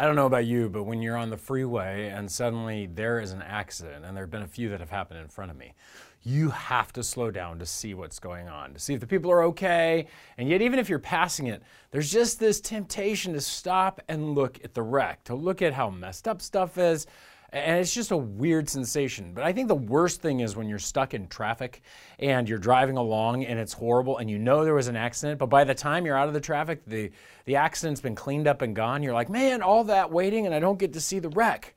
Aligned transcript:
I 0.00 0.06
don't 0.06 0.16
know 0.16 0.24
about 0.24 0.46
you, 0.46 0.70
but 0.70 0.84
when 0.84 1.02
you're 1.02 1.18
on 1.18 1.28
the 1.28 1.36
freeway 1.36 2.08
and 2.08 2.30
suddenly 2.30 2.86
there 2.86 3.20
is 3.20 3.32
an 3.32 3.42
accident, 3.42 4.02
and 4.02 4.16
there 4.16 4.24
have 4.24 4.30
been 4.30 4.40
a 4.40 4.48
few 4.48 4.70
that 4.70 4.80
have 4.80 4.88
happened 4.88 5.20
in 5.20 5.28
front 5.28 5.50
of 5.50 5.58
me, 5.58 5.74
you 6.22 6.48
have 6.48 6.90
to 6.94 7.02
slow 7.02 7.30
down 7.30 7.58
to 7.58 7.66
see 7.66 7.92
what's 7.92 8.18
going 8.18 8.48
on, 8.48 8.72
to 8.72 8.80
see 8.80 8.94
if 8.94 9.00
the 9.00 9.06
people 9.06 9.30
are 9.30 9.42
okay. 9.42 10.06
And 10.38 10.48
yet, 10.48 10.62
even 10.62 10.78
if 10.78 10.88
you're 10.88 10.98
passing 10.98 11.48
it, 11.48 11.62
there's 11.90 12.10
just 12.10 12.40
this 12.40 12.62
temptation 12.62 13.34
to 13.34 13.42
stop 13.42 14.00
and 14.08 14.34
look 14.34 14.58
at 14.64 14.72
the 14.72 14.80
wreck, 14.82 15.22
to 15.24 15.34
look 15.34 15.60
at 15.60 15.74
how 15.74 15.90
messed 15.90 16.26
up 16.26 16.40
stuff 16.40 16.78
is, 16.78 17.06
and 17.52 17.78
it's 17.78 17.92
just 17.92 18.12
a 18.12 18.16
weird 18.16 18.68
sensation. 18.68 19.32
But 19.34 19.44
I 19.44 19.52
think 19.52 19.68
the 19.68 19.74
worst 19.74 20.22
thing 20.22 20.40
is 20.40 20.56
when 20.56 20.68
you're 20.68 20.78
stuck 20.78 21.14
in 21.14 21.26
traffic 21.28 21.82
and 22.18 22.48
you're 22.48 22.58
driving 22.58 22.96
along 22.96 23.44
and 23.44 23.58
it's 23.58 23.72
horrible 23.72 24.18
and 24.18 24.30
you 24.30 24.38
know 24.38 24.64
there 24.64 24.74
was 24.74 24.88
an 24.88 24.96
accident, 24.96 25.38
but 25.38 25.46
by 25.46 25.64
the 25.64 25.74
time 25.74 26.06
you're 26.06 26.16
out 26.16 26.28
of 26.28 26.34
the 26.34 26.40
traffic, 26.40 26.82
the, 26.86 27.10
the 27.46 27.56
accident's 27.56 28.00
been 28.00 28.14
cleaned 28.14 28.46
up 28.46 28.62
and 28.62 28.76
gone. 28.76 29.02
You're 29.02 29.14
like, 29.14 29.28
man, 29.28 29.62
all 29.62 29.84
that 29.84 30.10
waiting 30.10 30.46
and 30.46 30.54
I 30.54 30.60
don't 30.60 30.78
get 30.78 30.92
to 30.92 31.00
see 31.00 31.18
the 31.18 31.30
wreck. 31.30 31.74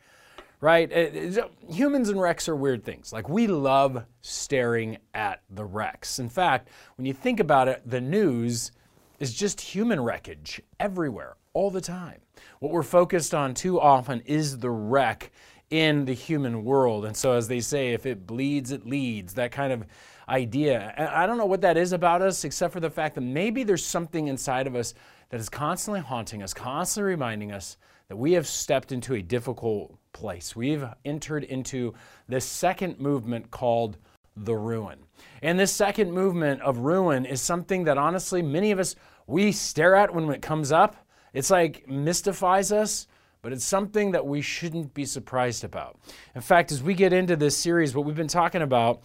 Right? 0.62 0.90
It, 0.92 1.38
it, 1.38 1.52
humans 1.70 2.08
and 2.08 2.22
wrecks 2.22 2.48
are 2.48 2.56
weird 2.56 2.86
things. 2.86 3.12
Like, 3.12 3.28
we 3.28 3.48
love 3.48 4.06
staring 4.22 4.98
at 5.14 5.42
the 5.50 5.66
wrecks. 5.66 6.20
In 6.20 6.30
fact, 6.30 6.70
when 6.96 7.06
you 7.06 7.14
think 7.14 7.42
about 7.42 7.68
it, 7.68 7.82
the 7.86 8.00
news 8.00 8.72
is 9.20 9.34
just 9.34 9.60
human 9.60 10.00
wreckage 10.00 10.62
everywhere, 10.80 11.36
all 11.54 11.70
the 11.70 11.82
time. 11.82 12.22
What 12.60 12.72
we're 12.72 12.84
focused 12.84 13.34
on 13.34 13.54
too 13.54 13.80
often 13.80 14.22
is 14.22 14.60
the 14.60 14.70
wreck 14.70 15.32
in 15.74 16.06
the 16.06 16.14
human 16.14 16.64
world. 16.64 17.04
And 17.04 17.18
so, 17.18 17.32
as 17.32 17.48
they 17.48 17.60
say, 17.60 17.94
if 17.94 18.06
it 18.06 18.28
bleeds, 18.28 18.72
it 18.72 18.86
leads, 18.86 19.34
that 19.34 19.52
kind 19.52 19.74
of 19.74 19.84
idea. 20.30 20.94
I 20.96 21.26
don't 21.26 21.40
know 21.40 21.48
what 21.48 21.62
that 21.62 21.78
is 21.78 21.94
about 21.94 22.22
us, 22.22 22.44
except 22.44 22.74
for 22.74 22.80
the 22.80 22.92
fact 22.92 23.16
that 23.16 23.22
maybe 23.22 23.64
there's 23.64 23.84
something 23.84 24.28
inside 24.28 24.68
of 24.68 24.76
us 24.76 24.94
that 25.30 25.40
is 25.40 25.50
constantly 25.50 26.00
haunting 26.00 26.44
us, 26.44 26.54
constantly 26.54 27.10
reminding 27.10 27.52
us 27.52 27.78
that 28.08 28.18
we 28.18 28.34
have 28.34 28.46
stepped 28.46 28.92
into 28.92 29.16
a 29.16 29.22
difficult 29.24 29.98
place. 30.12 30.56
We've 30.56 30.86
entered 31.06 31.44
into 31.44 31.96
this 32.30 32.46
second 32.46 33.00
movement 33.00 33.50
called 33.50 33.98
the 34.38 34.56
ruin. 34.56 35.00
And 35.42 35.60
this 35.60 35.72
second 35.72 36.12
movement 36.12 36.62
of 36.62 36.78
ruin 36.78 37.26
is 37.26 37.42
something 37.42 37.86
that 37.86 37.98
honestly 37.98 38.44
many 38.44 38.70
of 38.70 38.78
us 38.78 38.96
we 39.26 39.52
stare 39.52 39.96
at 39.96 40.14
when 40.14 40.30
it 40.30 40.44
comes 40.44 40.72
up. 40.72 40.98
It's 41.34 41.50
like 41.50 41.88
mystifies 41.88 42.72
us 42.72 43.08
but 43.44 43.52
it's 43.52 43.66
something 43.66 44.12
that 44.12 44.26
we 44.26 44.42
shouldn't 44.42 44.94
be 44.94 45.06
surprised 45.06 45.66
about. 45.66 46.00
In 46.34 46.42
fact, 46.42 46.72
as 46.72 46.82
we 46.82 46.96
get 46.96 47.12
into 47.12 47.36
this 47.36 47.56
series, 47.56 47.94
what 47.94 48.06
we've 48.06 48.16
been 48.16 48.28
talking 48.28 48.64
about 48.64 49.04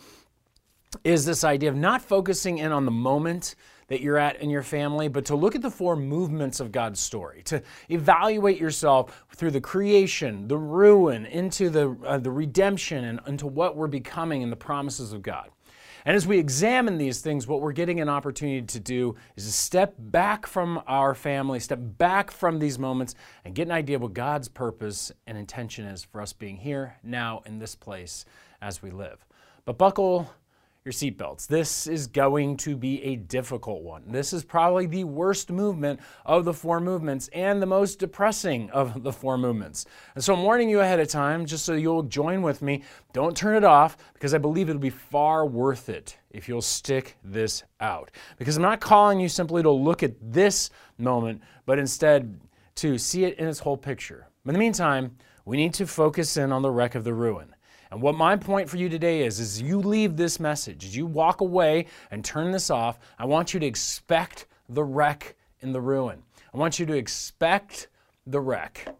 is 1.05 1.27
this 1.27 1.45
idea 1.45 1.69
of 1.69 1.77
not 1.77 2.01
focusing 2.01 2.59
in 2.59 2.73
on 2.73 2.87
the 2.87 2.91
moment 2.91 3.57
that 3.89 4.01
you're 4.01 4.17
at 4.17 4.41
in 4.41 4.49
your 4.49 4.63
family, 4.63 5.09
but 5.09 5.25
to 5.25 5.35
look 5.35 5.57
at 5.57 5.61
the 5.63 5.71
four 5.71 5.97
movements 5.97 6.61
of 6.61 6.71
God's 6.71 7.01
story, 7.01 7.43
to 7.47 7.61
evaluate 7.89 8.61
yourself 8.61 9.27
through 9.35 9.51
the 9.51 9.61
creation, 9.61 10.47
the 10.47 10.57
ruin, 10.57 11.27
into 11.27 11.69
the, 11.69 11.97
uh, 12.07 12.19
the 12.19 12.31
redemption, 12.31 13.05
and 13.05 13.21
into 13.27 13.47
what 13.47 13.77
we're 13.77 13.89
becoming 13.89 14.43
in 14.43 14.51
the 14.51 14.57
promises 14.57 15.13
of 15.13 15.21
God. 15.21 15.51
And 16.05 16.17
as 16.17 16.27
we 16.27 16.39
examine 16.39 16.99
these 16.99 17.21
things, 17.21 17.47
what 17.47 17.61
we're 17.61 17.73
getting 17.73 18.01
an 18.01 18.09
opportunity 18.09 18.63
to 18.63 18.81
do 18.81 19.17
is 19.37 19.45
to 19.45 19.53
step 19.53 19.95
back 19.99 20.47
from 20.47 20.83
our 20.87 21.15
family, 21.15 21.61
step 21.61 21.81
back 21.81 22.31
from 22.31 22.59
these 22.59 22.79
moments, 22.79 23.15
and 23.45 23.55
get 23.55 23.67
an 23.69 23.73
idea 23.73 23.97
of 23.97 24.03
what 24.03 24.15
God's 24.15 24.49
purpose 24.49 25.13
and 25.27 25.37
intention 25.37 25.85
is 25.85 26.05
for 26.05 26.21
us 26.21 26.33
being 26.33 26.57
here, 26.57 26.97
now, 27.03 27.43
in 27.47 27.59
this 27.59 27.75
place 27.75 28.25
as 28.61 28.83
we 28.83 28.91
live. 28.91 29.25
But 29.65 29.79
buckle 29.79 30.31
your 30.89 30.95
seatbelts. 30.95 31.47
This 31.47 31.87
is 31.87 32.07
going 32.07 32.57
to 32.57 32.75
be 32.75 33.05
a 33.05 33.17
difficult 33.17 33.83
one. 33.83 34.05
This 34.07 34.33
is 34.33 34.43
probably 34.43 34.87
the 34.87 35.05
worst 35.05 35.51
movement 35.51 36.01
of 36.25 36.47
the 36.47 36.55
four 36.55 36.81
movements 36.81 37.29
and 37.35 37.61
the 37.61 37.67
most 37.67 37.99
depressing 37.99 38.71
of 38.71 39.03
the 39.03 39.13
four 39.13 39.37
movements. 39.37 39.85
And 40.15 40.25
so 40.25 40.33
I'm 40.33 40.43
warning 40.43 40.71
you 40.71 40.81
ahead 40.81 40.99
of 40.99 41.09
time, 41.09 41.45
just 41.45 41.67
so 41.67 41.75
you'll 41.75 42.05
join 42.05 42.41
with 42.41 42.63
me. 42.63 42.85
Don't 43.13 43.37
turn 43.37 43.55
it 43.55 43.65
off 43.65 43.99
because 44.15 44.33
I 44.33 44.39
believe 44.39 44.71
it'll 44.71 44.81
be 44.81 44.89
far 44.89 45.45
worth 45.45 45.91
it 45.91 46.17
if 46.31 46.49
you'll 46.49 46.63
stick 46.63 47.19
this 47.23 47.65
out. 47.81 48.11
Because 48.39 48.57
I'm 48.57 48.63
not 48.63 48.81
calling 48.81 49.21
you 49.21 49.29
simply 49.29 49.63
to 49.63 49.71
look 49.71 50.03
at 50.03 50.15
this 50.23 50.71
moment, 50.97 51.43
but 51.67 51.79
instead 51.79 52.41
to 52.77 52.97
see 52.97 53.25
it 53.25 53.39
in 53.39 53.47
its 53.47 53.59
whole 53.59 53.77
picture. 53.77 54.27
In 54.47 54.55
the 54.55 54.59
meantime, 54.59 55.19
we 55.45 55.59
need 55.59 55.75
to 55.75 55.87
focus 55.87 56.39
in 56.39 56.51
on 56.51 56.63
the 56.63 56.71
wreck 56.71 56.95
of 56.95 57.05
the 57.05 57.13
ruin. 57.13 57.55
And 57.91 58.03
what 58.03 58.15
my 58.15 58.37
point 58.37 58.69
for 58.69 58.77
you 58.77 58.89
today 58.89 59.23
is, 59.23 59.41
is 59.41 59.63
you 59.63 59.79
leave 59.79 60.17
this 60.17 60.39
message, 60.39 60.85
as 60.85 60.97
you 60.97 61.07
walk 61.07 61.41
away 61.41 61.87
and 62.11 62.25
turn 62.25 62.51
this 62.51 62.71
off, 62.71 62.99
I 63.19 63.25
want 63.25 63.55
you 63.55 63.61
to 63.61 63.67
expect 63.67 64.47
the 64.69 64.85
wreck 64.85 65.37
in 65.61 65.73
the 65.73 65.81
ruin. 65.81 66.23
I 66.53 66.59
want 66.59 66.79
you 66.79 66.87
to 66.87 66.95
expect 66.95 67.89
the 68.27 68.41
wreck 68.41 68.95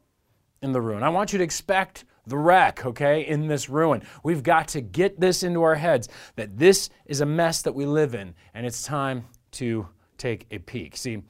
in 0.63 0.73
the 0.73 0.81
ruin. 0.81 1.03
I 1.03 1.09
want 1.11 1.33
you 1.33 1.39
to 1.39 1.45
expect 1.45 2.05
the 2.27 2.39
wreck, 2.39 2.85
okay, 2.85 3.27
in 3.27 3.47
this 3.47 3.69
ruin. 3.69 4.03
We've 4.23 4.43
got 4.43 4.69
to 4.69 4.81
get 4.81 5.19
this 5.19 5.43
into 5.43 5.63
our 5.63 5.75
heads 5.75 6.09
that 6.37 6.59
this 6.59 6.91
is 7.07 7.21
a 7.21 7.27
mess 7.27 7.63
that 7.63 7.75
we 7.75 7.87
live 7.87 8.15
in, 8.15 8.35
and 8.55 8.67
it's 8.67 8.83
time 8.83 9.25
to 9.53 9.89
take 10.19 10.47
a 10.51 10.59
peek. 10.59 10.97
See, 10.97 11.23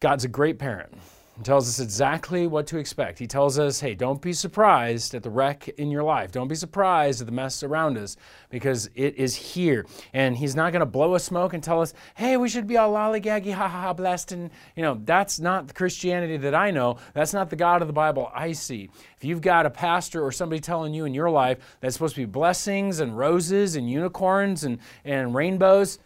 God's 0.00 0.24
a 0.24 0.28
great 0.28 0.58
parent. 0.58 0.92
He 1.36 1.42
tells 1.42 1.68
us 1.68 1.80
exactly 1.80 2.46
what 2.46 2.66
to 2.68 2.78
expect. 2.78 3.18
He 3.18 3.26
tells 3.26 3.58
us, 3.58 3.80
hey, 3.80 3.94
don't 3.94 4.22
be 4.22 4.32
surprised 4.32 5.14
at 5.14 5.22
the 5.22 5.28
wreck 5.28 5.68
in 5.68 5.90
your 5.90 6.02
life. 6.02 6.32
Don't 6.32 6.48
be 6.48 6.54
surprised 6.54 7.20
at 7.20 7.26
the 7.26 7.32
mess 7.32 7.62
around 7.62 7.98
us 7.98 8.16
because 8.48 8.88
it 8.94 9.16
is 9.16 9.36
here. 9.36 9.84
And 10.14 10.34
he's 10.34 10.56
not 10.56 10.72
going 10.72 10.80
to 10.80 10.86
blow 10.86 11.14
a 11.14 11.20
smoke 11.20 11.52
and 11.52 11.62
tell 11.62 11.82
us, 11.82 11.92
hey, 12.14 12.38
we 12.38 12.48
should 12.48 12.66
be 12.66 12.78
all 12.78 12.94
lollygaggy, 12.94 13.52
ha 13.52 13.68
ha 13.68 13.82
ha, 13.82 13.92
blessed. 13.92 14.32
And, 14.32 14.50
you 14.76 14.82
know, 14.82 14.98
that's 15.04 15.38
not 15.38 15.68
the 15.68 15.74
Christianity 15.74 16.38
that 16.38 16.54
I 16.54 16.70
know. 16.70 16.96
That's 17.12 17.34
not 17.34 17.50
the 17.50 17.56
God 17.56 17.82
of 17.82 17.88
the 17.88 17.92
Bible 17.92 18.30
I 18.34 18.52
see. 18.52 18.88
If 19.18 19.24
you've 19.24 19.42
got 19.42 19.66
a 19.66 19.70
pastor 19.70 20.24
or 20.24 20.32
somebody 20.32 20.60
telling 20.60 20.94
you 20.94 21.04
in 21.04 21.12
your 21.12 21.28
life 21.28 21.58
that's 21.80 21.94
supposed 21.94 22.14
to 22.14 22.22
be 22.22 22.26
blessings 22.26 23.00
and 23.00 23.16
roses 23.16 23.76
and 23.76 23.90
unicorns 23.90 24.64
and, 24.64 24.78
and 25.04 25.34
rainbows, 25.34 25.98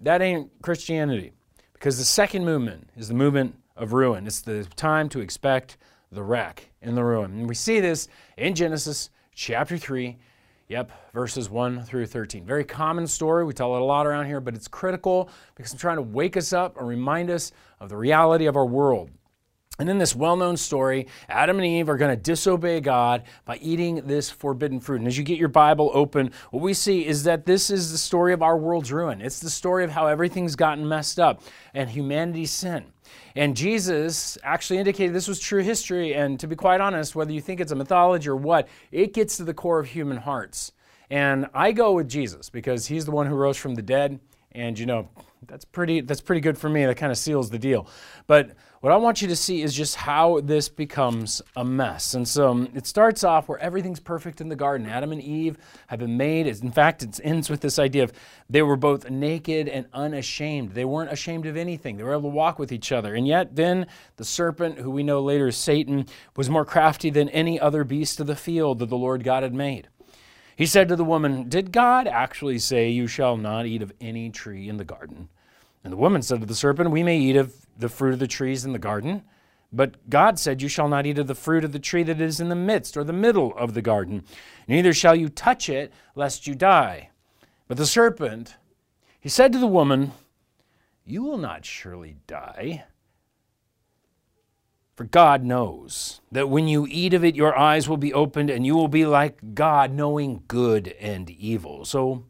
that 0.00 0.22
ain't 0.22 0.50
Christianity. 0.62 1.32
Because 1.74 1.98
the 1.98 2.04
second 2.04 2.46
movement 2.46 2.88
is 2.96 3.08
the 3.08 3.14
movement 3.14 3.56
of 3.80 3.92
ruin. 3.94 4.26
It's 4.26 4.42
the 4.42 4.64
time 4.76 5.08
to 5.08 5.20
expect 5.20 5.78
the 6.12 6.22
wreck 6.22 6.70
in 6.82 6.94
the 6.94 7.02
ruin. 7.02 7.32
And 7.32 7.48
we 7.48 7.54
see 7.54 7.80
this 7.80 8.08
in 8.36 8.54
Genesis 8.54 9.10
chapter 9.34 9.78
3, 9.78 10.18
yep, 10.68 10.92
verses 11.14 11.48
1 11.48 11.84
through 11.84 12.06
13. 12.06 12.44
Very 12.44 12.64
common 12.64 13.06
story. 13.06 13.44
We 13.44 13.54
tell 13.54 13.74
it 13.74 13.80
a 13.80 13.84
lot 13.84 14.06
around 14.06 14.26
here, 14.26 14.40
but 14.40 14.54
it's 14.54 14.68
critical 14.68 15.30
because 15.54 15.72
I'm 15.72 15.78
trying 15.78 15.96
to 15.96 16.02
wake 16.02 16.36
us 16.36 16.52
up 16.52 16.78
and 16.78 16.86
remind 16.86 17.30
us 17.30 17.52
of 17.80 17.88
the 17.88 17.96
reality 17.96 18.46
of 18.46 18.56
our 18.56 18.66
world. 18.66 19.10
And 19.78 19.88
in 19.88 19.96
this 19.96 20.14
well 20.14 20.36
known 20.36 20.58
story, 20.58 21.06
Adam 21.26 21.56
and 21.56 21.64
Eve 21.64 21.88
are 21.88 21.96
going 21.96 22.14
to 22.14 22.22
disobey 22.22 22.80
God 22.80 23.22
by 23.46 23.56
eating 23.58 24.06
this 24.06 24.28
forbidden 24.28 24.78
fruit. 24.78 25.00
And 25.00 25.06
as 25.08 25.16
you 25.16 25.24
get 25.24 25.38
your 25.38 25.48
Bible 25.48 25.90
open, 25.94 26.32
what 26.50 26.62
we 26.62 26.74
see 26.74 27.06
is 27.06 27.22
that 27.24 27.46
this 27.46 27.70
is 27.70 27.90
the 27.90 27.96
story 27.96 28.34
of 28.34 28.42
our 28.42 28.58
world's 28.58 28.92
ruin. 28.92 29.22
It's 29.22 29.40
the 29.40 29.48
story 29.48 29.84
of 29.84 29.90
how 29.90 30.06
everything's 30.06 30.54
gotten 30.54 30.86
messed 30.86 31.18
up 31.18 31.40
and 31.72 31.88
humanity's 31.88 32.50
sin. 32.50 32.92
And 33.36 33.56
Jesus 33.56 34.36
actually 34.42 34.78
indicated 34.78 35.14
this 35.14 35.28
was 35.28 35.38
true 35.40 35.62
history. 35.62 36.14
And 36.14 36.38
to 36.40 36.46
be 36.46 36.56
quite 36.56 36.80
honest, 36.80 37.14
whether 37.14 37.32
you 37.32 37.40
think 37.40 37.60
it's 37.60 37.72
a 37.72 37.76
mythology 37.76 38.28
or 38.28 38.36
what, 38.36 38.68
it 38.90 39.14
gets 39.14 39.36
to 39.36 39.44
the 39.44 39.54
core 39.54 39.78
of 39.78 39.86
human 39.86 40.16
hearts. 40.16 40.72
And 41.10 41.46
I 41.54 41.72
go 41.72 41.92
with 41.92 42.08
Jesus 42.08 42.50
because 42.50 42.86
he's 42.86 43.04
the 43.04 43.10
one 43.10 43.26
who 43.26 43.34
rose 43.34 43.56
from 43.56 43.74
the 43.74 43.82
dead. 43.82 44.20
And 44.52 44.78
you 44.78 44.86
know, 44.86 45.08
that's 45.46 45.64
pretty 45.64 46.00
that's 46.00 46.20
pretty 46.20 46.40
good 46.40 46.58
for 46.58 46.68
me. 46.68 46.84
That 46.84 46.96
kind 46.96 47.12
of 47.12 47.18
seals 47.18 47.50
the 47.50 47.58
deal. 47.58 47.86
But 48.26 48.52
what 48.80 48.94
I 48.94 48.96
want 48.96 49.20
you 49.20 49.28
to 49.28 49.36
see 49.36 49.60
is 49.60 49.74
just 49.74 49.94
how 49.94 50.40
this 50.40 50.70
becomes 50.70 51.42
a 51.54 51.62
mess. 51.62 52.14
And 52.14 52.26
so 52.26 52.48
um, 52.48 52.68
it 52.74 52.86
starts 52.86 53.22
off 53.22 53.46
where 53.46 53.58
everything's 53.58 54.00
perfect 54.00 54.40
in 54.40 54.48
the 54.48 54.56
garden. 54.56 54.86
Adam 54.86 55.12
and 55.12 55.20
Eve 55.20 55.58
have 55.88 55.98
been 55.98 56.16
made. 56.16 56.46
In 56.46 56.72
fact, 56.72 57.02
it 57.02 57.20
ends 57.22 57.50
with 57.50 57.60
this 57.60 57.78
idea 57.78 58.04
of 58.04 58.12
they 58.48 58.62
were 58.62 58.76
both 58.76 59.10
naked 59.10 59.68
and 59.68 59.84
unashamed. 59.92 60.70
They 60.70 60.86
weren't 60.86 61.12
ashamed 61.12 61.44
of 61.44 61.58
anything. 61.58 61.98
They 61.98 62.04
were 62.04 62.12
able 62.12 62.30
to 62.30 62.36
walk 62.36 62.58
with 62.58 62.72
each 62.72 62.90
other. 62.90 63.14
And 63.14 63.28
yet, 63.28 63.54
then 63.54 63.86
the 64.16 64.24
serpent, 64.24 64.78
who 64.78 64.90
we 64.90 65.02
know 65.02 65.20
later 65.20 65.48
is 65.48 65.58
Satan, 65.58 66.06
was 66.34 66.48
more 66.48 66.64
crafty 66.64 67.10
than 67.10 67.28
any 67.28 67.60
other 67.60 67.84
beast 67.84 68.18
of 68.18 68.28
the 68.28 68.36
field 68.36 68.78
that 68.78 68.88
the 68.88 68.96
Lord 68.96 69.24
God 69.24 69.42
had 69.42 69.52
made. 69.52 69.88
He 70.56 70.64
said 70.64 70.88
to 70.88 70.96
the 70.96 71.04
woman, 71.04 71.50
Did 71.50 71.70
God 71.70 72.06
actually 72.06 72.58
say, 72.58 72.88
You 72.88 73.06
shall 73.06 73.36
not 73.36 73.66
eat 73.66 73.82
of 73.82 73.92
any 74.00 74.30
tree 74.30 74.70
in 74.70 74.78
the 74.78 74.84
garden? 74.86 75.28
And 75.84 75.92
the 75.92 75.98
woman 75.98 76.22
said 76.22 76.40
to 76.40 76.46
the 76.46 76.54
serpent, 76.54 76.90
We 76.90 77.02
may 77.02 77.18
eat 77.18 77.36
of 77.36 77.59
the 77.78 77.88
fruit 77.88 78.14
of 78.14 78.18
the 78.18 78.26
trees 78.26 78.64
in 78.64 78.72
the 78.72 78.78
garden. 78.78 79.22
But 79.72 80.10
God 80.10 80.38
said, 80.38 80.62
You 80.62 80.68
shall 80.68 80.88
not 80.88 81.06
eat 81.06 81.18
of 81.18 81.26
the 81.26 81.34
fruit 81.34 81.64
of 81.64 81.72
the 81.72 81.78
tree 81.78 82.02
that 82.02 82.20
is 82.20 82.40
in 82.40 82.48
the 82.48 82.56
midst 82.56 82.96
or 82.96 83.04
the 83.04 83.12
middle 83.12 83.56
of 83.56 83.74
the 83.74 83.82
garden, 83.82 84.24
neither 84.66 84.92
shall 84.92 85.14
you 85.14 85.28
touch 85.28 85.68
it, 85.68 85.92
lest 86.14 86.46
you 86.46 86.54
die. 86.54 87.10
But 87.68 87.76
the 87.76 87.86
serpent, 87.86 88.56
he 89.20 89.28
said 89.28 89.52
to 89.52 89.58
the 89.58 89.66
woman, 89.66 90.12
You 91.04 91.22
will 91.22 91.38
not 91.38 91.64
surely 91.64 92.16
die. 92.26 92.84
For 94.96 95.04
God 95.04 95.44
knows 95.44 96.20
that 96.30 96.50
when 96.50 96.68
you 96.68 96.86
eat 96.86 97.14
of 97.14 97.24
it, 97.24 97.34
your 97.34 97.56
eyes 97.56 97.88
will 97.88 97.96
be 97.96 98.12
opened, 98.12 98.50
and 98.50 98.66
you 98.66 98.74
will 98.74 98.88
be 98.88 99.06
like 99.06 99.54
God, 99.54 99.92
knowing 99.92 100.42
good 100.46 100.88
and 101.00 101.30
evil. 101.30 101.84
So 101.84 102.24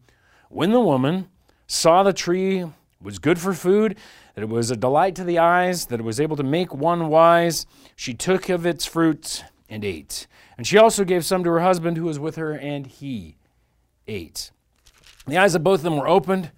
when 0.51 0.71
the 0.71 0.81
woman 0.81 1.29
saw 1.67 2.03
the 2.03 2.13
tree 2.13 2.67
was 3.03 3.19
good 3.19 3.39
for 3.39 3.55
food, 3.55 3.97
that 4.35 4.43
it 4.43 4.49
was 4.49 4.71
a 4.71 4.77
delight 4.77 5.15
to 5.17 5.25
the 5.25 5.39
eyes, 5.39 5.87
that 5.87 6.01
it 6.01 6.05
was 6.05 6.21
able 6.21 6.37
to 6.37 6.43
make 6.43 6.75
one 6.75 7.09
wise. 7.09 7.67
She 7.97 8.15
took 8.15 8.49
of 8.49 8.67
its 8.67 8.85
fruits 8.85 9.43
and 9.69 9.85
ate. 9.85 10.27
And 10.57 10.67
she 10.67 10.77
also 10.77 11.05
gave 11.05 11.25
some 11.25 11.43
to 11.45 11.51
her 11.51 11.61
husband 11.61 11.97
who 11.97 12.05
was 12.05 12.19
with 12.19 12.37
her, 12.37 12.53
and 12.53 12.87
he 12.87 13.37
ate. 14.07 14.51
The 15.27 15.39
eyes 15.39 15.55
of 15.55 15.65
both 15.65 15.81
of 15.81 15.85
them 15.85 15.97
were 15.97 16.09
opened, 16.09 16.51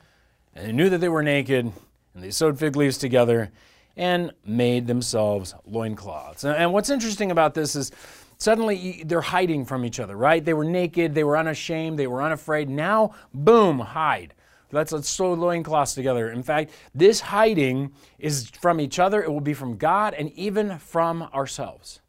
and 0.54 0.66
they 0.66 0.72
knew 0.72 0.88
that 0.88 0.98
they 0.98 1.08
were 1.08 1.22
naked, 1.22 1.72
and 2.14 2.22
they 2.22 2.30
sewed 2.30 2.58
fig 2.58 2.76
leaves 2.76 2.98
together 2.98 3.50
and 3.96 4.32
made 4.44 4.86
themselves 4.86 5.54
loincloths. 5.66 6.44
And 6.44 6.72
what's 6.72 6.90
interesting 6.90 7.30
about 7.30 7.54
this 7.54 7.76
is 7.76 7.92
suddenly 8.38 9.02
they're 9.04 9.20
hiding 9.20 9.64
from 9.66 9.84
each 9.84 10.00
other, 10.00 10.16
right? 10.16 10.44
They 10.44 10.54
were 10.54 10.64
naked, 10.64 11.14
they 11.14 11.24
were 11.24 11.36
unashamed, 11.36 11.98
they 11.98 12.06
were 12.06 12.22
unafraid. 12.22 12.70
Now, 12.70 13.14
boom, 13.34 13.78
hide. 13.80 14.34
Let's, 14.72 14.92
let's 14.92 15.08
sew 15.08 15.34
loincloths 15.34 15.94
together. 15.94 16.30
In 16.30 16.42
fact, 16.42 16.72
this 16.94 17.20
hiding 17.20 17.92
is 18.18 18.50
from 18.60 18.80
each 18.80 18.98
other, 18.98 19.22
it 19.22 19.30
will 19.30 19.40
be 19.40 19.54
from 19.54 19.76
God 19.76 20.14
and 20.14 20.32
even 20.32 20.78
from 20.78 21.22
ourselves. 21.22 22.00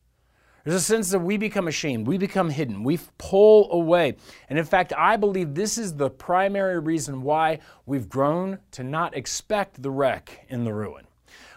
There's 0.64 0.76
a 0.76 0.82
sense 0.82 1.10
that 1.10 1.20
we 1.20 1.36
become 1.36 1.68
ashamed, 1.68 2.08
we 2.08 2.18
become 2.18 2.50
hidden, 2.50 2.86
we 2.86 2.98
pull 3.18 3.70
away. 3.74 4.16
And 4.50 4.58
in 4.58 4.64
fact, 4.64 4.94
I 4.98 5.18
believe 5.18 5.54
this 5.54 5.78
is 5.78 5.96
the 5.96 6.10
primary 6.10 6.80
reason 6.80 7.22
why 7.22 7.60
we've 7.86 8.08
grown 8.08 8.60
to 8.72 8.84
not 8.84 9.16
expect 9.16 9.84
the 9.84 9.92
wreck 9.92 10.46
in 10.48 10.64
the 10.64 10.74
ruin. 10.74 11.06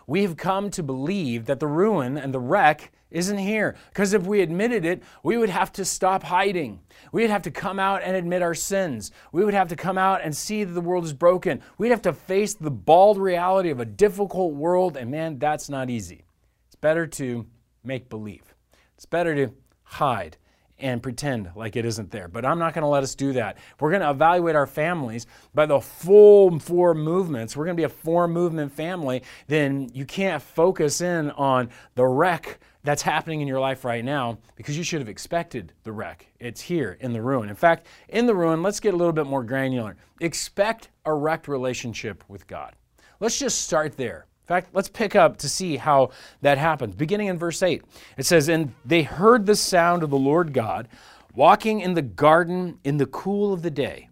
We've 0.08 0.36
come 0.36 0.70
to 0.70 0.82
believe 0.82 1.46
that 1.46 1.60
the 1.60 1.68
ruin 1.68 2.18
and 2.18 2.34
the 2.34 2.40
wreck 2.40 2.90
isn't 3.10 3.38
here. 3.38 3.76
Because 3.88 4.12
if 4.12 4.26
we 4.26 4.40
admitted 4.40 4.84
it, 4.84 5.02
we 5.22 5.36
would 5.36 5.50
have 5.50 5.72
to 5.72 5.84
stop 5.84 6.22
hiding. 6.24 6.80
We 7.12 7.22
would 7.22 7.30
have 7.30 7.42
to 7.42 7.50
come 7.50 7.78
out 7.78 8.02
and 8.02 8.16
admit 8.16 8.42
our 8.42 8.54
sins. 8.54 9.10
We 9.32 9.44
would 9.44 9.54
have 9.54 9.68
to 9.68 9.76
come 9.76 9.98
out 9.98 10.20
and 10.22 10.36
see 10.36 10.64
that 10.64 10.72
the 10.72 10.80
world 10.80 11.04
is 11.04 11.12
broken. 11.12 11.62
We'd 11.78 11.90
have 11.90 12.02
to 12.02 12.12
face 12.12 12.54
the 12.54 12.70
bald 12.70 13.18
reality 13.18 13.70
of 13.70 13.80
a 13.80 13.84
difficult 13.84 14.54
world, 14.54 14.96
and 14.96 15.10
man, 15.10 15.38
that's 15.38 15.68
not 15.68 15.90
easy. 15.90 16.24
It's 16.66 16.76
better 16.76 17.06
to 17.06 17.46
make 17.84 18.08
believe, 18.08 18.54
it's 18.96 19.06
better 19.06 19.34
to 19.34 19.54
hide 19.84 20.36
and 20.78 21.02
pretend 21.02 21.50
like 21.54 21.76
it 21.76 21.84
isn't 21.84 22.10
there. 22.10 22.28
But 22.28 22.44
I'm 22.44 22.58
not 22.58 22.74
going 22.74 22.82
to 22.82 22.88
let 22.88 23.02
us 23.02 23.14
do 23.14 23.32
that. 23.34 23.58
We're 23.80 23.90
going 23.90 24.02
to 24.02 24.10
evaluate 24.10 24.56
our 24.56 24.66
families 24.66 25.26
by 25.54 25.66
the 25.66 25.80
full 25.80 26.58
four 26.58 26.94
movements. 26.94 27.56
We're 27.56 27.64
going 27.64 27.76
to 27.76 27.80
be 27.80 27.84
a 27.84 27.88
four 27.88 28.28
movement 28.28 28.72
family. 28.72 29.22
Then 29.46 29.90
you 29.94 30.04
can't 30.04 30.42
focus 30.42 31.00
in 31.00 31.30
on 31.32 31.70
the 31.94 32.06
wreck 32.06 32.58
that's 32.82 33.02
happening 33.02 33.40
in 33.40 33.48
your 33.48 33.58
life 33.58 33.84
right 33.84 34.04
now 34.04 34.38
because 34.54 34.78
you 34.78 34.84
should 34.84 35.00
have 35.00 35.08
expected 35.08 35.72
the 35.82 35.92
wreck. 35.92 36.26
It's 36.38 36.60
here 36.60 36.96
in 37.00 37.12
the 37.12 37.20
ruin. 37.20 37.48
In 37.48 37.56
fact, 37.56 37.86
in 38.08 38.26
the 38.26 38.34
ruin, 38.34 38.62
let's 38.62 38.80
get 38.80 38.94
a 38.94 38.96
little 38.96 39.12
bit 39.12 39.26
more 39.26 39.42
granular. 39.42 39.96
Expect 40.20 40.90
a 41.04 41.12
wrecked 41.12 41.48
relationship 41.48 42.22
with 42.28 42.46
God. 42.46 42.74
Let's 43.18 43.38
just 43.38 43.62
start 43.62 43.96
there. 43.96 44.26
In 44.46 44.48
fact, 44.48 44.68
let's 44.72 44.88
pick 44.88 45.16
up 45.16 45.38
to 45.38 45.48
see 45.48 45.76
how 45.76 46.10
that 46.40 46.56
happens. 46.56 46.94
Beginning 46.94 47.26
in 47.26 47.36
verse 47.36 47.60
8, 47.64 47.82
it 48.16 48.26
says, 48.26 48.48
And 48.48 48.74
they 48.84 49.02
heard 49.02 49.44
the 49.44 49.56
sound 49.56 50.04
of 50.04 50.10
the 50.10 50.16
Lord 50.16 50.52
God 50.52 50.86
walking 51.34 51.80
in 51.80 51.94
the 51.94 52.02
garden 52.02 52.78
in 52.84 52.98
the 52.98 53.06
cool 53.06 53.52
of 53.52 53.62
the 53.62 53.72
day. 53.72 54.08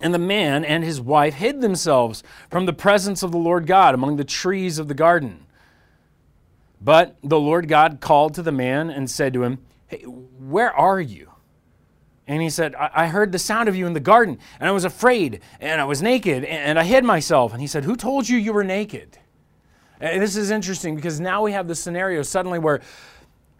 And 0.00 0.14
the 0.14 0.18
man 0.20 0.64
and 0.64 0.84
his 0.84 1.00
wife 1.00 1.34
hid 1.34 1.60
themselves 1.60 2.22
from 2.50 2.66
the 2.66 2.72
presence 2.72 3.24
of 3.24 3.32
the 3.32 3.38
Lord 3.38 3.66
God 3.66 3.94
among 3.94 4.14
the 4.14 4.22
trees 4.22 4.78
of 4.78 4.86
the 4.86 4.94
garden. 4.94 5.44
But 6.80 7.16
the 7.24 7.40
Lord 7.40 7.66
God 7.66 7.98
called 8.00 8.34
to 8.34 8.42
the 8.42 8.52
man 8.52 8.90
and 8.90 9.10
said 9.10 9.32
to 9.32 9.42
him, 9.42 9.58
Hey, 9.88 10.02
where 10.02 10.72
are 10.72 11.00
you? 11.00 11.32
And 12.28 12.40
he 12.42 12.48
said, 12.48 12.76
I-, 12.76 12.90
I 12.94 13.06
heard 13.08 13.32
the 13.32 13.40
sound 13.40 13.68
of 13.68 13.74
you 13.74 13.88
in 13.88 13.92
the 13.92 13.98
garden, 13.98 14.38
and 14.60 14.68
I 14.68 14.72
was 14.72 14.84
afraid, 14.84 15.40
and 15.60 15.80
I 15.80 15.84
was 15.84 16.00
naked, 16.00 16.44
and 16.44 16.78
I 16.78 16.84
hid 16.84 17.02
myself. 17.02 17.50
And 17.52 17.60
he 17.60 17.66
said, 17.66 17.82
Who 17.82 17.96
told 17.96 18.28
you 18.28 18.38
you 18.38 18.52
were 18.52 18.62
naked? 18.62 19.18
And 20.02 20.20
this 20.20 20.34
is 20.34 20.50
interesting 20.50 20.96
because 20.96 21.20
now 21.20 21.42
we 21.42 21.52
have 21.52 21.68
the 21.68 21.76
scenario 21.76 22.22
suddenly 22.22 22.58
where 22.58 22.80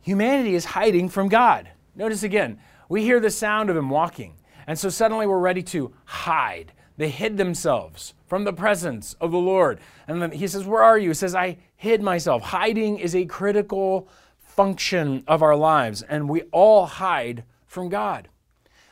humanity 0.03 0.57
is 0.57 0.65
hiding 0.65 1.09
from 1.09 1.29
God. 1.29 1.71
Notice 1.95 2.25
again, 2.25 2.59
we 2.89 3.05
hear 3.05 3.21
the 3.21 3.31
sound 3.31 3.71
of 3.71 3.77
him 3.77 3.89
walking, 3.89 4.35
and 4.67 4.77
so 4.77 4.89
suddenly 4.89 5.25
we're 5.25 5.39
ready 5.39 5.63
to 5.63 5.95
hide. 6.05 6.73
They 6.97 7.11
hid 7.11 7.37
themselves 7.37 8.15
from 8.27 8.43
the 8.43 8.53
presence 8.53 9.15
of 9.21 9.31
the 9.31 9.39
Lord. 9.39 9.79
And 10.09 10.21
then 10.21 10.33
he 10.33 10.49
says, 10.49 10.67
Where 10.67 10.83
are 10.83 10.99
you? 10.99 11.11
He 11.11 11.15
says, 11.15 11.35
I 11.37 11.59
hid 11.77 12.03
myself. 12.03 12.43
Hiding 12.43 12.99
is 12.99 13.15
a 13.15 13.25
critical 13.25 14.09
function 14.39 15.23
of 15.29 15.43
our 15.43 15.55
lives, 15.55 16.03
and 16.03 16.29
we 16.29 16.43
all 16.51 16.87
hide 16.87 17.45
from 17.67 17.89
God. 17.89 18.29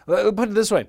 Put 0.06 0.38
it 0.38 0.54
this 0.54 0.70
way 0.70 0.86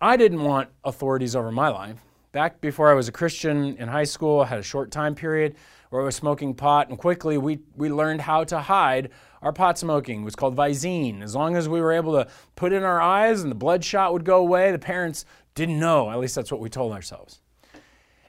I 0.00 0.16
didn't 0.16 0.44
want 0.44 0.70
authorities 0.82 1.36
over 1.36 1.52
my 1.52 1.68
life. 1.68 1.98
Back 2.32 2.62
before 2.62 2.90
I 2.90 2.94
was 2.94 3.08
a 3.08 3.12
Christian 3.12 3.76
in 3.76 3.88
high 3.88 4.04
school, 4.04 4.40
I 4.40 4.46
had 4.46 4.58
a 4.58 4.62
short 4.62 4.90
time 4.90 5.14
period 5.14 5.54
where 5.90 6.00
I 6.00 6.04
was 6.06 6.16
smoking 6.16 6.54
pot, 6.54 6.88
and 6.88 6.96
quickly 6.96 7.36
we, 7.36 7.58
we 7.76 7.90
learned 7.90 8.22
how 8.22 8.42
to 8.44 8.58
hide 8.58 9.10
our 9.42 9.52
pot 9.52 9.78
smoking. 9.78 10.22
It 10.22 10.24
was 10.24 10.34
called 10.34 10.56
Visine. 10.56 11.22
As 11.22 11.34
long 11.34 11.56
as 11.56 11.68
we 11.68 11.78
were 11.78 11.92
able 11.92 12.14
to 12.14 12.30
put 12.56 12.72
in 12.72 12.84
our 12.84 13.02
eyes 13.02 13.42
and 13.42 13.50
the 13.50 13.54
bloodshot 13.56 14.14
would 14.14 14.24
go 14.24 14.38
away, 14.38 14.72
the 14.72 14.78
parents 14.78 15.26
didn't 15.54 15.78
know. 15.78 16.10
At 16.10 16.20
least 16.20 16.34
that's 16.34 16.50
what 16.50 16.62
we 16.62 16.70
told 16.70 16.92
ourselves. 16.92 17.42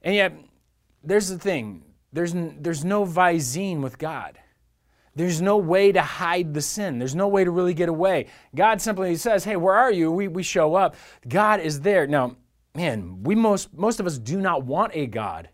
And 0.01 0.13
yet, 0.13 0.33
there's 1.01 1.29
the 1.29 1.39
thing 1.39 1.85
there's, 2.11 2.33
there's 2.35 2.83
no 2.83 3.05
Visine 3.05 3.81
with 3.81 3.97
God. 3.97 4.37
There's 5.15 5.41
no 5.41 5.55
way 5.55 5.93
to 5.93 6.01
hide 6.01 6.53
the 6.53 6.61
sin. 6.61 6.99
There's 6.99 7.15
no 7.15 7.29
way 7.29 7.45
to 7.45 7.51
really 7.51 7.73
get 7.73 7.87
away. 7.87 8.27
God 8.53 8.81
simply 8.81 9.15
says, 9.15 9.45
Hey, 9.45 9.55
where 9.55 9.75
are 9.75 9.91
you? 9.91 10.11
We, 10.11 10.27
we 10.27 10.43
show 10.43 10.75
up. 10.75 10.95
God 11.27 11.61
is 11.61 11.81
there. 11.81 12.05
Now, 12.05 12.35
man, 12.75 13.23
we 13.23 13.35
most, 13.35 13.73
most 13.73 13.99
of 13.99 14.07
us 14.07 14.17
do 14.17 14.39
not 14.41 14.63
want 14.63 14.95
a 14.95 15.05
God 15.05 15.49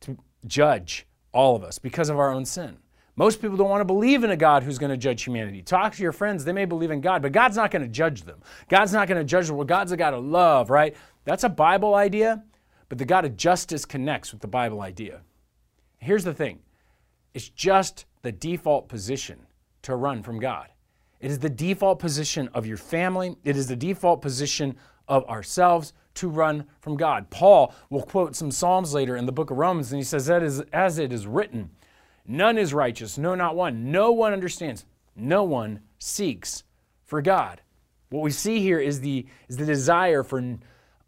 to 0.00 0.16
judge 0.46 1.06
all 1.32 1.56
of 1.56 1.64
us 1.64 1.78
because 1.78 2.08
of 2.08 2.18
our 2.18 2.32
own 2.32 2.44
sin. 2.44 2.76
Most 3.16 3.40
people 3.40 3.56
don't 3.56 3.70
want 3.70 3.80
to 3.80 3.86
believe 3.86 4.24
in 4.24 4.30
a 4.30 4.36
God 4.36 4.64
who's 4.64 4.78
going 4.78 4.90
to 4.90 4.96
judge 4.96 5.22
humanity. 5.22 5.62
Talk 5.62 5.94
to 5.94 6.02
your 6.02 6.12
friends, 6.12 6.44
they 6.44 6.52
may 6.52 6.64
believe 6.64 6.90
in 6.90 7.00
God, 7.00 7.22
but 7.22 7.32
God's 7.32 7.56
not 7.56 7.70
going 7.70 7.82
to 7.82 7.88
judge 7.88 8.22
them. 8.22 8.40
God's 8.68 8.92
not 8.92 9.06
going 9.06 9.20
to 9.20 9.24
judge 9.24 9.46
them. 9.46 9.56
Well, 9.56 9.66
God's 9.66 9.92
a 9.92 9.96
God 9.96 10.14
of 10.14 10.24
love, 10.24 10.68
right? 10.68 10.96
That's 11.24 11.44
a 11.44 11.48
Bible 11.48 11.94
idea, 11.94 12.42
but 12.88 12.98
the 12.98 13.04
God 13.04 13.24
of 13.24 13.36
justice 13.36 13.84
connects 13.84 14.32
with 14.32 14.40
the 14.40 14.48
Bible 14.48 14.80
idea. 14.80 15.20
Here's 15.98 16.24
the 16.24 16.34
thing 16.34 16.58
it's 17.34 17.48
just 17.48 18.06
the 18.22 18.32
default 18.32 18.88
position 18.88 19.46
to 19.82 19.94
run 19.96 20.22
from 20.22 20.40
God. 20.40 20.68
It 21.20 21.30
is 21.30 21.38
the 21.38 21.50
default 21.50 22.00
position 22.00 22.48
of 22.52 22.66
your 22.66 22.76
family, 22.76 23.36
it 23.44 23.56
is 23.56 23.68
the 23.68 23.76
default 23.76 24.22
position 24.22 24.76
of 25.06 25.24
ourselves 25.28 25.92
to 26.14 26.28
run 26.28 26.66
from 26.80 26.96
God. 26.96 27.30
Paul 27.30 27.74
will 27.90 28.02
quote 28.02 28.36
some 28.36 28.50
Psalms 28.50 28.94
later 28.94 29.16
in 29.16 29.26
the 29.26 29.32
book 29.32 29.50
of 29.50 29.56
Romans, 29.56 29.92
and 29.92 29.98
he 29.98 30.04
says, 30.04 30.26
That 30.26 30.42
is 30.42 30.60
as 30.72 30.98
it 30.98 31.12
is 31.12 31.26
written. 31.26 31.70
None 32.26 32.56
is 32.56 32.72
righteous, 32.72 33.18
no, 33.18 33.34
not 33.34 33.56
one. 33.56 33.90
No 33.90 34.12
one 34.12 34.32
understands. 34.32 34.86
No 35.16 35.44
one 35.44 35.80
seeks 35.98 36.64
for 37.04 37.20
God. 37.20 37.60
What 38.10 38.22
we 38.22 38.30
see 38.30 38.60
here 38.60 38.78
is 38.78 39.00
the, 39.00 39.26
is 39.48 39.56
the 39.56 39.66
desire 39.66 40.22
for 40.22 40.58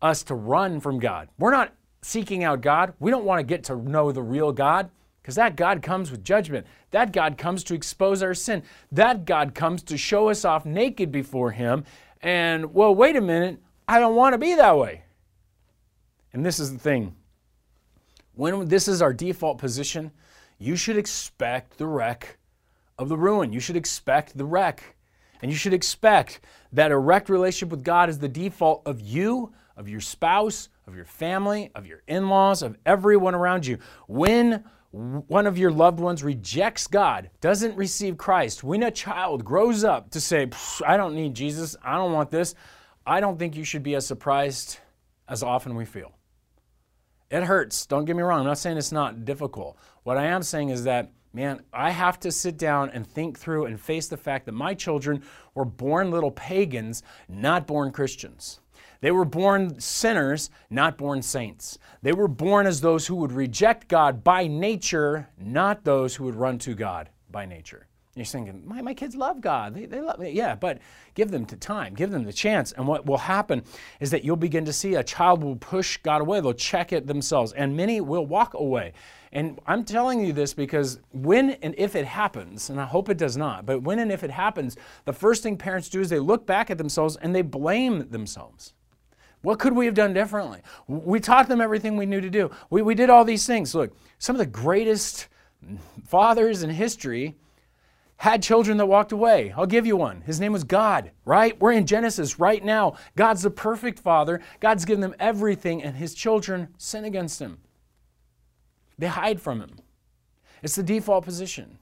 us 0.02 0.22
to 0.24 0.34
run 0.34 0.80
from 0.80 0.98
God. 0.98 1.28
We're 1.38 1.52
not 1.52 1.72
seeking 2.02 2.44
out 2.44 2.60
God. 2.60 2.94
We 3.00 3.10
don't 3.10 3.24
want 3.24 3.40
to 3.40 3.44
get 3.44 3.64
to 3.64 3.76
know 3.76 4.12
the 4.12 4.22
real 4.22 4.52
God 4.52 4.90
because 5.22 5.34
that 5.34 5.56
God 5.56 5.82
comes 5.82 6.10
with 6.10 6.22
judgment. 6.22 6.66
That 6.92 7.12
God 7.12 7.36
comes 7.36 7.64
to 7.64 7.74
expose 7.74 8.22
our 8.22 8.34
sin. 8.34 8.62
That 8.92 9.24
God 9.24 9.54
comes 9.54 9.82
to 9.84 9.96
show 9.96 10.28
us 10.28 10.44
off 10.44 10.64
naked 10.64 11.10
before 11.10 11.50
Him. 11.50 11.84
And, 12.22 12.72
well, 12.72 12.94
wait 12.94 13.16
a 13.16 13.20
minute, 13.20 13.60
I 13.88 14.00
don't 14.00 14.16
want 14.16 14.34
to 14.34 14.38
be 14.38 14.54
that 14.54 14.76
way. 14.76 15.02
And 16.32 16.44
this 16.44 16.58
is 16.58 16.72
the 16.72 16.78
thing 16.78 17.14
when 18.36 18.68
this 18.68 18.86
is 18.86 19.02
our 19.02 19.12
default 19.12 19.58
position, 19.58 20.12
you 20.58 20.76
should 20.76 20.96
expect 20.96 21.78
the 21.78 21.86
wreck 21.86 22.38
of 22.98 23.08
the 23.08 23.16
ruin. 23.16 23.52
You 23.52 23.60
should 23.60 23.76
expect 23.76 24.36
the 24.36 24.44
wreck. 24.44 24.96
And 25.42 25.50
you 25.50 25.56
should 25.56 25.74
expect 25.74 26.40
that 26.72 26.92
a 26.92 26.98
wrecked 26.98 27.28
relationship 27.28 27.70
with 27.70 27.82
God 27.82 28.08
is 28.08 28.18
the 28.18 28.28
default 28.28 28.82
of 28.86 29.00
you, 29.00 29.52
of 29.76 29.88
your 29.88 30.00
spouse, 30.00 30.68
of 30.86 30.94
your 30.94 31.04
family, 31.04 31.70
of 31.74 31.86
your 31.86 32.02
in 32.06 32.28
laws, 32.28 32.62
of 32.62 32.76
everyone 32.86 33.34
around 33.34 33.66
you. 33.66 33.78
When 34.06 34.64
one 34.90 35.46
of 35.46 35.58
your 35.58 35.70
loved 35.70 36.00
ones 36.00 36.22
rejects 36.22 36.86
God, 36.86 37.30
doesn't 37.40 37.76
receive 37.76 38.16
Christ, 38.16 38.64
when 38.64 38.82
a 38.82 38.90
child 38.90 39.44
grows 39.44 39.84
up 39.84 40.10
to 40.10 40.20
say, 40.20 40.48
I 40.86 40.96
don't 40.96 41.14
need 41.14 41.34
Jesus, 41.34 41.76
I 41.82 41.96
don't 41.96 42.12
want 42.12 42.30
this, 42.30 42.54
I 43.06 43.20
don't 43.20 43.38
think 43.38 43.54
you 43.54 43.64
should 43.64 43.84
be 43.84 43.94
as 43.94 44.04
surprised 44.04 44.78
as 45.28 45.42
often 45.42 45.76
we 45.76 45.84
feel. 45.84 46.12
It 47.30 47.44
hurts. 47.44 47.86
Don't 47.86 48.04
get 48.04 48.16
me 48.16 48.22
wrong. 48.22 48.40
I'm 48.40 48.46
not 48.46 48.58
saying 48.58 48.78
it's 48.78 48.92
not 48.92 49.24
difficult. 49.24 49.76
What 50.02 50.16
I 50.16 50.26
am 50.26 50.42
saying 50.42 50.70
is 50.70 50.84
that, 50.84 51.12
man, 51.32 51.62
I 51.72 51.90
have 51.90 52.18
to 52.20 52.32
sit 52.32 52.56
down 52.56 52.90
and 52.90 53.06
think 53.06 53.38
through 53.38 53.66
and 53.66 53.80
face 53.80 54.08
the 54.08 54.16
fact 54.16 54.46
that 54.46 54.52
my 54.52 54.74
children 54.74 55.22
were 55.54 55.64
born 55.64 56.10
little 56.10 56.30
pagans, 56.32 57.02
not 57.28 57.66
born 57.66 57.92
Christians. 57.92 58.60
They 59.00 59.10
were 59.10 59.24
born 59.24 59.78
sinners, 59.78 60.50
not 60.70 60.98
born 60.98 61.22
saints. 61.22 61.78
They 62.02 62.12
were 62.12 62.28
born 62.28 62.66
as 62.66 62.80
those 62.80 63.06
who 63.06 63.16
would 63.16 63.32
reject 63.32 63.88
God 63.88 64.24
by 64.24 64.46
nature, 64.46 65.28
not 65.38 65.84
those 65.84 66.16
who 66.16 66.24
would 66.24 66.34
run 66.34 66.58
to 66.58 66.74
God 66.74 67.10
by 67.30 67.46
nature. 67.46 67.86
You're 68.16 68.24
thinking, 68.24 68.62
my, 68.64 68.80
my 68.80 68.94
kids 68.94 69.14
love 69.14 69.42
God. 69.42 69.74
They, 69.74 69.84
they 69.84 70.00
love 70.00 70.18
me. 70.18 70.30
Yeah, 70.30 70.54
but 70.54 70.78
give 71.14 71.30
them 71.30 71.44
the 71.44 71.56
time, 71.56 71.94
give 71.94 72.10
them 72.10 72.24
the 72.24 72.32
chance. 72.32 72.72
And 72.72 72.88
what 72.88 73.04
will 73.04 73.18
happen 73.18 73.62
is 74.00 74.10
that 74.10 74.24
you'll 74.24 74.36
begin 74.36 74.64
to 74.64 74.72
see 74.72 74.94
a 74.94 75.04
child 75.04 75.42
will 75.42 75.56
push 75.56 75.98
God 75.98 76.22
away. 76.22 76.40
They'll 76.40 76.54
check 76.54 76.92
it 76.92 77.06
themselves, 77.06 77.52
and 77.52 77.76
many 77.76 78.00
will 78.00 78.24
walk 78.24 78.54
away. 78.54 78.94
And 79.32 79.60
I'm 79.66 79.84
telling 79.84 80.24
you 80.24 80.32
this 80.32 80.54
because 80.54 80.98
when 81.12 81.50
and 81.50 81.74
if 81.76 81.94
it 81.94 82.06
happens, 82.06 82.70
and 82.70 82.80
I 82.80 82.86
hope 82.86 83.10
it 83.10 83.18
does 83.18 83.36
not, 83.36 83.66
but 83.66 83.82
when 83.82 83.98
and 83.98 84.10
if 84.10 84.24
it 84.24 84.30
happens, 84.30 84.78
the 85.04 85.12
first 85.12 85.42
thing 85.42 85.58
parents 85.58 85.90
do 85.90 86.00
is 86.00 86.08
they 86.08 86.18
look 86.18 86.46
back 86.46 86.70
at 86.70 86.78
themselves 86.78 87.16
and 87.16 87.34
they 87.34 87.42
blame 87.42 88.08
themselves. 88.08 88.72
What 89.42 89.58
could 89.58 89.74
we 89.74 89.84
have 89.84 89.94
done 89.94 90.14
differently? 90.14 90.62
We 90.88 91.20
taught 91.20 91.48
them 91.48 91.60
everything 91.60 91.96
we 91.96 92.06
knew 92.06 92.22
to 92.22 92.30
do. 92.30 92.50
We, 92.70 92.80
we 92.80 92.94
did 92.94 93.10
all 93.10 93.24
these 93.24 93.46
things. 93.46 93.74
Look, 93.74 93.94
some 94.18 94.34
of 94.34 94.38
the 94.38 94.46
greatest 94.46 95.28
fathers 96.06 96.62
in 96.62 96.70
history 96.70 97.36
had 98.18 98.42
children 98.42 98.78
that 98.78 98.86
walked 98.86 99.12
away. 99.12 99.52
I'll 99.56 99.66
give 99.66 99.86
you 99.86 99.96
one. 99.96 100.22
His 100.22 100.40
name 100.40 100.52
was 100.52 100.64
God, 100.64 101.10
right? 101.24 101.58
We're 101.60 101.72
in 101.72 101.86
Genesis 101.86 102.38
right 102.38 102.64
now. 102.64 102.96
God's 103.14 103.42
the 103.42 103.50
perfect 103.50 103.98
father. 103.98 104.40
God's 104.60 104.84
given 104.84 105.02
them 105.02 105.14
everything, 105.20 105.82
and 105.82 105.96
his 105.96 106.14
children 106.14 106.68
sin 106.78 107.04
against 107.04 107.40
him. 107.40 107.58
They 108.98 109.08
hide 109.08 109.40
from 109.40 109.60
him. 109.60 109.76
It's 110.62 110.76
the 110.76 110.82
default 110.82 111.24
position. 111.24 111.78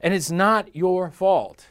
And 0.00 0.12
it's 0.12 0.32
not 0.32 0.74
your 0.74 1.10
fault. 1.10 1.66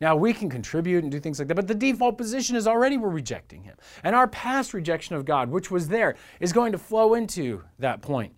Now, 0.00 0.16
we 0.16 0.32
can 0.32 0.48
contribute 0.48 1.02
and 1.02 1.12
do 1.12 1.20
things 1.20 1.38
like 1.38 1.48
that, 1.48 1.54
but 1.54 1.68
the 1.68 1.74
default 1.74 2.18
position 2.18 2.56
is 2.56 2.66
already 2.66 2.96
we're 2.96 3.08
rejecting 3.08 3.62
him. 3.62 3.76
And 4.02 4.14
our 4.16 4.28
past 4.28 4.74
rejection 4.74 5.16
of 5.16 5.24
God, 5.24 5.48
which 5.48 5.70
was 5.70 5.88
there, 5.88 6.16
is 6.40 6.52
going 6.52 6.72
to 6.72 6.78
flow 6.78 7.14
into 7.14 7.62
that 7.78 8.02
point. 8.02 8.34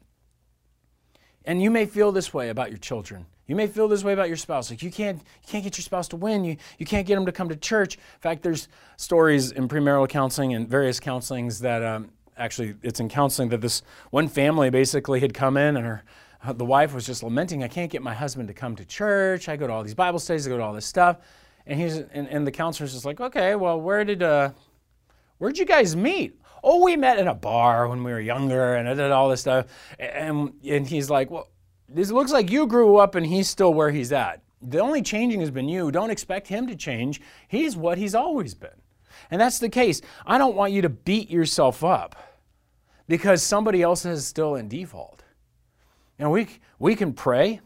And 1.44 1.62
you 1.62 1.70
may 1.70 1.84
feel 1.86 2.12
this 2.12 2.32
way 2.32 2.48
about 2.48 2.70
your 2.70 2.78
children. 2.78 3.26
You 3.46 3.56
may 3.56 3.66
feel 3.66 3.88
this 3.88 4.02
way 4.02 4.12
about 4.12 4.28
your 4.28 4.36
spouse. 4.36 4.70
Like 4.70 4.82
you 4.82 4.90
can't, 4.90 5.18
you 5.18 5.48
can't 5.48 5.64
get 5.64 5.76
your 5.76 5.82
spouse 5.82 6.08
to 6.08 6.16
win. 6.16 6.44
You, 6.44 6.56
you 6.78 6.86
can't 6.86 7.06
get 7.06 7.14
them 7.14 7.26
to 7.26 7.32
come 7.32 7.48
to 7.50 7.56
church. 7.56 7.96
In 7.96 8.20
fact, 8.20 8.42
there's 8.42 8.68
stories 8.96 9.52
in 9.52 9.68
premarital 9.68 10.08
counseling 10.08 10.54
and 10.54 10.68
various 10.68 10.98
counselings 10.98 11.60
that 11.60 11.82
um, 11.82 12.10
actually 12.38 12.74
it's 12.82 13.00
in 13.00 13.08
counseling 13.08 13.50
that 13.50 13.60
this 13.60 13.82
one 14.10 14.28
family 14.28 14.70
basically 14.70 15.20
had 15.20 15.34
come 15.34 15.56
in 15.56 15.76
and 15.76 15.86
her 15.86 16.04
the 16.52 16.64
wife 16.64 16.94
was 16.94 17.06
just 17.06 17.22
lamenting, 17.22 17.64
I 17.64 17.68
can't 17.68 17.90
get 17.90 18.02
my 18.02 18.12
husband 18.12 18.48
to 18.48 18.54
come 18.54 18.76
to 18.76 18.84
church. 18.84 19.48
I 19.48 19.56
go 19.56 19.66
to 19.66 19.72
all 19.72 19.82
these 19.82 19.94
Bible 19.94 20.18
studies, 20.18 20.46
I 20.46 20.50
go 20.50 20.58
to 20.58 20.62
all 20.62 20.74
this 20.74 20.86
stuff. 20.86 21.18
And 21.66 21.80
he's 21.80 21.96
and, 21.96 22.28
and 22.28 22.46
the 22.46 22.52
counselor's 22.52 22.92
just 22.92 23.06
like, 23.06 23.20
okay, 23.20 23.54
well, 23.54 23.80
where 23.80 24.04
did 24.04 24.22
uh 24.22 24.50
where'd 25.38 25.56
you 25.56 25.64
guys 25.64 25.96
meet? 25.96 26.38
Oh, 26.62 26.82
we 26.84 26.96
met 26.96 27.18
in 27.18 27.28
a 27.28 27.34
bar 27.34 27.88
when 27.88 28.04
we 28.04 28.12
were 28.12 28.20
younger 28.20 28.74
and 28.74 28.88
I 28.88 28.94
did 28.94 29.10
all 29.10 29.30
this 29.30 29.40
stuff. 29.40 29.66
And 29.98 30.52
and 30.66 30.86
he's 30.86 31.08
like, 31.08 31.30
Well, 31.30 31.48
this 31.94 32.10
looks 32.10 32.32
like 32.32 32.50
you 32.50 32.66
grew 32.66 32.96
up 32.96 33.14
and 33.14 33.24
he's 33.24 33.48
still 33.48 33.72
where 33.72 33.90
he's 33.90 34.12
at. 34.12 34.42
The 34.60 34.80
only 34.80 35.02
changing 35.02 35.40
has 35.40 35.50
been 35.50 35.68
you. 35.68 35.90
Don't 35.90 36.10
expect 36.10 36.48
him 36.48 36.66
to 36.66 36.76
change. 36.76 37.20
He's 37.48 37.76
what 37.76 37.98
he's 37.98 38.14
always 38.14 38.54
been. 38.54 38.80
And 39.30 39.40
that's 39.40 39.58
the 39.58 39.68
case. 39.68 40.00
I 40.26 40.38
don't 40.38 40.56
want 40.56 40.72
you 40.72 40.82
to 40.82 40.88
beat 40.88 41.30
yourself 41.30 41.84
up 41.84 42.16
because 43.06 43.42
somebody 43.42 43.82
else 43.82 44.04
is 44.04 44.26
still 44.26 44.56
in 44.56 44.68
default. 44.68 45.22
And 46.18 46.30
we, 46.30 46.48
we 46.78 46.96
can 46.96 47.12
pray, 47.12 47.60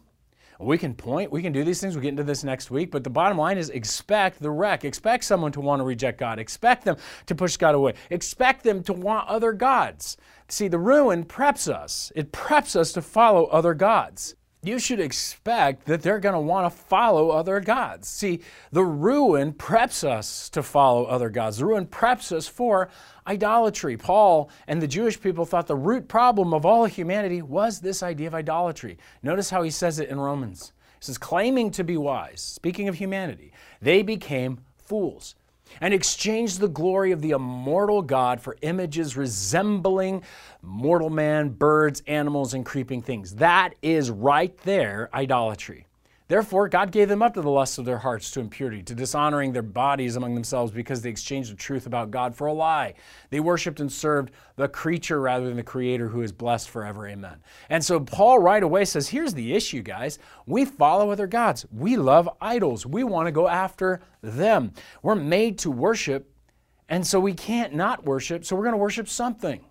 we 0.58 0.78
can 0.78 0.94
point, 0.94 1.30
we 1.30 1.40
can 1.40 1.52
do 1.52 1.62
these 1.62 1.80
things. 1.80 1.94
We'll 1.94 2.02
get 2.02 2.08
into 2.08 2.24
this 2.24 2.42
next 2.42 2.70
week. 2.70 2.90
But 2.90 3.04
the 3.04 3.10
bottom 3.10 3.38
line 3.38 3.58
is 3.58 3.70
expect 3.70 4.40
the 4.40 4.50
wreck. 4.50 4.84
Expect 4.84 5.24
someone 5.24 5.52
to 5.52 5.60
want 5.60 5.80
to 5.80 5.84
reject 5.84 6.18
God. 6.18 6.38
Expect 6.38 6.84
them 6.84 6.96
to 7.26 7.34
push 7.34 7.56
God 7.56 7.74
away. 7.74 7.94
Expect 8.10 8.64
them 8.64 8.82
to 8.84 8.92
want 8.92 9.28
other 9.28 9.52
gods. 9.52 10.16
See, 10.48 10.68
the 10.68 10.78
ruin 10.78 11.24
preps 11.24 11.72
us, 11.72 12.10
it 12.16 12.32
preps 12.32 12.74
us 12.74 12.92
to 12.92 13.02
follow 13.02 13.46
other 13.46 13.74
gods 13.74 14.34
you 14.62 14.78
should 14.78 14.98
expect 14.98 15.86
that 15.86 16.02
they're 16.02 16.18
going 16.18 16.34
to 16.34 16.40
want 16.40 16.72
to 16.72 16.78
follow 16.78 17.30
other 17.30 17.60
gods. 17.60 18.08
See, 18.08 18.40
the 18.72 18.84
ruin 18.84 19.52
preps 19.52 20.02
us 20.02 20.48
to 20.50 20.62
follow 20.62 21.04
other 21.04 21.30
gods. 21.30 21.58
The 21.58 21.66
ruin 21.66 21.86
preps 21.86 22.32
us 22.32 22.48
for 22.48 22.88
idolatry. 23.26 23.96
Paul 23.96 24.50
and 24.66 24.82
the 24.82 24.88
Jewish 24.88 25.20
people 25.20 25.44
thought 25.44 25.68
the 25.68 25.76
root 25.76 26.08
problem 26.08 26.52
of 26.52 26.66
all 26.66 26.86
humanity 26.86 27.40
was 27.40 27.80
this 27.80 28.02
idea 28.02 28.26
of 28.26 28.34
idolatry. 28.34 28.98
Notice 29.22 29.50
how 29.50 29.62
he 29.62 29.70
says 29.70 30.00
it 30.00 30.08
in 30.08 30.18
Romans. 30.18 30.72
He 30.98 31.04
says, 31.04 31.18
claiming 31.18 31.70
to 31.72 31.84
be 31.84 31.96
wise, 31.96 32.40
speaking 32.40 32.88
of 32.88 32.96
humanity, 32.96 33.52
they 33.80 34.02
became 34.02 34.58
fools 34.76 35.36
and 35.80 35.92
exchanged 35.92 36.60
the 36.60 36.68
glory 36.68 37.10
of 37.10 37.20
the 37.20 37.30
immortal 37.30 38.02
God 38.02 38.40
for 38.40 38.56
images 38.62 39.16
resembling 39.16 40.22
mortal 40.62 41.10
man, 41.10 41.48
birds, 41.48 42.02
animals, 42.06 42.54
and 42.54 42.64
creeping 42.64 43.02
things. 43.02 43.34
That 43.36 43.74
is 43.82 44.10
right 44.10 44.56
there 44.58 45.10
idolatry. 45.12 45.87
Therefore, 46.28 46.68
God 46.68 46.92
gave 46.92 47.08
them 47.08 47.22
up 47.22 47.32
to 47.34 47.40
the 47.40 47.50
lusts 47.50 47.78
of 47.78 47.86
their 47.86 47.98
hearts, 47.98 48.30
to 48.32 48.40
impurity, 48.40 48.82
to 48.82 48.94
dishonoring 48.94 49.52
their 49.52 49.62
bodies 49.62 50.14
among 50.14 50.34
themselves 50.34 50.70
because 50.70 51.00
they 51.00 51.08
exchanged 51.08 51.50
the 51.50 51.56
truth 51.56 51.86
about 51.86 52.10
God 52.10 52.34
for 52.34 52.46
a 52.46 52.52
lie. 52.52 52.94
They 53.30 53.40
worshiped 53.40 53.80
and 53.80 53.90
served 53.90 54.32
the 54.56 54.68
creature 54.68 55.22
rather 55.22 55.46
than 55.46 55.56
the 55.56 55.62
Creator 55.62 56.08
who 56.08 56.20
is 56.20 56.30
blessed 56.30 56.68
forever. 56.68 57.08
Amen. 57.08 57.38
And 57.70 57.82
so 57.82 57.98
Paul 57.98 58.40
right 58.40 58.62
away 58.62 58.84
says 58.84 59.08
here's 59.08 59.32
the 59.32 59.54
issue, 59.54 59.80
guys. 59.80 60.18
We 60.44 60.66
follow 60.66 61.10
other 61.10 61.26
gods, 61.26 61.64
we 61.72 61.96
love 61.96 62.28
idols, 62.42 62.84
we 62.84 63.04
want 63.04 63.26
to 63.26 63.32
go 63.32 63.48
after 63.48 64.02
them. 64.20 64.72
We're 65.02 65.14
made 65.14 65.58
to 65.60 65.70
worship, 65.70 66.30
and 66.90 67.06
so 67.06 67.18
we 67.18 67.32
can't 67.32 67.74
not 67.74 68.04
worship, 68.04 68.44
so 68.44 68.54
we're 68.54 68.64
going 68.64 68.72
to 68.72 68.78
worship 68.78 69.08
something. 69.08 69.64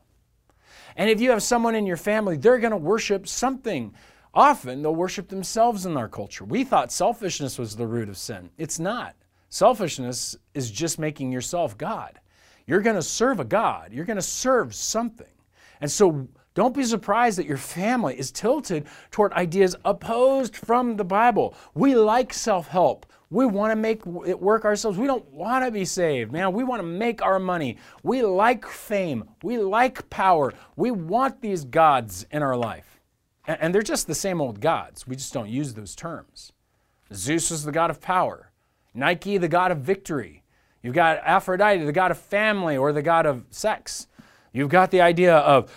And 0.96 1.08
if 1.12 1.22
you 1.22 1.30
have 1.30 1.44
someone 1.44 1.76
in 1.76 1.86
your 1.86 1.98
family, 1.98 2.38
they're 2.38 2.58
going 2.58 2.72
to 2.72 2.78
worship 2.78 3.28
something. 3.28 3.94
Often 4.38 4.84
they'll 4.84 4.94
worship 4.94 5.30
themselves 5.30 5.88
in 5.88 5.98
our 5.98 6.08
culture. 6.08 6.46
We 6.46 6.64
thought 6.64 6.92
selfishness 6.92 7.58
was 7.58 7.76
the 7.76 7.88
root 7.88 8.08
of 8.08 8.18
sin. 8.20 8.52
It's 8.60 8.78
not. 8.78 9.16
Selfishness 9.50 10.36
is 10.54 10.70
just 10.70 11.00
making 11.00 11.32
yourself 11.32 11.76
God. 11.76 12.20
You're 12.68 12.82
going 12.82 12.98
to 12.98 13.02
serve 13.02 13.40
a 13.40 13.44
God, 13.44 13.92
you're 13.92 14.06
going 14.06 14.18
to 14.18 14.22
serve 14.22 14.76
something. 14.76 15.26
And 15.82 15.90
so 15.90 16.28
don't 16.54 16.76
be 16.76 16.84
surprised 16.84 17.40
that 17.40 17.48
your 17.48 17.58
family 17.58 18.20
is 18.20 18.30
tilted 18.30 18.86
toward 19.10 19.34
ideas 19.34 19.76
opposed 19.84 20.56
from 20.56 20.98
the 20.98 21.04
Bible. 21.04 21.56
We 21.74 21.96
like 21.96 22.32
self 22.32 22.68
help. 22.68 23.08
We 23.32 23.48
want 23.48 23.72
to 23.72 23.76
make 23.76 24.04
it 24.28 24.40
work 24.40 24.66
ourselves. 24.66 25.00
We 25.00 25.08
don't 25.08 25.28
want 25.32 25.66
to 25.66 25.72
be 25.72 25.84
saved, 25.84 26.32
man. 26.32 26.54
We 26.54 26.64
want 26.64 26.82
to 26.82 26.88
make 26.88 27.24
our 27.24 27.40
money. 27.40 27.78
We 28.04 28.22
like 28.22 28.68
fame. 28.68 29.24
We 29.42 29.58
like 29.58 30.08
power. 30.12 30.54
We 30.76 30.92
want 30.92 31.42
these 31.42 31.66
gods 31.66 32.28
in 32.30 32.44
our 32.44 32.56
life. 32.56 32.97
And 33.48 33.74
they're 33.74 33.82
just 33.82 34.08
the 34.08 34.16
same 34.16 34.42
old 34.42 34.60
gods. 34.60 35.08
We 35.08 35.16
just 35.16 35.34
don't 35.34 35.50
use 35.50 35.74
those 35.74 35.96
terms. 35.96 36.52
Zeus 37.14 37.50
is 37.50 37.64
the 37.64 37.72
god 37.72 37.90
of 37.90 38.02
power, 38.02 38.52
Nike, 38.94 39.38
the 39.38 39.48
god 39.48 39.72
of 39.72 39.80
victory. 39.80 40.44
You've 40.84 40.96
got 40.96 41.20
Aphrodite, 41.20 41.84
the 41.86 41.94
god 41.94 42.12
of 42.12 42.18
family 42.18 42.76
or 42.76 42.92
the 42.92 43.02
god 43.02 43.26
of 43.26 43.46
sex. 43.50 44.08
You've 44.52 44.70
got 44.70 44.92
the 44.92 45.02
idea 45.02 45.36
of 45.36 45.72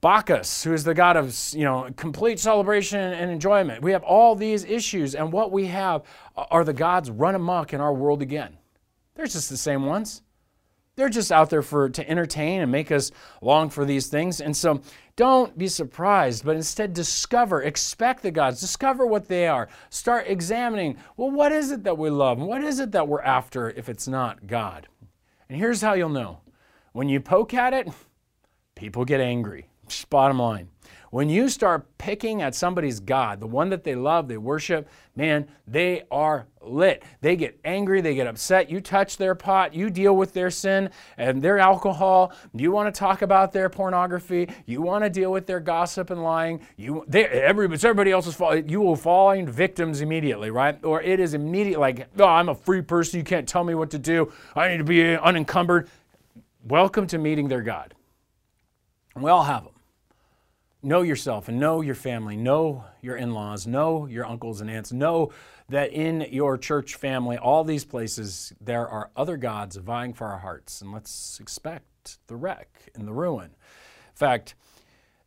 Bacchus, 0.00 0.64
who 0.64 0.72
is 0.72 0.84
the 0.84 0.94
god 0.94 1.16
of 1.16 1.34
you 1.52 1.64
know 1.64 1.90
complete 1.96 2.38
celebration 2.38 2.98
and 2.98 3.30
enjoyment. 3.30 3.82
We 3.82 3.92
have 3.92 4.02
all 4.02 4.34
these 4.34 4.64
issues, 4.64 5.14
and 5.14 5.32
what 5.32 5.52
we 5.52 5.66
have 5.66 6.02
are 6.36 6.64
the 6.64 6.72
gods 6.72 7.10
run 7.10 7.34
amok 7.34 7.72
in 7.72 7.80
our 7.80 7.92
world 7.92 8.22
again. 8.22 8.56
They're 9.14 9.26
just 9.26 9.50
the 9.50 9.56
same 9.56 9.84
ones. 9.84 10.22
They're 11.00 11.08
just 11.08 11.32
out 11.32 11.48
there 11.48 11.62
for 11.62 11.88
to 11.88 12.10
entertain 12.10 12.60
and 12.60 12.70
make 12.70 12.92
us 12.92 13.10
long 13.40 13.70
for 13.70 13.86
these 13.86 14.08
things. 14.08 14.42
And 14.42 14.54
so 14.54 14.82
don't 15.16 15.56
be 15.56 15.66
surprised, 15.66 16.44
but 16.44 16.56
instead 16.56 16.92
discover, 16.92 17.62
expect 17.62 18.22
the 18.22 18.30
gods, 18.30 18.60
discover 18.60 19.06
what 19.06 19.26
they 19.26 19.48
are. 19.48 19.70
Start 19.88 20.26
examining, 20.26 20.98
well, 21.16 21.30
what 21.30 21.52
is 21.52 21.70
it 21.70 21.84
that 21.84 21.96
we 21.96 22.10
love? 22.10 22.38
What 22.38 22.62
is 22.62 22.80
it 22.80 22.92
that 22.92 23.08
we're 23.08 23.22
after 23.22 23.70
if 23.70 23.88
it's 23.88 24.08
not 24.08 24.46
God? 24.46 24.88
And 25.48 25.56
here's 25.58 25.80
how 25.80 25.94
you'll 25.94 26.10
know. 26.10 26.40
When 26.92 27.08
you 27.08 27.18
poke 27.18 27.54
at 27.54 27.72
it, 27.72 27.88
people 28.74 29.06
get 29.06 29.22
angry. 29.22 29.68
Bottom 30.10 30.38
line. 30.38 30.68
When 31.10 31.30
you 31.30 31.48
start 31.48 31.96
picking 31.96 32.42
at 32.42 32.54
somebody's 32.54 33.00
God, 33.00 33.40
the 33.40 33.46
one 33.46 33.70
that 33.70 33.84
they 33.84 33.94
love, 33.94 34.28
they 34.28 34.36
worship, 34.36 34.86
man, 35.16 35.48
they 35.66 36.02
are 36.10 36.46
lit. 36.62 37.02
They 37.20 37.36
get 37.36 37.58
angry, 37.64 38.00
they 38.00 38.14
get 38.14 38.26
upset. 38.26 38.70
You 38.70 38.80
touch 38.80 39.16
their 39.16 39.34
pot, 39.34 39.74
you 39.74 39.90
deal 39.90 40.16
with 40.16 40.32
their 40.32 40.50
sin 40.50 40.90
and 41.16 41.42
their 41.42 41.58
alcohol. 41.58 42.32
You 42.54 42.72
want 42.72 42.94
to 42.94 42.98
talk 42.98 43.22
about 43.22 43.52
their 43.52 43.68
pornography. 43.68 44.48
You 44.66 44.82
want 44.82 45.04
to 45.04 45.10
deal 45.10 45.32
with 45.32 45.46
their 45.46 45.60
gossip 45.60 46.10
and 46.10 46.22
lying. 46.22 46.60
You, 46.76 47.04
they, 47.08 47.24
everybody, 47.26 47.80
everybody 47.82 48.10
else 48.10 48.26
is 48.26 48.34
falling. 48.34 48.68
You 48.68 48.80
will 48.80 48.96
find 48.96 49.48
victims 49.48 50.00
immediately, 50.00 50.50
right? 50.50 50.82
Or 50.84 51.00
it 51.02 51.20
is 51.20 51.34
immediate, 51.34 51.80
like, 51.80 52.08
oh, 52.18 52.24
I'm 52.24 52.48
a 52.48 52.54
free 52.54 52.82
person. 52.82 53.18
You 53.18 53.24
can't 53.24 53.48
tell 53.48 53.64
me 53.64 53.74
what 53.74 53.90
to 53.90 53.98
do. 53.98 54.32
I 54.54 54.68
need 54.68 54.78
to 54.78 54.84
be 54.84 55.16
unencumbered. 55.16 55.88
Welcome 56.64 57.06
to 57.08 57.18
meeting 57.18 57.48
their 57.48 57.62
God. 57.62 57.94
We 59.16 59.30
all 59.30 59.44
have 59.44 59.64
them 59.64 59.72
know 60.82 61.02
yourself 61.02 61.48
and 61.48 61.60
know 61.60 61.80
your 61.80 61.94
family, 61.94 62.36
know 62.36 62.84
your 63.02 63.16
in 63.16 63.32
laws, 63.32 63.66
know 63.66 64.06
your 64.06 64.24
uncles 64.26 64.60
and 64.60 64.70
aunts, 64.70 64.92
know 64.92 65.30
that 65.70 65.92
in 65.92 66.26
your 66.30 66.58
church 66.58 66.96
family, 66.96 67.38
all 67.38 67.64
these 67.64 67.84
places, 67.84 68.52
there 68.60 68.88
are 68.88 69.10
other 69.16 69.36
gods 69.36 69.76
vying 69.76 70.12
for 70.12 70.26
our 70.26 70.38
hearts. 70.38 70.82
And 70.82 70.92
let's 70.92 71.38
expect 71.40 72.18
the 72.26 72.36
wreck 72.36 72.90
and 72.94 73.06
the 73.06 73.12
ruin. 73.12 73.46
In 73.46 74.16
fact, 74.16 74.56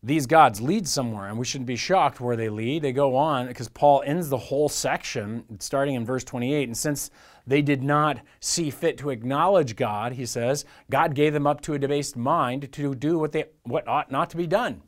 these 0.05 0.25
gods 0.25 0.59
lead 0.59 0.85
somewhere, 0.85 1.29
and 1.29 1.39
we 1.39 1.45
shouldn't 1.45 1.65
be 1.65 1.77
shocked 1.77 2.19
where 2.19 2.35
they 2.35 2.50
lead. 2.50 2.81
They 2.81 2.91
go 2.91 3.15
on 3.15 3.47
because 3.47 3.69
Paul 3.69 4.03
ends 4.05 4.27
the 4.27 4.38
whole 4.38 4.67
section 4.67 5.45
starting 5.59 5.95
in 5.95 6.05
verse 6.05 6.25
28. 6.25 6.67
And 6.67 6.77
since 6.77 7.09
they 7.47 7.62
did 7.62 7.81
not 7.81 8.19
see 8.41 8.69
fit 8.69 8.97
to 8.97 9.12
acknowledge 9.12 9.77
God, 9.77 10.12
he 10.12 10.25
says, 10.25 10.65
God 10.91 11.15
gave 11.15 11.31
them 11.31 11.47
up 11.47 11.62
to 11.62 11.73
a 11.73 11.79
debased 11.79 12.17
mind 12.17 12.69
to 12.73 12.93
do 12.93 13.17
what, 13.17 13.31
they, 13.31 13.45
what 13.63 13.88
ought 13.88 14.12
not 14.12 14.29
to 14.31 14.38
be 14.38 14.45
done. 14.45 14.81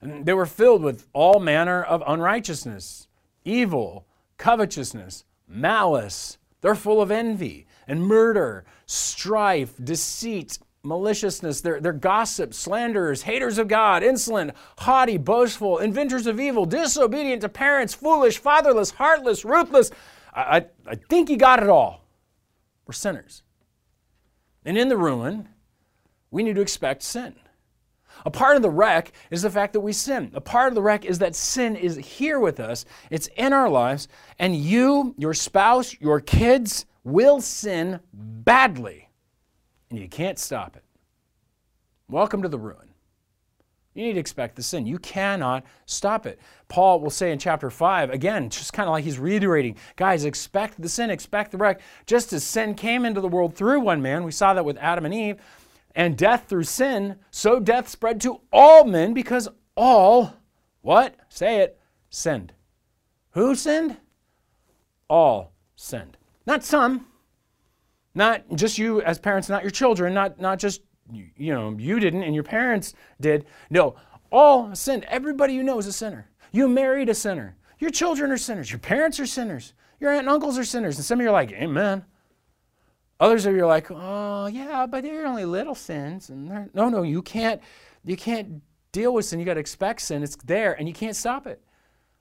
And 0.00 0.24
they 0.24 0.32
were 0.32 0.46
filled 0.46 0.82
with 0.82 1.06
all 1.12 1.38
manner 1.38 1.82
of 1.82 2.02
unrighteousness, 2.06 3.08
evil, 3.44 4.06
covetousness, 4.42 5.24
malice. 5.46 6.36
They're 6.62 6.74
full 6.74 7.00
of 7.00 7.12
envy 7.12 7.68
and 7.86 8.04
murder, 8.04 8.64
strife, 8.86 9.74
deceit 9.82 10.58
maliciousness, 10.84 11.60
they're, 11.60 11.80
they're 11.80 11.92
gossips, 11.92 12.58
slanderers, 12.58 13.22
haters 13.22 13.56
of 13.56 13.68
God, 13.68 14.02
insolent, 14.02 14.50
haughty, 14.78 15.16
boastful, 15.16 15.78
inventors 15.78 16.26
of 16.26 16.40
evil, 16.40 16.66
disobedient 16.66 17.42
to 17.42 17.48
parents, 17.48 17.94
foolish, 17.94 18.38
fatherless, 18.38 18.90
heartless, 18.90 19.44
ruthless. 19.44 19.92
I, 20.34 20.40
I, 20.42 20.66
I 20.88 20.94
think 20.96 21.30
you 21.30 21.36
got 21.36 21.62
it 21.62 21.68
all. 21.68 22.04
We're 22.84 22.94
sinners. 22.94 23.44
And 24.64 24.76
in 24.76 24.88
the 24.88 24.96
ruin, 24.96 25.50
we 26.32 26.42
need 26.42 26.56
to 26.56 26.62
expect 26.62 27.04
sin. 27.04 27.36
A 28.24 28.30
part 28.30 28.56
of 28.56 28.62
the 28.62 28.70
wreck 28.70 29.12
is 29.30 29.42
the 29.42 29.50
fact 29.50 29.72
that 29.72 29.80
we 29.80 29.92
sin. 29.92 30.30
A 30.34 30.40
part 30.40 30.68
of 30.68 30.74
the 30.74 30.82
wreck 30.82 31.04
is 31.04 31.18
that 31.18 31.34
sin 31.34 31.76
is 31.76 31.96
here 31.96 32.40
with 32.40 32.60
us, 32.60 32.84
it's 33.10 33.28
in 33.36 33.52
our 33.52 33.68
lives, 33.68 34.08
and 34.38 34.56
you, 34.56 35.14
your 35.18 35.34
spouse, 35.34 35.96
your 36.00 36.20
kids 36.20 36.86
will 37.04 37.40
sin 37.40 38.00
badly 38.12 39.08
and 39.92 40.00
you 40.00 40.08
can't 40.08 40.38
stop 40.38 40.74
it. 40.76 40.84
Welcome 42.08 42.42
to 42.42 42.48
the 42.48 42.58
ruin. 42.58 42.88
You 43.94 44.04
need 44.04 44.14
to 44.14 44.20
expect 44.20 44.56
the 44.56 44.62
sin. 44.62 44.86
You 44.86 44.98
cannot 44.98 45.64
stop 45.84 46.24
it. 46.24 46.38
Paul 46.68 47.00
will 47.00 47.10
say 47.10 47.30
in 47.30 47.38
chapter 47.38 47.68
5, 47.68 48.08
again, 48.08 48.48
just 48.48 48.72
kind 48.72 48.88
of 48.88 48.92
like 48.92 49.04
he's 49.04 49.18
reiterating, 49.18 49.76
guys, 49.96 50.24
expect 50.24 50.80
the 50.80 50.88
sin, 50.88 51.10
expect 51.10 51.50
the 51.50 51.58
wreck. 51.58 51.82
Just 52.06 52.32
as 52.32 52.42
sin 52.42 52.74
came 52.74 53.04
into 53.04 53.20
the 53.20 53.28
world 53.28 53.54
through 53.54 53.80
one 53.80 54.00
man, 54.00 54.24
we 54.24 54.32
saw 54.32 54.54
that 54.54 54.64
with 54.64 54.78
Adam 54.78 55.04
and 55.04 55.12
Eve, 55.12 55.36
and 55.94 56.16
death 56.16 56.46
through 56.48 56.64
sin, 56.64 57.16
so 57.30 57.60
death 57.60 57.88
spread 57.88 58.20
to 58.22 58.40
all 58.52 58.84
men 58.84 59.14
because 59.14 59.48
all, 59.76 60.34
what? 60.80 61.16
Say 61.28 61.58
it, 61.58 61.78
sinned. 62.10 62.52
Who 63.30 63.54
sinned? 63.54 63.96
All 65.08 65.52
sinned. 65.76 66.16
Not 66.46 66.64
some, 66.64 67.06
not 68.14 68.44
just 68.54 68.78
you 68.78 69.02
as 69.02 69.18
parents, 69.18 69.48
not 69.48 69.62
your 69.62 69.70
children, 69.70 70.14
not, 70.14 70.40
not 70.40 70.58
just, 70.58 70.82
you 71.10 71.52
know, 71.52 71.74
you 71.78 72.00
didn't 72.00 72.22
and 72.22 72.34
your 72.34 72.44
parents 72.44 72.94
did. 73.20 73.46
No, 73.70 73.96
all 74.30 74.74
sinned. 74.74 75.04
Everybody 75.04 75.54
you 75.54 75.62
know 75.62 75.78
is 75.78 75.86
a 75.86 75.92
sinner. 75.92 76.30
You 76.52 76.68
married 76.68 77.08
a 77.08 77.14
sinner. 77.14 77.56
Your 77.78 77.90
children 77.90 78.30
are 78.30 78.38
sinners. 78.38 78.70
Your 78.70 78.78
parents 78.78 79.18
are 79.18 79.26
sinners. 79.26 79.74
Your 80.00 80.10
aunt 80.10 80.20
and 80.20 80.28
uncles 80.28 80.58
are 80.58 80.64
sinners. 80.64 80.96
And 80.96 81.04
some 81.04 81.18
of 81.18 81.22
you 81.22 81.28
are 81.28 81.32
like, 81.32 81.52
Amen. 81.52 82.04
Others 83.22 83.46
of 83.46 83.54
you 83.54 83.62
are 83.62 83.68
like, 83.68 83.88
oh 83.88 84.46
yeah, 84.46 84.84
but 84.84 85.04
they're 85.04 85.28
only 85.28 85.44
little 85.44 85.76
sins. 85.76 86.28
And 86.28 86.68
no, 86.74 86.88
no, 86.88 87.02
you 87.02 87.22
can't, 87.22 87.60
you 88.04 88.16
can't 88.16 88.60
deal 88.90 89.14
with 89.14 89.26
sin. 89.26 89.38
You 89.38 89.46
got 89.46 89.54
to 89.54 89.60
expect 89.60 90.02
sin. 90.02 90.24
It's 90.24 90.34
there, 90.44 90.72
and 90.72 90.88
you 90.88 90.92
can't 90.92 91.14
stop 91.14 91.46
it. 91.46 91.62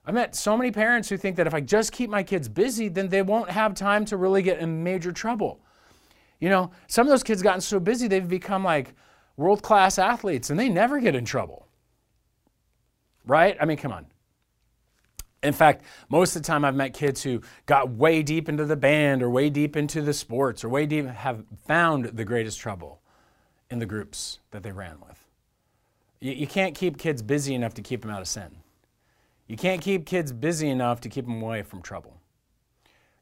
I've 0.05 0.13
met 0.13 0.35
so 0.35 0.55
many 0.55 0.69
parents 0.69 1.09
who 1.09 1.17
think 1.17 1.37
that 1.37 1.47
if 1.47 1.55
I 1.55 1.59
just 1.59 1.91
keep 1.91 2.11
my 2.11 2.21
kids 2.21 2.47
busy, 2.47 2.87
then 2.87 3.09
they 3.09 3.23
won't 3.23 3.49
have 3.49 3.73
time 3.73 4.05
to 4.05 4.17
really 4.17 4.43
get 4.43 4.59
in 4.59 4.83
major 4.83 5.11
trouble. 5.11 5.59
You 6.39 6.49
know, 6.49 6.69
some 6.85 7.07
of 7.07 7.09
those 7.09 7.23
kids 7.23 7.41
gotten 7.41 7.61
so 7.61 7.79
busy 7.79 8.07
they've 8.07 8.27
become 8.27 8.63
like 8.63 8.93
world 9.37 9.63
class 9.63 9.97
athletes 9.97 10.51
and 10.51 10.59
they 10.59 10.69
never 10.69 10.99
get 10.99 11.15
in 11.15 11.25
trouble. 11.25 11.67
Right? 13.25 13.57
I 13.59 13.65
mean, 13.65 13.77
come 13.77 13.91
on. 13.91 14.05
In 15.43 15.53
fact, 15.53 15.83
most 16.09 16.35
of 16.35 16.43
the 16.43 16.47
time 16.47 16.63
I've 16.63 16.75
met 16.75 16.93
kids 16.93 17.23
who 17.23 17.41
got 17.65 17.89
way 17.89 18.21
deep 18.21 18.47
into 18.47 18.65
the 18.65 18.75
band 18.75 19.23
or 19.23 19.29
way 19.29 19.49
deep 19.49 19.75
into 19.75 20.01
the 20.01 20.13
sports 20.13 20.63
or 20.63 20.69
way 20.69 20.85
deep 20.85 21.07
have 21.07 21.43
found 21.65 22.05
the 22.05 22.25
greatest 22.25 22.59
trouble 22.59 23.01
in 23.69 23.79
the 23.79 23.85
groups 23.85 24.39
that 24.51 24.61
they 24.61 24.71
ran 24.71 24.99
with. 24.99 25.25
You, 26.19 26.33
you 26.33 26.47
can't 26.47 26.75
keep 26.75 26.97
kids 26.97 27.21
busy 27.23 27.55
enough 27.55 27.73
to 27.75 27.81
keep 27.81 28.01
them 28.01 28.11
out 28.11 28.21
of 28.21 28.27
sin. 28.27 28.57
You 29.47 29.57
can't 29.57 29.81
keep 29.81 30.05
kids 30.05 30.31
busy 30.31 30.69
enough 30.69 31.01
to 31.01 31.09
keep 31.09 31.25
them 31.25 31.41
away 31.41 31.63
from 31.63 31.81
trouble. 31.81 32.17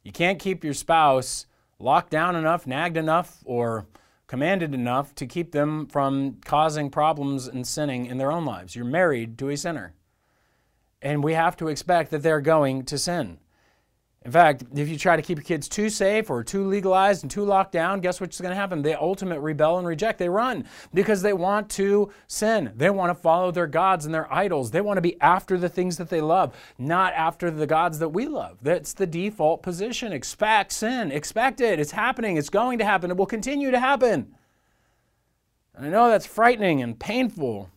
You 0.02 0.12
can't 0.12 0.38
keep 0.38 0.62
your 0.62 0.74
spouse 0.74 1.46
locked 1.78 2.10
down 2.10 2.36
enough, 2.36 2.66
nagged 2.66 2.96
enough, 2.96 3.38
or 3.44 3.86
commanded 4.26 4.74
enough 4.74 5.14
to 5.16 5.26
keep 5.26 5.52
them 5.52 5.86
from 5.86 6.36
causing 6.44 6.90
problems 6.90 7.48
and 7.48 7.66
sinning 7.66 8.06
in 8.06 8.18
their 8.18 8.30
own 8.30 8.44
lives. 8.44 8.76
You're 8.76 8.84
married 8.84 9.38
to 9.38 9.48
a 9.48 9.56
sinner. 9.56 9.94
And 11.02 11.24
we 11.24 11.34
have 11.34 11.56
to 11.58 11.68
expect 11.68 12.10
that 12.10 12.22
they're 12.22 12.40
going 12.40 12.84
to 12.84 12.98
sin. 12.98 13.38
In 14.22 14.32
fact, 14.32 14.64
if 14.74 14.86
you 14.86 14.98
try 14.98 15.16
to 15.16 15.22
keep 15.22 15.38
your 15.38 15.44
kids 15.44 15.66
too 15.66 15.88
safe 15.88 16.28
or 16.28 16.44
too 16.44 16.66
legalized 16.66 17.22
and 17.24 17.30
too 17.30 17.42
locked 17.42 17.72
down, 17.72 18.00
guess 18.00 18.20
what's 18.20 18.38
going 18.38 18.50
to 18.50 18.56
happen? 18.56 18.82
They 18.82 18.92
ultimately 18.92 19.42
rebel 19.42 19.78
and 19.78 19.86
reject. 19.86 20.18
They 20.18 20.28
run 20.28 20.66
because 20.92 21.22
they 21.22 21.32
want 21.32 21.70
to 21.70 22.12
sin. 22.26 22.70
They 22.76 22.90
want 22.90 23.08
to 23.08 23.14
follow 23.14 23.50
their 23.50 23.66
gods 23.66 24.04
and 24.04 24.12
their 24.14 24.30
idols. 24.30 24.72
They 24.72 24.82
want 24.82 24.98
to 24.98 25.02
be 25.02 25.18
after 25.22 25.56
the 25.56 25.70
things 25.70 25.96
that 25.96 26.10
they 26.10 26.20
love, 26.20 26.54
not 26.76 27.14
after 27.14 27.50
the 27.50 27.66
gods 27.66 27.98
that 28.00 28.10
we 28.10 28.26
love. 28.26 28.58
That's 28.60 28.92
the 28.92 29.06
default 29.06 29.62
position. 29.62 30.12
Expect 30.12 30.72
sin. 30.72 31.10
Expect 31.10 31.62
it. 31.62 31.80
It's 31.80 31.92
happening. 31.92 32.36
It's 32.36 32.50
going 32.50 32.78
to 32.80 32.84
happen. 32.84 33.10
It 33.10 33.16
will 33.16 33.24
continue 33.24 33.70
to 33.70 33.80
happen. 33.80 34.34
And 35.74 35.86
I 35.86 35.88
know 35.88 36.10
that's 36.10 36.26
frightening 36.26 36.82
and 36.82 37.00
painful. 37.00 37.70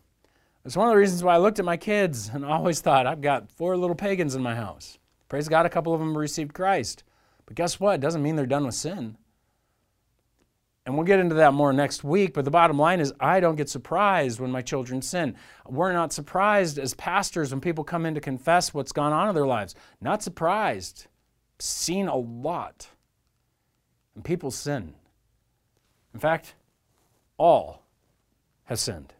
It's 0.65 0.78
one 0.78 0.88
of 0.88 0.93
the 0.93 0.99
reasons 0.99 1.23
why 1.23 1.36
I 1.36 1.39
looked 1.39 1.60
at 1.60 1.65
my 1.65 1.76
kids 1.76 2.30
and 2.34 2.45
always 2.45 2.80
thought, 2.80 3.06
I've 3.06 3.21
got 3.21 3.49
four 3.49 3.76
little 3.76 3.95
pagans 3.95 4.36
in 4.36 4.41
my 4.41 4.56
house. 4.56 4.97
Praise 5.28 5.49
God, 5.49 5.65
a 5.65 5.69
couple 5.69 5.93
of 5.93 5.99
them 5.99 6.17
received 6.17 6.54
Christ. 6.54 7.04
But 7.45 7.56
guess 7.56 7.80
what? 7.80 7.95
It 7.95 8.02
doesn't 8.02 8.23
mean 8.23 8.36
they're 8.36 8.45
done 8.45 8.65
with 8.65 8.76
sin. 8.76 9.17
And 10.86 10.95
we'll 10.95 11.06
get 11.06 11.19
into 11.19 11.36
that 11.36 11.54
more 11.54 11.73
next 11.73 12.04
week. 12.04 12.34
But 12.34 12.45
the 12.45 12.52
bottom 12.52 12.78
line 12.78 12.99
is, 12.99 13.13
I 13.19 13.39
don't 13.39 13.56
get 13.56 13.69
surprised 13.69 14.39
when 14.39 14.52
my 14.52 14.62
children 14.62 15.02
sin. 15.02 15.36
We're 15.65 15.93
not 15.93 16.13
surprised 16.13 16.78
as 16.78 16.93
pastors 16.93 17.52
when 17.52 17.62
people 17.62 17.84
come 17.84 18.06
in 18.06 18.15
to 18.15 18.21
confess 18.21 18.73
what's 18.73 18.91
gone 18.91 19.13
on 19.13 19.30
in 19.30 19.36
their 19.36 19.47
lives. 19.47 19.76
Not 20.02 20.23
surprised. 20.23 21.08
Seen 21.60 22.08
a 22.08 22.17
lot. 22.17 22.88
And 24.15 24.23
people 24.23 24.52
sin. 24.52 24.93
In 26.13 26.19
fact, 26.19 26.56
all 27.38 27.84
have 28.65 28.80
sinned. 28.80 29.13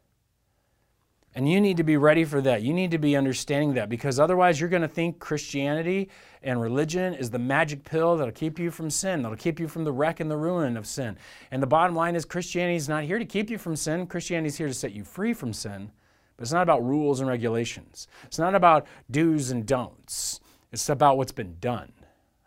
And 1.36 1.50
you 1.50 1.60
need 1.60 1.78
to 1.78 1.84
be 1.84 1.98
ready 1.98 2.26
for 2.26 2.41
that. 2.41 2.62
You 2.62 2.74
need 2.74 2.91
to 2.91 3.00
be 3.00 3.15
understanding 3.15 3.74
that 3.74 3.89
because 3.89 4.19
otherwise 4.19 4.60
you're 4.60 4.69
going 4.69 4.84
to 4.84 4.88
think 4.88 5.17
Christianity 5.17 6.10
and 6.43 6.62
religion 6.62 7.15
is 7.15 7.32
the 7.32 7.39
magic 7.39 7.84
pill 7.84 8.17
that'll 8.17 8.32
keep 8.32 8.60
you 8.60 8.69
from 8.69 8.89
sin, 8.89 9.24
that'll 9.24 9.38
keep 9.38 9.60
you 9.60 9.67
from 9.67 9.84
the 9.84 9.91
wreck 9.91 10.19
and 10.19 10.30
the 10.30 10.38
ruin 10.38 10.78
of 10.78 10.86
sin. 10.86 11.17
And 11.50 11.62
the 11.62 11.67
bottom 11.67 11.96
line 11.96 12.15
is 12.15 12.24
Christianity 12.24 12.76
is 12.76 12.88
not 12.88 13.04
here 13.04 13.17
to 13.17 13.26
keep 13.26 13.50
you 13.50 13.58
from 13.58 13.76
sin. 13.76 14.06
Christianity 14.06 14.50
is 14.50 14.58
here 14.58 14.67
to 14.67 14.74
set 14.74 14.91
you 14.91 15.04
free 15.04 15.34
from 15.34 15.54
sin. 15.54 15.91
But 16.38 16.43
it's 16.43 16.54
not 16.54 16.63
about 16.63 16.84
rules 16.84 17.19
and 17.19 17.30
regulations. 17.30 18.08
It's 18.24 18.39
not 18.39 18.56
about 18.56 18.88
do's 19.10 19.52
and 19.52 19.65
don'ts. 19.65 20.39
It's 20.72 20.89
about 20.89 21.17
what's 21.17 21.32
been 21.32 21.58
done. 21.60 21.91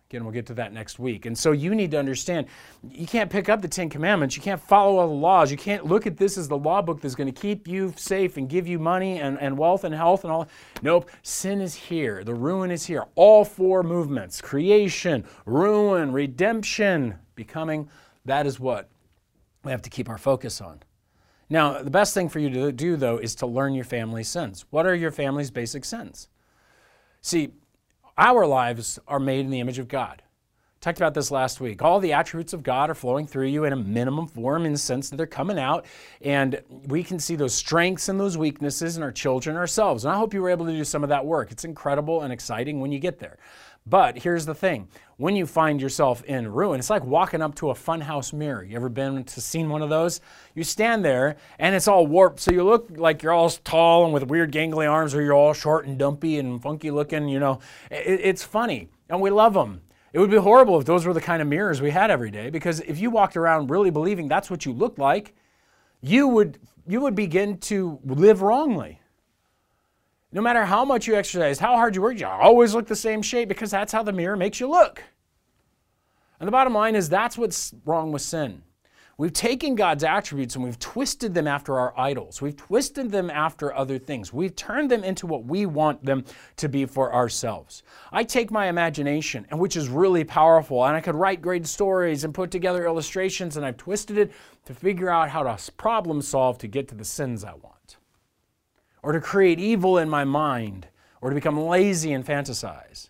Again, 0.08 0.24
we'll 0.24 0.32
get 0.32 0.46
to 0.46 0.54
that 0.54 0.72
next 0.72 1.00
week. 1.00 1.26
And 1.26 1.36
so 1.36 1.50
you 1.50 1.74
need 1.74 1.90
to 1.90 1.98
understand 1.98 2.46
you 2.88 3.08
can't 3.08 3.28
pick 3.28 3.48
up 3.48 3.60
the 3.60 3.66
Ten 3.66 3.88
Commandments. 3.88 4.36
You 4.36 4.42
can't 4.42 4.60
follow 4.60 4.98
all 4.98 5.08
the 5.08 5.14
laws. 5.14 5.50
You 5.50 5.56
can't 5.56 5.84
look 5.84 6.06
at 6.06 6.16
this 6.16 6.38
as 6.38 6.46
the 6.46 6.56
law 6.56 6.80
book 6.80 7.00
that's 7.00 7.16
going 7.16 7.32
to 7.32 7.40
keep 7.40 7.66
you 7.66 7.92
safe 7.96 8.36
and 8.36 8.48
give 8.48 8.68
you 8.68 8.78
money 8.78 9.18
and, 9.18 9.36
and 9.40 9.58
wealth 9.58 9.82
and 9.82 9.92
health 9.92 10.22
and 10.22 10.32
all. 10.32 10.46
Nope. 10.80 11.10
Sin 11.22 11.60
is 11.60 11.74
here. 11.74 12.22
The 12.22 12.34
ruin 12.34 12.70
is 12.70 12.86
here. 12.86 13.06
All 13.16 13.44
four 13.44 13.82
movements 13.82 14.40
creation, 14.40 15.24
ruin, 15.44 16.12
redemption, 16.12 17.16
becoming 17.34 17.88
that 18.26 18.46
is 18.46 18.60
what 18.60 18.88
we 19.64 19.70
have 19.70 19.82
to 19.82 19.90
keep 19.90 20.08
our 20.08 20.18
focus 20.18 20.60
on. 20.60 20.80
Now, 21.48 21.82
the 21.82 21.90
best 21.90 22.12
thing 22.12 22.28
for 22.28 22.40
you 22.40 22.50
to 22.50 22.72
do, 22.72 22.96
though, 22.96 23.18
is 23.18 23.36
to 23.36 23.46
learn 23.46 23.74
your 23.74 23.84
family's 23.84 24.28
sins. 24.28 24.64
What 24.70 24.84
are 24.84 24.94
your 24.94 25.12
family's 25.12 25.50
basic 25.50 25.84
sins? 25.84 26.28
See, 27.22 27.52
our 28.18 28.46
lives 28.46 28.98
are 29.06 29.20
made 29.20 29.40
in 29.40 29.50
the 29.50 29.60
image 29.60 29.78
of 29.78 29.88
God. 29.88 30.22
Talked 30.80 30.98
about 30.98 31.14
this 31.14 31.30
last 31.30 31.60
week. 31.60 31.82
All 31.82 31.98
the 31.98 32.12
attributes 32.12 32.52
of 32.52 32.62
God 32.62 32.90
are 32.90 32.94
flowing 32.94 33.26
through 33.26 33.48
you 33.48 33.64
in 33.64 33.72
a 33.72 33.76
minimum 33.76 34.28
form 34.28 34.66
in 34.66 34.72
the 34.72 34.78
sense 34.78 35.10
that 35.10 35.16
they're 35.16 35.26
coming 35.26 35.58
out, 35.58 35.84
and 36.20 36.62
we 36.86 37.02
can 37.02 37.18
see 37.18 37.34
those 37.34 37.54
strengths 37.54 38.08
and 38.08 38.20
those 38.20 38.38
weaknesses 38.38 38.96
in 38.96 39.02
our 39.02 39.10
children 39.10 39.56
ourselves. 39.56 40.04
And 40.04 40.14
I 40.14 40.16
hope 40.16 40.32
you 40.32 40.40
were 40.40 40.50
able 40.50 40.66
to 40.66 40.72
do 40.72 40.84
some 40.84 41.02
of 41.02 41.08
that 41.08 41.26
work. 41.26 41.50
It's 41.50 41.64
incredible 41.64 42.22
and 42.22 42.32
exciting 42.32 42.80
when 42.80 42.92
you 42.92 43.00
get 43.00 43.18
there. 43.18 43.38
But 43.86 44.18
here's 44.18 44.46
the 44.46 44.54
thing 44.54 44.88
when 45.16 45.36
you 45.36 45.46
find 45.46 45.80
yourself 45.80 46.24
in 46.24 46.52
ruin, 46.52 46.80
it's 46.80 46.90
like 46.90 47.04
walking 47.04 47.40
up 47.40 47.54
to 47.56 47.70
a 47.70 47.74
funhouse 47.74 48.32
mirror. 48.32 48.64
You 48.64 48.76
ever 48.76 48.88
been 48.88 49.22
to 49.22 49.40
seen 49.40 49.68
one 49.68 49.80
of 49.80 49.88
those? 49.88 50.20
You 50.54 50.64
stand 50.64 51.04
there 51.04 51.36
and 51.58 51.74
it's 51.74 51.86
all 51.86 52.06
warped, 52.06 52.40
so 52.40 52.50
you 52.50 52.64
look 52.64 52.88
like 52.90 53.22
you're 53.22 53.32
all 53.32 53.48
tall 53.48 54.04
and 54.04 54.12
with 54.12 54.24
weird 54.24 54.52
gangly 54.52 54.90
arms, 54.90 55.14
or 55.14 55.22
you're 55.22 55.34
all 55.34 55.52
short 55.52 55.86
and 55.86 55.96
dumpy 55.98 56.38
and 56.38 56.60
funky 56.60 56.90
looking. 56.90 57.28
You 57.28 57.38
know, 57.38 57.60
it, 57.90 58.20
it's 58.22 58.42
funny, 58.42 58.88
and 59.08 59.20
we 59.20 59.30
love 59.30 59.54
them. 59.54 59.82
It 60.12 60.18
would 60.18 60.30
be 60.30 60.36
horrible 60.36 60.78
if 60.78 60.86
those 60.86 61.06
were 61.06 61.12
the 61.12 61.20
kind 61.20 61.40
of 61.40 61.48
mirrors 61.48 61.80
we 61.80 61.90
had 61.90 62.10
every 62.10 62.30
day, 62.30 62.50
because 62.50 62.80
if 62.80 62.98
you 62.98 63.10
walked 63.10 63.36
around 63.36 63.70
really 63.70 63.90
believing 63.90 64.28
that's 64.28 64.50
what 64.50 64.64
you 64.66 64.72
looked 64.72 64.98
like, 64.98 65.34
you 66.00 66.26
would 66.26 66.58
you 66.88 67.00
would 67.00 67.14
begin 67.14 67.58
to 67.58 67.98
live 68.04 68.42
wrongly. 68.42 69.00
No 70.36 70.42
matter 70.42 70.66
how 70.66 70.84
much 70.84 71.06
you 71.06 71.16
exercise, 71.16 71.58
how 71.58 71.76
hard 71.76 71.96
you 71.96 72.02
work, 72.02 72.20
you 72.20 72.26
always 72.26 72.74
look 72.74 72.86
the 72.86 72.94
same 72.94 73.22
shape 73.22 73.48
because 73.48 73.70
that's 73.70 73.90
how 73.90 74.02
the 74.02 74.12
mirror 74.12 74.36
makes 74.36 74.60
you 74.60 74.68
look. 74.68 75.02
And 76.38 76.46
the 76.46 76.52
bottom 76.52 76.74
line 76.74 76.94
is 76.94 77.08
that's 77.08 77.38
what's 77.38 77.72
wrong 77.86 78.12
with 78.12 78.20
sin. 78.20 78.62
We've 79.16 79.32
taken 79.32 79.76
God's 79.76 80.04
attributes 80.04 80.54
and 80.54 80.62
we've 80.62 80.78
twisted 80.78 81.32
them 81.32 81.46
after 81.46 81.78
our 81.78 81.98
idols. 81.98 82.42
We've 82.42 82.54
twisted 82.54 83.10
them 83.10 83.30
after 83.30 83.74
other 83.74 83.98
things. 83.98 84.30
We've 84.30 84.54
turned 84.54 84.90
them 84.90 85.04
into 85.04 85.26
what 85.26 85.46
we 85.46 85.64
want 85.64 86.04
them 86.04 86.26
to 86.56 86.68
be 86.68 86.84
for 86.84 87.14
ourselves. 87.14 87.82
I 88.12 88.22
take 88.22 88.50
my 88.50 88.66
imagination, 88.66 89.46
and 89.50 89.58
which 89.58 89.74
is 89.74 89.88
really 89.88 90.24
powerful, 90.24 90.84
and 90.84 90.94
I 90.94 91.00
could 91.00 91.14
write 91.14 91.40
great 91.40 91.66
stories 91.66 92.24
and 92.24 92.34
put 92.34 92.50
together 92.50 92.84
illustrations, 92.84 93.56
and 93.56 93.64
I've 93.64 93.78
twisted 93.78 94.18
it 94.18 94.32
to 94.66 94.74
figure 94.74 95.08
out 95.08 95.30
how 95.30 95.44
to 95.44 95.72
problem 95.78 96.20
solve 96.20 96.58
to 96.58 96.68
get 96.68 96.88
to 96.88 96.94
the 96.94 97.06
sins 97.06 97.42
I 97.42 97.54
want, 97.54 97.96
or 99.06 99.12
to 99.12 99.20
create 99.20 99.60
evil 99.60 99.98
in 99.98 100.10
my 100.10 100.24
mind, 100.24 100.88
or 101.20 101.30
to 101.30 101.34
become 101.36 101.56
lazy 101.56 102.12
and 102.12 102.26
fantasize. 102.26 103.08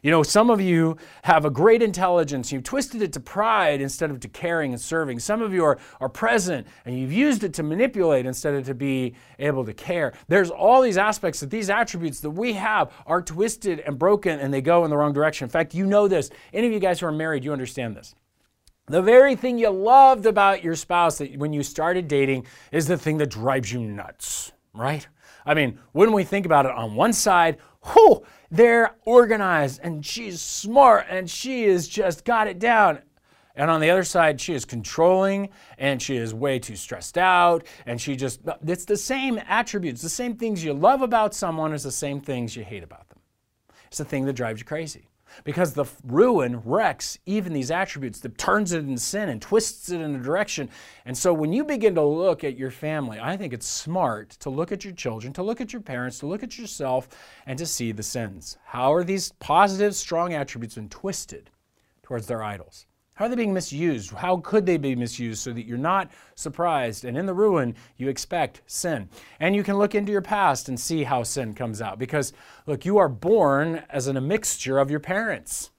You 0.00 0.12
know, 0.12 0.22
some 0.22 0.48
of 0.48 0.60
you 0.60 0.96
have 1.22 1.44
a 1.44 1.50
great 1.50 1.82
intelligence. 1.82 2.52
You've 2.52 2.62
twisted 2.62 3.02
it 3.02 3.12
to 3.14 3.20
pride 3.20 3.80
instead 3.80 4.12
of 4.12 4.20
to 4.20 4.28
caring 4.28 4.70
and 4.70 4.80
serving. 4.80 5.18
Some 5.18 5.42
of 5.42 5.52
you 5.52 5.64
are, 5.64 5.78
are 6.00 6.08
present 6.08 6.68
and 6.84 6.96
you've 6.96 7.12
used 7.12 7.42
it 7.42 7.52
to 7.54 7.64
manipulate 7.64 8.26
instead 8.26 8.54
of 8.54 8.64
to 8.66 8.74
be 8.74 9.14
able 9.40 9.64
to 9.64 9.74
care. 9.74 10.12
There's 10.28 10.50
all 10.50 10.82
these 10.82 10.98
aspects 10.98 11.40
that 11.40 11.50
these 11.50 11.68
attributes 11.68 12.20
that 12.20 12.30
we 12.30 12.52
have 12.52 12.92
are 13.04 13.20
twisted 13.20 13.80
and 13.80 13.98
broken 13.98 14.38
and 14.38 14.54
they 14.54 14.60
go 14.60 14.84
in 14.84 14.90
the 14.90 14.96
wrong 14.96 15.14
direction. 15.14 15.46
In 15.46 15.50
fact, 15.50 15.74
you 15.74 15.84
know 15.84 16.06
this. 16.06 16.30
Any 16.52 16.68
of 16.68 16.72
you 16.72 16.78
guys 16.78 17.00
who 17.00 17.06
are 17.06 17.12
married, 17.12 17.42
you 17.42 17.52
understand 17.52 17.96
this. 17.96 18.14
The 18.86 19.02
very 19.02 19.34
thing 19.34 19.58
you 19.58 19.70
loved 19.70 20.26
about 20.26 20.62
your 20.62 20.76
spouse 20.76 21.18
that 21.18 21.36
when 21.38 21.52
you 21.52 21.64
started 21.64 22.06
dating 22.06 22.46
is 22.70 22.86
the 22.86 22.98
thing 22.98 23.18
that 23.18 23.30
drives 23.30 23.72
you 23.72 23.80
nuts, 23.80 24.52
right? 24.74 25.08
I 25.46 25.54
mean, 25.54 25.78
when 25.92 26.12
we 26.12 26.24
think 26.24 26.46
about 26.46 26.66
it 26.66 26.72
on 26.72 26.94
one 26.94 27.12
side, 27.12 27.58
whew, 27.92 28.24
they're 28.50 28.96
organized 29.04 29.80
and 29.82 30.04
she's 30.04 30.40
smart 30.40 31.06
and 31.08 31.28
she 31.28 31.64
has 31.64 31.88
just 31.88 32.24
got 32.24 32.46
it 32.46 32.58
down. 32.58 33.00
And 33.56 33.70
on 33.70 33.80
the 33.80 33.90
other 33.90 34.02
side, 34.02 34.40
she 34.40 34.52
is 34.52 34.64
controlling 34.64 35.50
and 35.78 36.02
she 36.02 36.16
is 36.16 36.34
way 36.34 36.58
too 36.58 36.74
stressed 36.74 37.16
out. 37.16 37.64
And 37.86 38.00
she 38.00 38.16
just, 38.16 38.40
it's 38.66 38.84
the 38.84 38.96
same 38.96 39.40
attributes, 39.46 40.02
the 40.02 40.08
same 40.08 40.36
things 40.36 40.64
you 40.64 40.72
love 40.72 41.02
about 41.02 41.34
someone 41.34 41.72
is 41.72 41.84
the 41.84 41.92
same 41.92 42.20
things 42.20 42.56
you 42.56 42.64
hate 42.64 42.82
about 42.82 43.08
them. 43.10 43.18
It's 43.86 43.98
the 43.98 44.04
thing 44.04 44.24
that 44.24 44.32
drives 44.32 44.60
you 44.60 44.64
crazy 44.66 45.08
because 45.42 45.72
the 45.72 45.86
ruin 46.04 46.60
wrecks 46.64 47.18
even 47.26 47.52
these 47.52 47.70
attributes 47.70 48.20
that 48.20 48.38
turns 48.38 48.72
it 48.72 48.78
into 48.78 49.00
sin 49.00 49.28
and 49.28 49.42
twists 49.42 49.90
it 49.90 50.00
in 50.00 50.14
a 50.14 50.18
direction. 50.18 50.68
And 51.04 51.16
so 51.16 51.34
when 51.34 51.52
you 51.52 51.64
begin 51.64 51.94
to 51.96 52.02
look 52.02 52.44
at 52.44 52.56
your 52.56 52.70
family 52.70 53.18
i 53.20 53.36
think 53.36 53.52
it's 53.52 53.66
smart 53.66 54.30
to 54.30 54.50
look 54.50 54.70
at 54.70 54.84
your 54.84 54.92
children 54.92 55.32
to 55.32 55.42
look 55.42 55.60
at 55.60 55.72
your 55.72 55.82
parents 55.82 56.18
to 56.18 56.26
look 56.26 56.42
at 56.42 56.58
yourself 56.58 57.08
and 57.46 57.58
to 57.58 57.66
see 57.66 57.92
the 57.92 58.02
sins. 58.02 58.58
How 58.64 58.92
are 58.92 59.04
these 59.04 59.32
positive 59.40 59.94
strong 59.94 60.34
attributes 60.34 60.74
been 60.74 60.88
twisted 60.88 61.50
towards 62.02 62.26
their 62.26 62.42
idols 62.42 62.86
how 63.14 63.26
are 63.26 63.28
they 63.28 63.36
being 63.36 63.54
misused? 63.54 64.10
How 64.10 64.38
could 64.38 64.66
they 64.66 64.76
be 64.76 64.96
misused 64.96 65.42
so 65.42 65.52
that 65.52 65.66
you're 65.66 65.78
not 65.78 66.10
surprised? 66.34 67.04
And 67.04 67.16
in 67.16 67.26
the 67.26 67.34
ruin, 67.34 67.76
you 67.96 68.08
expect 68.08 68.62
sin. 68.66 69.08
And 69.38 69.54
you 69.54 69.62
can 69.62 69.78
look 69.78 69.94
into 69.94 70.10
your 70.10 70.20
past 70.20 70.68
and 70.68 70.78
see 70.78 71.04
how 71.04 71.22
sin 71.22 71.54
comes 71.54 71.80
out. 71.80 71.98
Because, 71.98 72.32
look, 72.66 72.84
you 72.84 72.98
are 72.98 73.08
born 73.08 73.84
as 73.88 74.08
an, 74.08 74.16
a 74.16 74.20
mixture 74.20 74.78
of 74.78 74.90
your 74.90 74.98
parents. 75.00 75.70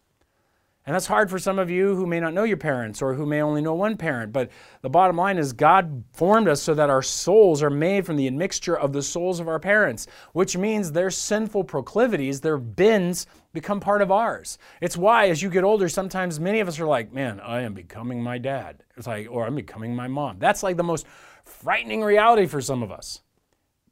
And 0.86 0.94
that's 0.94 1.08
hard 1.08 1.32
for 1.32 1.40
some 1.40 1.58
of 1.58 1.70
you 1.70 1.96
who 1.96 2.06
may 2.06 2.20
not 2.20 2.34
know 2.34 2.44
your 2.44 2.58
parents 2.58 3.02
or 3.02 3.16
who 3.16 3.26
may 3.26 3.42
only 3.42 3.62
know 3.62 3.74
one 3.74 3.98
parent. 3.98 4.32
But 4.32 4.52
the 4.82 4.90
bottom 4.90 5.18
line 5.18 5.40
is, 5.40 5.52
God 5.52 6.04
formed 6.14 6.48
us 6.48 6.62
so 6.62 6.76
that 6.76 6.92
our 6.92 7.02
souls 7.02 7.64
are 7.64 7.72
made 7.72 8.06
from 8.06 8.18
the 8.18 8.28
admixture 8.28 8.78
of 8.78 8.94
the 8.94 9.02
souls 9.02 9.40
of 9.40 9.48
our 9.48 9.60
parents, 9.60 10.06
which 10.34 10.56
means 10.56 10.92
their 10.92 11.10
sinful 11.10 11.64
proclivities, 11.64 12.42
their 12.42 12.60
bins, 12.60 13.26
become 13.56 13.80
part 13.80 14.04
of 14.04 14.12
ours. 14.12 14.60
It's 14.80 14.96
why, 14.96 15.30
as 15.30 15.42
you 15.42 15.50
get 15.50 15.64
older, 15.64 15.90
sometimes 15.90 16.40
many 16.40 16.60
of 16.60 16.68
us 16.68 16.80
are 16.80 16.86
like, 16.86 17.12
man, 17.12 17.40
I 17.40 17.62
am 17.62 17.74
becoming 17.74 18.22
my 18.22 18.38
dad. 18.38 18.84
It's 18.96 19.08
like, 19.08 19.28
or 19.32 19.48
I'm 19.48 19.56
becoming 19.56 19.96
my 19.96 20.08
mom. 20.08 20.38
That's 20.38 20.62
like 20.62 20.78
the 20.78 20.84
most 20.84 21.08
frightening 21.44 22.04
reality 22.04 22.46
for 22.46 22.62
some 22.62 22.84
of 22.84 22.92
us. 22.92 23.22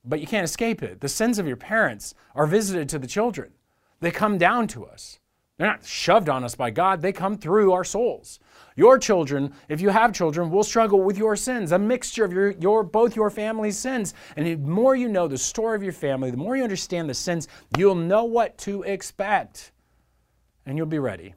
But 0.05 0.19
you 0.19 0.27
can't 0.27 0.43
escape 0.43 0.83
it. 0.83 0.99
The 0.99 1.09
sins 1.09 1.39
of 1.39 1.47
your 1.47 1.57
parents 1.57 2.13
are 2.35 2.45
visited 2.45 2.89
to 2.89 2.99
the 2.99 3.07
children, 3.07 3.53
they 3.99 4.11
come 4.11 4.37
down 4.37 4.67
to 4.67 4.85
us. 4.85 5.19
They're 5.57 5.67
not 5.67 5.85
shoved 5.85 6.29
on 6.29 6.43
us 6.43 6.55
by 6.55 6.71
God, 6.71 7.01
they 7.01 7.11
come 7.11 7.37
through 7.37 7.71
our 7.71 7.83
souls. 7.83 8.39
Your 8.75 8.97
children, 8.97 9.53
if 9.69 9.81
you 9.81 9.89
have 9.89 10.13
children, 10.13 10.49
will 10.49 10.63
struggle 10.63 11.01
with 11.01 11.17
your 11.17 11.35
sins, 11.35 11.71
a 11.71 11.79
mixture 11.79 12.25
of 12.25 12.33
your, 12.33 12.51
your 12.51 12.83
both 12.83 13.15
your 13.15 13.29
family's 13.29 13.77
sins. 13.77 14.13
And 14.35 14.45
the 14.45 14.55
more 14.55 14.95
you 14.95 15.07
know 15.07 15.27
the 15.27 15.37
story 15.37 15.75
of 15.75 15.83
your 15.83 15.93
family, 15.93 16.31
the 16.31 16.37
more 16.37 16.57
you 16.57 16.63
understand 16.63 17.09
the 17.09 17.13
sins, 17.13 17.47
you'll 17.77 17.95
know 17.95 18.23
what 18.23 18.57
to 18.59 18.83
expect. 18.83 19.71
And 20.65 20.77
you'll 20.77 20.87
be 20.87 20.99
ready. 20.99 21.35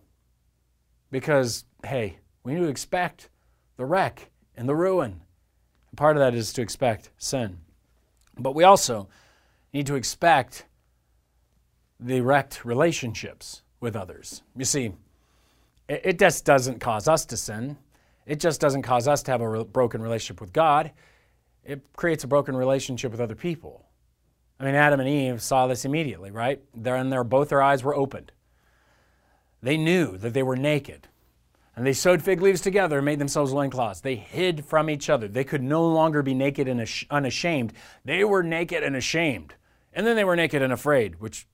Because, 1.11 1.65
hey, 1.85 2.19
we 2.43 2.55
need 2.55 2.61
to 2.61 2.69
expect 2.69 3.29
the 3.77 3.85
wreck 3.85 4.31
and 4.57 4.69
the 4.69 4.75
ruin. 4.75 5.23
Part 5.97 6.17
of 6.17 6.21
that 6.21 6.35
is 6.35 6.53
to 6.55 6.63
expect 6.63 7.11
sin. 7.19 7.59
But 8.39 8.55
we 8.55 8.65
also 8.65 9.09
need 9.73 9.87
to 9.87 9.95
expect 9.95 10.67
the 11.99 12.21
wrecked 12.21 12.65
relationships 12.65 13.63
with 13.81 13.97
others. 13.97 14.43
You 14.57 14.65
see, 14.65 14.93
it 15.89 16.19
just 16.19 16.45
doesn't 16.45 16.81
cause 16.81 17.09
us 17.09 17.25
to 17.27 17.37
sin. 17.37 17.77
It 18.27 18.41
just 18.41 18.61
doesn't 18.61 18.83
cause 18.83 19.07
us 19.07 19.23
to 19.25 19.31
have 19.31 19.41
a 19.41 19.65
broken 19.65 20.03
relationship 20.03 20.41
with 20.41 20.53
God. 20.53 20.91
It 21.65 21.83
creates 21.95 22.25
a 22.25 22.29
broken 22.29 22.57
relationship 22.57 23.13
with 23.13 23.21
other 23.21 23.35
people. 23.35 23.85
I 24.59 24.65
mean, 24.65 24.75
Adam 24.75 25.01
and 25.01 25.09
Eve 25.09 25.43
saw 25.43 25.67
this 25.67 25.85
immediately, 25.85 26.31
right? 26.31 26.61
There 26.75 26.97
and 26.97 27.13
there, 27.13 27.25
both 27.25 27.51
their 27.51 27.63
eyes 27.63 27.85
were 27.85 27.95
opened. 27.95 28.33
They 29.63 29.77
knew 29.77 30.17
that 30.19 30.33
they 30.33 30.43
were 30.43 30.57
naked. 30.57 31.09
And 31.75 31.87
they 31.87 31.93
sewed 31.93 32.23
fig 32.23 32.41
leaves 32.41 32.63
together 32.63 32.97
and 32.99 33.05
made 33.05 33.19
themselves 33.19 33.53
loincloths. 33.53 34.01
They 34.01 34.17
hid 34.17 34.65
from 34.65 34.89
each 34.89 35.11
other. 35.11 35.29
They 35.29 35.45
could 35.45 35.63
no 35.63 35.87
longer 35.87 36.23
be 36.23 36.35
naked 36.35 36.69
and 36.69 36.89
unashamed. 37.11 37.75
They 38.05 38.25
were 38.25 38.43
naked 38.43 38.83
and 38.83 38.97
ashamed. 38.97 39.55
And 39.93 40.07
then 40.07 40.17
they 40.17 40.25
were 40.25 40.37
naked 40.37 40.63
and 40.63 40.73
afraid, 40.73 41.21
which 41.21 41.47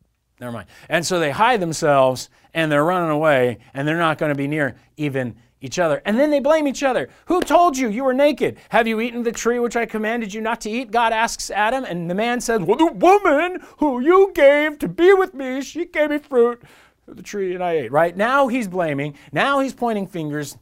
Never 0.42 0.52
mind. 0.52 0.66
And 0.88 1.06
so 1.06 1.20
they 1.20 1.30
hide 1.30 1.60
themselves 1.60 2.28
and 2.52 2.70
they're 2.70 2.84
running 2.84 3.10
away 3.10 3.58
and 3.74 3.86
they're 3.86 3.96
not 3.96 4.18
going 4.18 4.30
to 4.30 4.36
be 4.36 4.48
near 4.48 4.74
even 4.96 5.36
each 5.60 5.78
other. 5.78 6.02
And 6.04 6.18
then 6.18 6.32
they 6.32 6.40
blame 6.40 6.66
each 6.66 6.82
other. 6.82 7.08
Who 7.26 7.40
told 7.42 7.78
you 7.78 7.88
you 7.88 8.02
were 8.02 8.12
naked? 8.12 8.58
Have 8.70 8.88
you 8.88 9.00
eaten 9.00 9.22
the 9.22 9.30
tree 9.30 9.60
which 9.60 9.76
I 9.76 9.86
commanded 9.86 10.34
you 10.34 10.40
not 10.40 10.60
to 10.62 10.70
eat? 10.70 10.90
God 10.90 11.12
asks 11.12 11.48
Adam. 11.52 11.84
And 11.84 12.10
the 12.10 12.16
man 12.16 12.40
says, 12.40 12.60
Well, 12.60 12.76
the 12.76 12.90
woman 12.90 13.60
who 13.76 14.00
you 14.00 14.32
gave 14.34 14.80
to 14.80 14.88
be 14.88 15.14
with 15.14 15.32
me, 15.32 15.62
she 15.62 15.84
gave 15.84 16.10
me 16.10 16.18
fruit 16.18 16.60
of 17.06 17.16
the 17.16 17.22
tree 17.22 17.54
and 17.54 17.62
I 17.62 17.74
ate. 17.74 17.92
Right? 17.92 18.16
Now 18.16 18.48
he's 18.48 18.66
blaming. 18.66 19.14
Now 19.30 19.60
he's 19.60 19.74
pointing 19.74 20.08
fingers. 20.08 20.58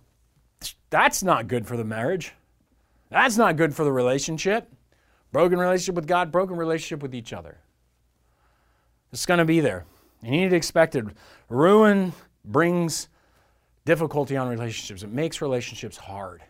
That's 0.91 1.23
not 1.23 1.49
good 1.49 1.67
for 1.67 1.79
the 1.79 1.85
marriage. 1.85 2.35
That's 3.09 3.39
not 3.39 3.57
good 3.57 3.75
for 3.75 3.85
the 3.85 3.93
relationship. 3.93 4.71
Broken 5.33 5.59
relationship 5.59 5.95
with 5.95 6.07
God, 6.07 6.31
broken 6.31 6.57
relationship 6.57 7.01
with 7.01 7.15
each 7.15 7.33
other. 7.33 7.57
It's 9.13 9.27
going 9.27 9.39
to 9.39 9.45
be 9.45 9.61
there. 9.61 9.85
And 10.23 10.35
you 10.35 10.43
need 10.43 10.51
to 10.51 10.57
expect 10.57 10.95
it. 10.95 11.05
Ruin 11.49 12.13
brings 12.45 13.09
difficulty 13.85 14.37
on 14.37 14.49
relationships, 14.49 15.03
it 15.03 15.11
makes 15.11 15.41
relationships 15.41 15.97
hard. 15.97 16.43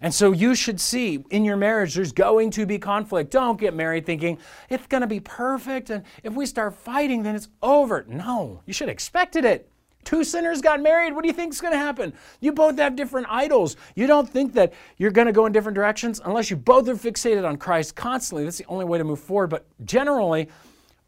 And 0.00 0.12
so 0.12 0.32
you 0.32 0.54
should 0.54 0.80
see 0.80 1.24
in 1.30 1.44
your 1.44 1.56
marriage 1.56 1.94
there's 1.94 2.12
going 2.12 2.50
to 2.52 2.66
be 2.66 2.78
conflict. 2.78 3.30
Don't 3.30 3.58
get 3.58 3.74
married 3.74 4.04
thinking 4.04 4.38
it's 4.68 4.86
going 4.86 5.00
to 5.00 5.06
be 5.06 5.20
perfect 5.20 5.88
and 5.88 6.04
if 6.22 6.34
we 6.34 6.44
start 6.44 6.74
fighting 6.74 7.22
then 7.22 7.34
it's 7.34 7.48
over. 7.62 8.04
No, 8.06 8.60
you 8.66 8.72
should 8.72 8.88
have 8.88 8.94
expected 8.94 9.44
it. 9.44 9.70
Two 10.04 10.22
sinners 10.22 10.60
got 10.60 10.80
married. 10.80 11.14
What 11.14 11.22
do 11.22 11.28
you 11.28 11.34
think 11.34 11.52
is 11.52 11.60
going 11.60 11.72
to 11.72 11.78
happen? 11.78 12.12
You 12.40 12.52
both 12.52 12.78
have 12.78 12.94
different 12.94 13.26
idols. 13.28 13.76
You 13.96 14.06
don't 14.06 14.28
think 14.28 14.52
that 14.52 14.72
you're 14.98 15.10
going 15.10 15.26
to 15.26 15.32
go 15.32 15.46
in 15.46 15.52
different 15.52 15.74
directions 15.74 16.20
unless 16.24 16.48
you 16.48 16.56
both 16.56 16.88
are 16.88 16.94
fixated 16.94 17.46
on 17.46 17.56
Christ 17.56 17.96
constantly. 17.96 18.44
That's 18.44 18.58
the 18.58 18.66
only 18.66 18.84
way 18.84 18.98
to 18.98 19.04
move 19.04 19.18
forward. 19.18 19.48
But 19.48 19.66
generally, 19.84 20.48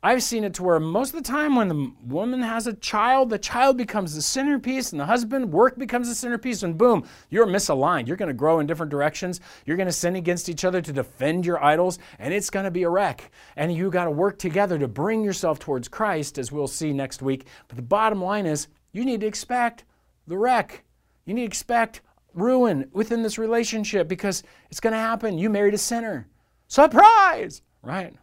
I've 0.00 0.22
seen 0.22 0.44
it 0.44 0.54
to 0.54 0.62
where 0.62 0.78
most 0.78 1.12
of 1.12 1.16
the 1.16 1.28
time 1.28 1.56
when 1.56 1.66
the 1.66 1.92
woman 2.04 2.40
has 2.40 2.68
a 2.68 2.72
child, 2.72 3.30
the 3.30 3.38
child 3.38 3.76
becomes 3.76 4.14
the 4.14 4.22
centerpiece 4.22 4.92
and 4.92 5.00
the 5.00 5.06
husband, 5.06 5.52
work 5.52 5.76
becomes 5.76 6.08
the 6.08 6.14
centerpiece, 6.14 6.62
and 6.62 6.78
boom, 6.78 7.04
you're 7.30 7.48
misaligned. 7.48 8.06
You're 8.06 8.16
going 8.16 8.28
to 8.28 8.32
grow 8.32 8.61
in 8.61 8.68
different 8.68 8.90
directions. 8.90 9.40
You're 9.66 9.76
going 9.76 9.88
to 9.88 9.92
sin 9.92 10.14
against 10.14 10.48
each 10.48 10.64
other 10.64 10.80
to 10.80 10.92
defend 10.92 11.44
your 11.44 11.62
idols, 11.62 11.98
and 12.20 12.32
it's 12.32 12.48
going 12.48 12.64
to 12.64 12.70
be 12.70 12.84
a 12.84 12.90
wreck. 12.90 13.32
And 13.56 13.74
you 13.74 13.90
got 13.90 14.04
to 14.04 14.12
work 14.12 14.38
together 14.38 14.78
to 14.78 14.87
bring 14.87 15.24
yourself 15.24 15.58
towards 15.58 15.88
Christ, 15.88 16.38
as 16.38 16.52
we'll 16.52 16.68
see 16.68 16.92
next 16.92 17.20
week. 17.20 17.46
But 17.66 17.74
the 17.74 17.82
bottom 17.82 18.22
line 18.22 18.46
is 18.46 18.68
you 18.92 19.04
need 19.04 19.22
to 19.22 19.26
expect 19.26 19.84
the 20.28 20.38
wreck. 20.38 20.84
You 21.24 21.34
need 21.34 21.42
to 21.42 21.46
expect 21.46 22.02
ruin 22.34 22.88
within 22.92 23.24
this 23.24 23.37
relationship 23.37 24.06
because 24.06 24.44
it's 24.70 24.78
going 24.78 24.92
to 24.92 24.98
happen. 24.98 25.38
You 25.38 25.50
married 25.50 25.74
a 25.74 25.78
sinner. 25.78 26.28
Surprise! 26.68 27.62
Right? 27.82 28.14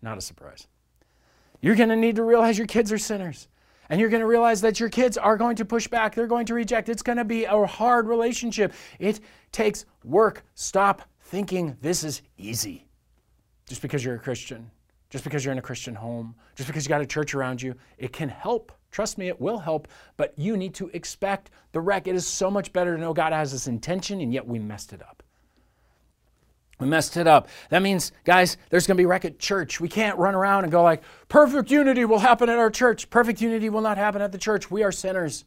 Not 0.00 0.16
a 0.16 0.22
surprise. 0.22 0.66
You're 1.60 1.76
going 1.76 1.88
to 1.88 1.96
need 1.96 2.16
to 2.16 2.22
realize 2.22 2.56
your 2.58 2.66
kids 2.66 2.92
are 2.92 2.98
sinners. 2.98 3.48
And 3.90 4.00
you're 4.00 4.10
going 4.10 4.20
to 4.20 4.26
realize 4.26 4.60
that 4.60 4.78
your 4.78 4.90
kids 4.90 5.16
are 5.16 5.36
going 5.36 5.56
to 5.56 5.64
push 5.64 5.88
back. 5.88 6.14
They're 6.14 6.26
going 6.26 6.46
to 6.46 6.54
reject. 6.54 6.88
It's 6.88 7.02
going 7.02 7.18
to 7.18 7.24
be 7.24 7.44
a 7.44 7.66
hard 7.66 8.06
relationship. 8.06 8.74
It 8.98 9.20
takes 9.50 9.86
work. 10.04 10.44
Stop 10.54 11.02
thinking 11.20 11.76
this 11.80 12.04
is 12.04 12.20
easy 12.36 12.86
just 13.66 13.80
because 13.80 14.04
you're 14.04 14.16
a 14.16 14.18
Christian. 14.18 14.70
just 15.10 15.24
because 15.24 15.44
you're 15.44 15.52
in 15.52 15.58
a 15.58 15.62
Christian 15.62 15.94
home, 15.94 16.34
just 16.54 16.66
because 16.66 16.84
you 16.84 16.88
got 16.88 17.00
a 17.00 17.06
church 17.06 17.34
around 17.34 17.62
you. 17.62 17.74
It 17.96 18.12
can 18.12 18.28
help. 18.28 18.72
Trust 18.90 19.18
me, 19.18 19.28
it 19.28 19.40
will 19.40 19.58
help, 19.58 19.88
but 20.16 20.32
you 20.36 20.56
need 20.56 20.74
to 20.74 20.88
expect 20.92 21.50
the 21.72 21.80
wreck. 21.80 22.06
It 22.06 22.14
is 22.14 22.26
so 22.26 22.50
much 22.50 22.72
better 22.72 22.94
to 22.94 23.00
know 23.00 23.12
God 23.12 23.32
has 23.32 23.52
this 23.52 23.66
intention, 23.66 24.20
and 24.20 24.32
yet 24.32 24.46
we 24.46 24.58
messed 24.58 24.92
it 24.92 25.02
up. 25.02 25.22
We 26.78 26.86
messed 26.86 27.16
it 27.16 27.26
up. 27.26 27.48
That 27.70 27.82
means, 27.82 28.12
guys, 28.24 28.56
there's 28.70 28.86
going 28.86 28.96
to 28.96 29.00
be 29.00 29.06
wreck 29.06 29.24
at 29.24 29.38
church. 29.38 29.80
We 29.80 29.88
can't 29.88 30.16
run 30.16 30.34
around 30.34 30.64
and 30.64 30.72
go 30.72 30.82
like, 30.82 31.02
perfect 31.28 31.70
unity 31.70 32.04
will 32.04 32.20
happen 32.20 32.48
at 32.48 32.58
our 32.58 32.70
church. 32.70 33.10
Perfect 33.10 33.40
unity 33.40 33.68
will 33.68 33.80
not 33.80 33.98
happen 33.98 34.22
at 34.22 34.30
the 34.30 34.38
church. 34.38 34.70
We 34.70 34.84
are 34.84 34.92
sinners. 34.92 35.44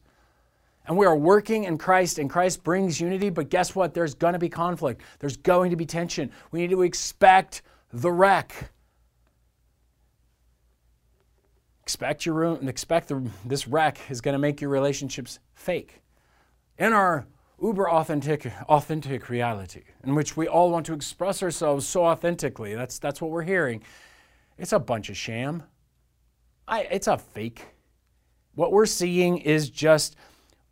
And 0.88 0.98
we 0.98 1.06
are 1.06 1.16
working 1.16 1.64
in 1.66 1.78
Christ, 1.78 2.20
and 2.20 2.30
Christ 2.30 2.64
brings 2.64 3.00
unity, 3.00 3.30
but 3.30 3.50
guess 3.50 3.76
what? 3.76 3.94
There's 3.94 4.14
going 4.16 4.34
to 4.34 4.40
be 4.40 4.50
conflict. 4.50 5.02
There's 5.20 5.38
going 5.38 5.70
to 5.70 5.78
be 5.78 5.86
tension. 5.86 6.32
We 6.52 6.60
need 6.62 6.72
to 6.72 6.82
expect 6.82 7.62
the 7.94 8.12
wreck. 8.12 8.72
Expect 11.84 12.26
your 12.26 12.36
room, 12.36 12.68
expect 12.68 13.10
the, 13.10 13.22
this 13.46 13.68
wreck 13.68 14.00
is 14.10 14.22
going 14.22 14.34
to 14.34 14.40
make 14.40 14.62
your 14.62 14.70
relationships 14.70 15.40
fake. 15.56 16.02
In 16.78 16.94
our 16.94 17.28
uber 17.62 17.90
authentic, 17.90 18.52
authentic 18.68 19.30
reality, 19.30 19.84
in 20.04 20.16
which 20.16 20.36
we 20.36 20.48
all 20.48 20.72
want 20.72 20.86
to 20.88 20.94
express 20.94 21.44
ourselves 21.44 21.88
so 21.88 22.06
authentically, 22.06 22.74
that's, 22.76 23.00
that's 23.00 23.22
what 23.22 23.32
we're 23.32 23.44
hearing. 23.44 23.84
It's 24.58 24.74
a 24.74 24.80
bunch 24.80 25.10
of 25.10 25.18
sham. 25.18 25.64
I, 26.68 26.82
it's 26.84 27.08
a 27.08 27.18
fake. 27.18 27.66
What 28.56 28.72
we're 28.72 28.86
seeing 28.86 29.38
is 29.38 29.70
just 29.70 30.16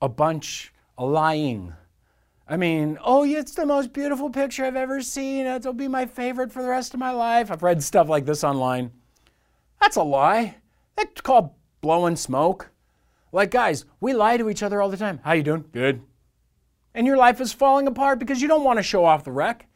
a 0.02 0.10
bunch 0.10 0.74
of 0.98 1.10
lying. 1.10 1.74
I 2.48 2.58
mean, 2.58 2.98
oh, 3.04 3.24
it's 3.24 3.54
the 3.54 3.66
most 3.66 3.94
beautiful 3.94 4.30
picture 4.30 4.66
I've 4.66 4.76
ever 4.76 5.02
seen. 5.02 5.46
It'll 5.46 5.74
be 5.74 5.88
my 5.88 6.08
favorite 6.08 6.52
for 6.52 6.64
the 6.64 6.70
rest 6.70 6.94
of 6.94 7.00
my 7.00 7.12
life. 7.12 7.52
I've 7.52 7.62
read 7.62 7.84
stuff 7.84 8.10
like 8.10 8.26
this 8.26 8.44
online. 8.44 8.92
That's 9.80 9.98
a 9.98 10.04
lie. 10.04 10.56
That's 10.98 11.22
called 11.22 11.52
blowing 11.82 12.16
smoke. 12.16 12.72
Like, 13.32 13.52
guys, 13.52 13.86
we 14.00 14.14
lie 14.14 14.38
to 14.38 14.50
each 14.50 14.64
other 14.64 14.82
all 14.82 14.90
the 14.90 14.98
time. 14.98 15.20
How 15.24 15.34
you 15.34 15.44
doing? 15.44 15.66
Good. 15.72 16.02
And 17.00 17.08
your 17.08 17.16
life 17.16 17.40
is 17.40 17.54
falling 17.54 17.88
apart 17.88 18.20
because 18.20 18.42
you 18.42 18.50
don't 18.50 18.66
want 18.66 18.78
to 18.78 18.84
show 18.84 19.06
off 19.06 19.24
the 19.24 19.32
wreck. 19.32 19.68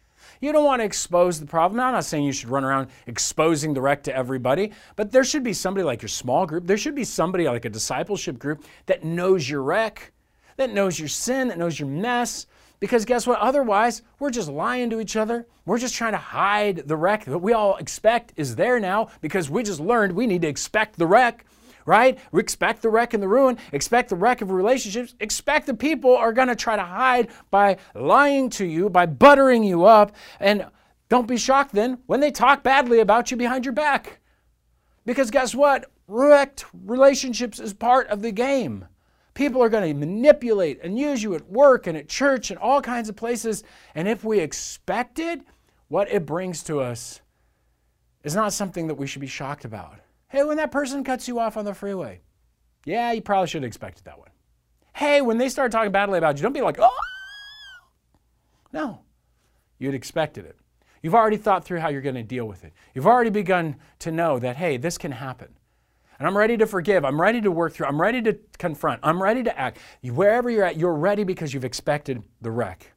You 0.42 0.52
don't 0.52 0.66
want 0.66 0.82
to 0.82 0.86
expose 0.86 1.40
the 1.40 1.46
problem. 1.46 1.78
Now, 1.78 1.88
I'm 1.88 1.94
not 1.94 2.04
saying 2.04 2.26
you 2.26 2.34
should 2.34 2.50
run 2.50 2.66
around 2.66 2.90
exposing 3.08 3.74
the 3.74 3.80
wreck 3.80 4.04
to 4.04 4.14
everybody, 4.14 4.74
but 4.98 5.14
there 5.14 5.24
should 5.24 5.42
be 5.42 5.54
somebody 5.54 5.86
like 5.86 6.02
your 6.02 6.10
small 6.10 6.46
group. 6.46 6.68
There 6.68 6.76
should 6.76 6.96
be 6.96 7.06
somebody 7.06 7.48
like 7.48 7.64
a 7.64 7.70
discipleship 7.70 8.38
group 8.38 8.66
that 8.88 9.06
knows 9.06 9.50
your 9.50 9.64
wreck, 9.64 10.12
that 10.58 10.74
knows 10.74 11.00
your 11.00 11.08
sin, 11.08 11.48
that 11.48 11.58
knows 11.58 11.80
your 11.80 11.88
mess. 11.88 12.46
Because 12.82 13.06
guess 13.06 13.26
what? 13.26 13.40
Otherwise, 13.40 14.02
we're 14.20 14.30
just 14.30 14.50
lying 14.50 14.90
to 14.90 15.00
each 15.00 15.16
other. 15.16 15.48
We're 15.66 15.78
just 15.78 15.96
trying 15.96 16.12
to 16.12 16.18
hide 16.18 16.90
the 16.90 16.98
wreck 16.98 17.24
that 17.24 17.40
we 17.40 17.54
all 17.54 17.78
expect 17.78 18.34
is 18.36 18.58
there 18.58 18.82
now 18.82 19.08
because 19.22 19.50
we 19.50 19.64
just 19.64 19.80
learned 19.80 20.12
we 20.12 20.28
need 20.28 20.42
to 20.42 20.50
expect 20.50 20.98
the 20.98 21.08
wreck 21.08 21.46
right? 21.86 22.18
Expect 22.34 22.82
the 22.82 22.90
wreck 22.90 23.14
and 23.14 23.22
the 23.22 23.28
ruin, 23.28 23.58
expect 23.72 24.10
the 24.10 24.16
wreck 24.16 24.42
of 24.42 24.52
relationships, 24.52 25.16
expect 25.20 25.68
the 25.68 25.74
people 25.74 26.16
are 26.16 26.34
going 26.34 26.48
to 26.48 26.56
try 26.56 26.76
to 26.76 26.84
hide 26.84 27.30
by 27.52 27.78
lying 27.96 28.50
to 28.52 28.66
you, 28.66 28.90
by 28.90 29.06
buttering 29.06 29.64
you 29.64 29.86
up. 29.86 30.16
And 30.40 30.66
don't 31.10 31.28
be 31.28 31.38
shocked 31.38 31.74
then 31.74 32.00
when 32.06 32.20
they 32.20 32.32
talk 32.32 32.64
badly 32.64 33.00
about 33.00 33.32
you 33.32 33.38
behind 33.38 33.66
your 33.66 33.74
back. 33.74 34.20
Because 35.06 35.32
guess 35.32 35.54
what? 35.54 35.92
Wrecked 36.08 36.66
relationships 36.74 37.60
is 37.60 37.74
part 37.74 38.08
of 38.08 38.22
the 38.22 38.32
game. 38.32 38.88
People 39.34 39.64
are 39.64 39.70
going 39.70 39.88
to 39.88 40.00
manipulate 40.00 40.80
and 40.84 41.00
use 41.00 41.24
you 41.24 41.34
at 41.34 41.50
work 41.50 41.88
and 41.88 41.98
at 41.98 42.08
church 42.08 42.52
and 42.52 42.60
all 42.60 42.82
kinds 42.82 43.10
of 43.10 43.16
places. 43.16 43.64
And 43.96 44.08
if 44.08 44.24
we 44.24 44.40
expect 44.40 45.18
it, 45.18 45.42
what 45.88 46.12
it 46.12 46.26
brings 46.26 46.64
to 46.64 46.80
us 46.82 47.22
is 48.24 48.36
not 48.36 48.54
something 48.54 48.88
that 48.88 48.96
we 48.96 49.08
should 49.08 49.22
be 49.22 49.28
shocked 49.28 49.66
about. 49.66 50.00
Hey, 50.34 50.44
when 50.44 50.58
that 50.58 50.72
person 50.72 51.04
cuts 51.04 51.28
you 51.28 51.38
off 51.38 51.58
on 51.58 51.66
the 51.66 51.76
freeway, 51.76 52.20
yeah, 52.86 53.12
you 53.12 53.22
probably 53.22 53.46
should 53.46 53.62
have 53.62 53.68
expected 53.68 54.06
that 54.06 54.18
one. 54.18 54.32
Hey, 54.96 55.22
when 55.22 55.38
they 55.38 55.48
start 55.48 55.72
talking 55.72 55.92
badly 55.92 56.18
about 56.18 56.38
you, 56.38 56.42
don't 56.42 56.54
be 56.54 56.62
like, 56.62 56.78
oh. 56.80 56.98
No, 58.72 59.02
you'd 59.78 59.94
expected 59.94 60.46
it. 60.46 60.58
You've 61.04 61.14
already 61.14 61.38
thought 61.38 61.64
through 61.64 61.82
how 61.82 61.90
you're 61.90 62.02
going 62.02 62.16
to 62.16 62.24
deal 62.24 62.46
with 62.46 62.64
it. 62.64 62.74
You've 62.96 63.06
already 63.06 63.30
begun 63.30 63.76
to 64.00 64.12
know 64.12 64.40
that, 64.40 64.56
hey, 64.56 64.78
this 64.78 64.98
can 64.98 65.12
happen. 65.12 65.50
And 66.18 66.28
I'm 66.28 66.36
ready 66.36 66.58
to 66.58 66.66
forgive. 66.66 67.06
I'm 67.06 67.22
ready 67.22 67.40
to 67.40 67.52
work 67.52 67.74
through. 67.74 67.86
I'm 67.86 68.02
ready 68.02 68.24
to 68.24 68.36
confront. 68.58 69.02
I'm 69.04 69.22
ready 69.22 69.44
to 69.44 69.56
act. 69.56 69.78
Wherever 70.02 70.50
you're 70.50 70.66
at, 70.66 70.78
you're 70.78 70.96
ready 70.96 71.24
because 71.24 71.54
you've 71.54 71.64
expected 71.64 72.24
the 72.42 72.50
wreck. 72.50 72.92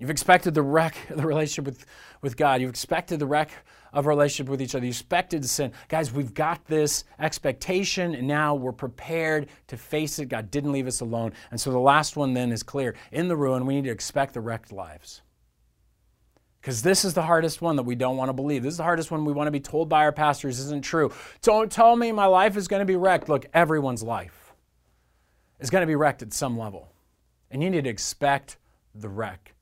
You've 0.00 0.10
expected 0.10 0.54
the 0.54 0.62
wreck 0.62 0.96
of 1.10 1.18
the 1.18 1.26
relationship 1.26 1.66
with, 1.66 1.84
with 2.22 2.36
God. 2.38 2.62
You've 2.62 2.70
expected 2.70 3.18
the 3.18 3.26
wreck 3.26 3.50
of 3.92 4.06
relationship 4.06 4.50
with 4.50 4.62
each 4.62 4.74
other. 4.74 4.86
You 4.86 4.90
expected 4.90 5.44
sin. 5.44 5.72
Guys, 5.88 6.10
we've 6.10 6.32
got 6.32 6.64
this 6.64 7.04
expectation, 7.18 8.14
and 8.14 8.26
now 8.26 8.54
we're 8.54 8.72
prepared 8.72 9.48
to 9.66 9.76
face 9.76 10.18
it. 10.18 10.30
God 10.30 10.50
didn't 10.50 10.72
leave 10.72 10.86
us 10.86 11.02
alone. 11.02 11.34
And 11.50 11.60
so 11.60 11.70
the 11.70 11.78
last 11.78 12.16
one 12.16 12.32
then 12.32 12.50
is 12.50 12.62
clear. 12.62 12.94
In 13.12 13.28
the 13.28 13.36
ruin, 13.36 13.66
we 13.66 13.74
need 13.74 13.84
to 13.84 13.90
expect 13.90 14.32
the 14.32 14.40
wrecked 14.40 14.72
lives. 14.72 15.20
Because 16.62 16.80
this 16.80 17.04
is 17.04 17.12
the 17.12 17.22
hardest 17.22 17.60
one 17.60 17.76
that 17.76 17.82
we 17.82 17.94
don't 17.94 18.16
want 18.16 18.30
to 18.30 18.34
believe. 18.34 18.62
This 18.62 18.72
is 18.72 18.78
the 18.78 18.84
hardest 18.84 19.10
one 19.10 19.26
we 19.26 19.34
want 19.34 19.48
to 19.48 19.52
be 19.52 19.60
told 19.60 19.90
by 19.90 20.04
our 20.04 20.12
pastors 20.12 20.58
isn't 20.60 20.82
true. 20.82 21.12
Don't 21.42 21.70
tell 21.70 21.94
me 21.94 22.10
my 22.10 22.26
life 22.26 22.56
is 22.56 22.68
going 22.68 22.80
to 22.80 22.86
be 22.86 22.96
wrecked. 22.96 23.28
Look, 23.28 23.46
everyone's 23.52 24.02
life 24.02 24.54
is 25.58 25.68
going 25.68 25.82
to 25.82 25.86
be 25.86 25.96
wrecked 25.96 26.22
at 26.22 26.32
some 26.32 26.58
level. 26.58 26.90
And 27.50 27.62
you 27.62 27.68
need 27.68 27.84
to 27.84 27.90
expect 27.90 28.56
the 28.94 29.08
wreck 29.10 29.54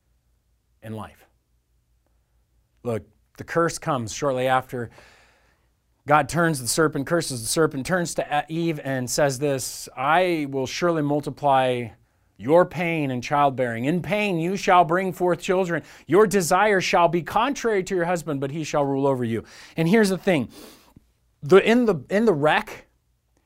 in 0.88 0.96
life. 0.96 1.26
Look, 2.82 3.04
the 3.36 3.44
curse 3.44 3.78
comes 3.78 4.12
shortly 4.12 4.48
after 4.48 4.90
God 6.06 6.28
turns 6.28 6.58
the 6.58 6.66
serpent, 6.66 7.06
curses 7.06 7.42
the 7.42 7.46
serpent, 7.46 7.84
turns 7.86 8.14
to 8.14 8.46
Eve 8.48 8.80
and 8.82 9.08
says 9.08 9.38
this 9.38 9.88
I 9.96 10.46
will 10.50 10.66
surely 10.66 11.02
multiply 11.02 11.88
your 12.38 12.64
pain 12.64 13.10
and 13.10 13.22
childbearing. 13.22 13.84
In 13.84 14.00
pain 14.00 14.38
you 14.38 14.56
shall 14.56 14.84
bring 14.84 15.12
forth 15.12 15.40
children. 15.40 15.82
Your 16.06 16.26
desire 16.26 16.80
shall 16.80 17.08
be 17.08 17.20
contrary 17.22 17.82
to 17.84 17.94
your 17.94 18.06
husband, 18.06 18.40
but 18.40 18.50
he 18.50 18.64
shall 18.64 18.84
rule 18.84 19.06
over 19.06 19.24
you. 19.24 19.44
And 19.76 19.88
here's 19.88 20.08
the 20.08 20.18
thing 20.18 20.48
the, 21.42 21.58
in, 21.58 21.84
the, 21.84 21.96
in 22.08 22.24
the 22.24 22.32
wreck, 22.32 22.86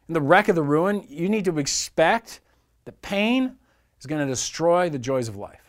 in 0.09 0.15
the 0.15 0.21
wreck 0.21 0.49
of 0.49 0.55
the 0.55 0.63
ruin, 0.63 1.05
you 1.09 1.29
need 1.29 1.47
to 1.47 1.59
expect 1.59 2.41
that 2.85 3.03
pain 3.03 3.57
is 3.99 4.07
going 4.07 4.21
to 4.21 4.33
destroy 4.33 4.89
the 4.89 4.99
joys 4.99 5.27
of 5.27 5.37
life. 5.37 5.62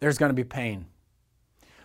There's 0.00 0.18
going 0.18 0.30
to 0.30 0.34
be 0.34 0.44
pain 0.44 0.86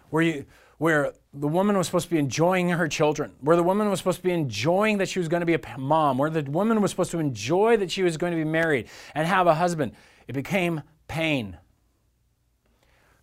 where, 0.10 0.22
you, 0.22 0.46
where 0.78 1.14
the 1.34 1.48
woman 1.48 1.76
was 1.76 1.88
supposed 1.88 2.06
to 2.06 2.12
be 2.12 2.20
enjoying 2.20 2.70
her 2.70 2.88
children, 2.88 3.34
where 3.42 3.56
the 3.56 3.64
woman 3.64 3.90
was 3.90 4.00
supposed 4.00 4.20
to 4.20 4.24
be 4.24 4.32
enjoying 4.32 5.00
that 5.00 5.10
she 5.10 5.18
was 5.18 5.28
going 5.28 5.40
to 5.42 5.46
be 5.46 5.56
a 5.56 5.78
mom, 5.78 6.20
where 6.20 6.30
the 6.30 6.44
woman 6.44 6.82
was 6.82 6.92
supposed 6.92 7.10
to 7.12 7.20
enjoy 7.20 7.78
that 7.78 7.90
she 7.90 8.04
was 8.04 8.16
going 8.18 8.32
to 8.32 8.38
be 8.38 8.44
married 8.44 8.88
and 9.16 9.28
have 9.28 9.48
a 9.48 9.56
husband. 9.56 9.94
It 10.28 10.34
became 10.34 10.84
pain. 11.08 11.58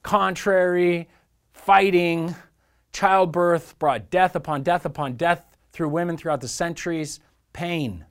Contrary, 0.03 1.09
fighting, 1.53 2.35
childbirth 2.93 3.79
brought 3.79 4.11
death 4.11 4.35
upon 4.35 4.65
death 4.65 4.85
upon 4.85 5.15
death 5.15 5.45
through 5.73 5.91
women 5.91 6.17
throughout 6.17 6.41
the 6.41 6.49
centuries. 6.49 7.21
Pain. 7.53 8.05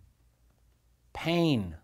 Pain. 1.12 1.76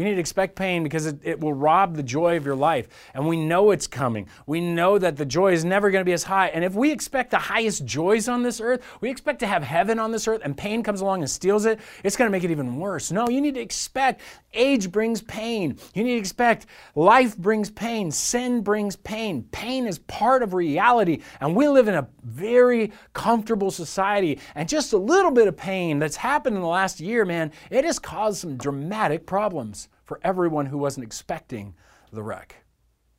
We 0.00 0.04
need 0.04 0.14
to 0.14 0.20
expect 0.20 0.56
pain 0.56 0.82
because 0.82 1.04
it, 1.04 1.18
it, 1.24 1.40
will 1.40 1.52
rob 1.52 1.94
the 1.94 2.02
joy 2.02 2.38
of 2.38 2.46
your 2.46 2.54
life. 2.54 2.88
And 3.12 3.28
we 3.28 3.36
know 3.36 3.70
it's 3.70 3.86
coming. 3.86 4.28
We 4.46 4.58
know 4.58 4.98
that 4.98 5.18
the 5.18 5.26
joy 5.26 5.52
is 5.52 5.62
never 5.62 5.90
going 5.90 6.00
to 6.00 6.06
be 6.06 6.14
as 6.14 6.22
high. 6.22 6.46
And 6.48 6.64
if 6.64 6.72
we 6.72 6.90
expect 6.90 7.30
the 7.32 7.36
highest 7.36 7.84
joys 7.84 8.26
on 8.26 8.42
this 8.42 8.62
earth, 8.62 8.82
we 9.02 9.10
expect 9.10 9.40
to 9.40 9.46
have 9.46 9.62
heaven 9.62 9.98
on 9.98 10.10
this 10.10 10.26
earth, 10.26 10.40
and 10.42 10.56
pain 10.56 10.82
comes 10.82 11.02
along 11.02 11.20
and 11.20 11.28
steals 11.28 11.66
it, 11.66 11.80
it's 12.02 12.16
going 12.16 12.28
to 12.28 12.32
make 12.32 12.44
it 12.44 12.50
even 12.50 12.78
worse. 12.78 13.12
No, 13.12 13.28
you 13.28 13.42
need 13.42 13.56
to 13.56 13.60
expect 13.60 14.22
age 14.52 14.90
brings 14.90 15.22
pain. 15.22 15.78
You 15.94 16.04
need 16.04 16.14
to 16.14 16.18
expect 16.18 16.66
life 16.94 17.36
brings 17.36 17.70
pain. 17.70 18.10
Sin 18.10 18.62
brings 18.62 18.96
pain. 18.96 19.44
Pain 19.52 19.86
is 19.86 19.98
part 19.98 20.42
of 20.42 20.54
reality. 20.54 21.22
And 21.40 21.54
we 21.54 21.68
live 21.68 21.88
in 21.88 21.94
a 21.94 22.08
very 22.22 22.92
comfortable 23.12 23.70
society. 23.70 24.38
And 24.54 24.68
just 24.68 24.92
a 24.92 24.98
little 24.98 25.30
bit 25.30 25.48
of 25.48 25.56
pain 25.56 25.98
that's 25.98 26.16
happened 26.16 26.56
in 26.56 26.62
the 26.62 26.68
last 26.68 27.00
year, 27.00 27.24
man, 27.24 27.52
it 27.70 27.84
has 27.84 27.98
caused 27.98 28.38
some 28.38 28.56
dramatic 28.56 29.26
problems 29.26 29.88
for 30.04 30.20
everyone 30.22 30.66
who 30.66 30.78
wasn't 30.78 31.04
expecting 31.04 31.74
the 32.12 32.22
wreck. 32.22 32.56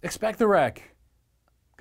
Expect 0.04 0.40
the 0.40 0.48
wreck. 0.48 0.91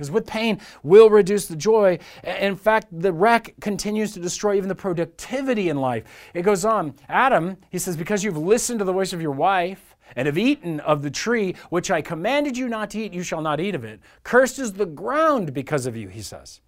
Because 0.01 0.11
with 0.11 0.27
pain 0.27 0.59
will 0.83 1.11
reduce 1.11 1.45
the 1.45 1.55
joy. 1.55 1.99
In 2.25 2.57
fact, 2.57 2.87
the 2.91 3.13
wreck 3.13 3.53
continues 3.61 4.13
to 4.13 4.21
destroy 4.21 4.57
even 4.57 4.71
the 4.71 4.75
productivity 4.75 5.69
in 5.69 5.77
life. 5.77 6.05
It 6.33 6.41
goes 6.41 6.65
on. 6.65 6.95
Adam, 7.07 7.59
he 7.69 7.79
says, 7.79 7.99
because 7.99 8.25
you've 8.25 8.39
listened 8.39 8.79
to 8.79 8.87
the 8.87 8.95
voice 8.95 9.13
of 9.13 9.21
your 9.21 9.33
wife 9.33 9.95
and 10.17 10.25
have 10.25 10.39
eaten 10.39 10.81
of 10.81 11.03
the 11.03 11.11
tree 11.11 11.55
which 11.69 11.91
I 11.91 12.01
commanded 12.01 12.57
you 12.57 12.67
not 12.67 12.89
to 12.91 12.99
eat, 12.99 13.13
you 13.13 13.23
shall 13.23 13.43
not 13.43 13.61
eat 13.61 13.75
of 13.75 13.85
it. 13.85 14.01
Cursed 14.23 14.59
is 14.59 14.73
the 14.73 14.87
ground 14.87 15.53
because 15.53 15.85
of 15.85 15.99
you, 15.99 16.09
he 16.09 16.23
says. 16.23 16.63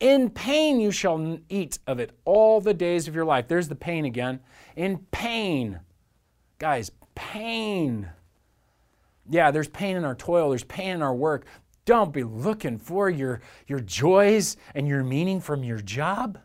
In 0.00 0.28
pain 0.28 0.80
you 0.80 0.90
shall 0.90 1.38
eat 1.48 1.78
of 1.86 2.00
it 2.00 2.10
all 2.24 2.60
the 2.60 2.74
days 2.74 3.06
of 3.06 3.14
your 3.14 3.24
life. 3.24 3.46
There's 3.46 3.68
the 3.68 3.76
pain 3.76 4.04
again. 4.04 4.40
In 4.74 4.98
pain. 5.12 5.78
Guys, 6.58 6.90
pain. 7.14 8.10
Yeah, 9.30 9.52
there's 9.52 9.68
pain 9.68 9.96
in 9.96 10.04
our 10.04 10.14
toil, 10.16 10.48
there's 10.48 10.64
pain 10.64 10.90
in 10.90 11.02
our 11.02 11.14
work. 11.14 11.46
Don't 11.88 12.12
be 12.12 12.22
looking 12.22 12.76
for 12.76 13.08
your, 13.08 13.40
your 13.66 13.80
joys 13.80 14.58
and 14.74 14.86
your 14.86 15.02
meaning 15.02 15.40
from 15.40 15.64
your 15.64 15.80
job. 15.80 16.38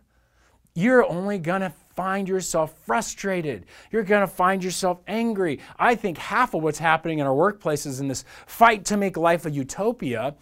You're 0.73 1.05
only 1.05 1.37
going 1.37 1.59
to 1.59 1.73
find 1.95 2.29
yourself 2.29 2.73
frustrated. 2.85 3.65
You're 3.91 4.03
going 4.03 4.21
to 4.21 4.33
find 4.33 4.63
yourself 4.63 5.01
angry. 5.05 5.59
I 5.77 5.95
think 5.95 6.17
half 6.17 6.53
of 6.53 6.63
what's 6.63 6.79
happening 6.79 7.19
in 7.19 7.27
our 7.27 7.33
workplaces 7.33 7.99
in 7.99 8.07
this 8.07 8.23
fight 8.47 8.85
to 8.85 8.95
make 8.95 9.17
life 9.17 9.45
a 9.45 9.51
utopia, 9.51 10.33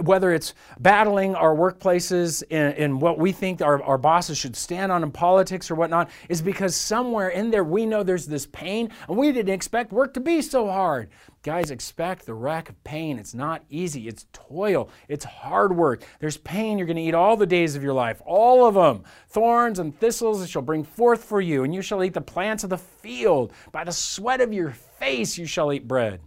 whether 0.00 0.32
it's 0.32 0.54
battling 0.80 1.34
our 1.34 1.54
workplaces 1.54 2.42
in, 2.50 3.00
what 3.00 3.18
we 3.18 3.32
think 3.32 3.60
our, 3.60 3.82
our 3.82 3.98
bosses 3.98 4.38
should 4.38 4.56
stand 4.56 4.90
on 4.90 5.02
in 5.02 5.10
politics 5.10 5.70
or 5.70 5.74
whatnot, 5.74 6.08
is 6.30 6.40
because 6.40 6.74
somewhere 6.74 7.28
in 7.28 7.50
there 7.50 7.64
we 7.64 7.84
know 7.84 8.02
there's 8.02 8.26
this 8.26 8.46
pain 8.46 8.90
and 9.08 9.18
we 9.18 9.30
didn't 9.30 9.54
expect 9.54 9.92
work 9.92 10.14
to 10.14 10.20
be 10.20 10.40
so 10.40 10.68
hard. 10.68 11.10
Guys, 11.48 11.70
expect 11.70 12.26
the 12.26 12.34
rack 12.34 12.68
of 12.68 12.84
pain. 12.84 13.18
It's 13.18 13.32
not 13.32 13.64
easy. 13.70 14.06
It's 14.06 14.26
toil. 14.34 14.90
It's 15.08 15.24
hard 15.24 15.74
work. 15.74 16.04
There's 16.20 16.36
pain 16.36 16.76
you're 16.76 16.86
going 16.86 16.98
to 16.98 17.02
eat 17.02 17.14
all 17.14 17.38
the 17.38 17.46
days 17.46 17.74
of 17.74 17.82
your 17.82 17.94
life, 17.94 18.20
all 18.26 18.66
of 18.66 18.74
them. 18.74 19.02
Thorns 19.30 19.78
and 19.78 19.98
thistles 19.98 20.42
it 20.42 20.50
shall 20.50 20.60
bring 20.60 20.84
forth 20.84 21.24
for 21.24 21.40
you, 21.40 21.64
and 21.64 21.74
you 21.74 21.80
shall 21.80 22.04
eat 22.04 22.12
the 22.12 22.20
plants 22.20 22.64
of 22.64 22.68
the 22.68 22.76
field. 22.76 23.54
By 23.72 23.84
the 23.84 23.92
sweat 23.92 24.42
of 24.42 24.52
your 24.52 24.72
face 24.72 25.38
you 25.38 25.46
shall 25.46 25.72
eat 25.72 25.88
bread. 25.88 26.20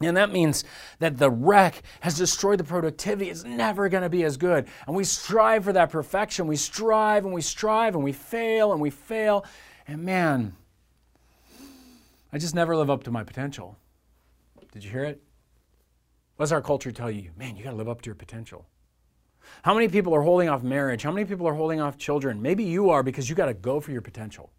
And 0.00 0.16
that 0.16 0.32
means 0.32 0.64
that 0.98 1.18
the 1.18 1.30
wreck 1.30 1.80
has 2.00 2.18
destroyed 2.18 2.58
the 2.58 2.64
productivity. 2.64 3.30
It's 3.30 3.44
never 3.44 3.88
going 3.88 4.02
to 4.02 4.10
be 4.10 4.24
as 4.24 4.36
good. 4.36 4.66
And 4.88 4.96
we 4.96 5.04
strive 5.04 5.62
for 5.62 5.72
that 5.72 5.90
perfection. 5.90 6.48
We 6.48 6.56
strive 6.56 7.24
and 7.24 7.32
we 7.32 7.42
strive 7.42 7.94
and 7.94 8.02
we 8.02 8.10
fail 8.10 8.72
and 8.72 8.80
we 8.80 8.90
fail. 8.90 9.46
And 9.86 10.02
man, 10.02 10.56
I 12.32 12.38
just 12.38 12.56
never 12.56 12.74
live 12.74 12.90
up 12.90 13.04
to 13.04 13.12
my 13.12 13.22
potential. 13.22 13.78
Did 14.72 14.84
you 14.84 14.90
hear 14.90 15.04
it? 15.04 15.22
What 16.36 16.44
does 16.44 16.52
our 16.52 16.62
culture 16.62 16.90
tell 16.90 17.10
you? 17.10 17.30
Man, 17.36 17.56
you 17.56 17.62
got 17.62 17.70
to 17.70 17.76
live 17.76 17.88
up 17.88 18.02
to 18.02 18.06
your 18.06 18.14
potential. 18.14 18.66
How 19.62 19.74
many 19.74 19.88
people 19.88 20.14
are 20.14 20.22
holding 20.22 20.48
off 20.48 20.62
marriage? 20.62 21.02
How 21.02 21.12
many 21.12 21.26
people 21.26 21.46
are 21.46 21.54
holding 21.54 21.80
off 21.80 21.98
children? 21.98 22.40
Maybe 22.40 22.64
you 22.64 22.90
are 22.90 23.02
because 23.02 23.28
you 23.28 23.34
got 23.34 23.46
to 23.46 23.54
go 23.54 23.80
for 23.80 23.92
your 23.92 24.00
potential. 24.00 24.50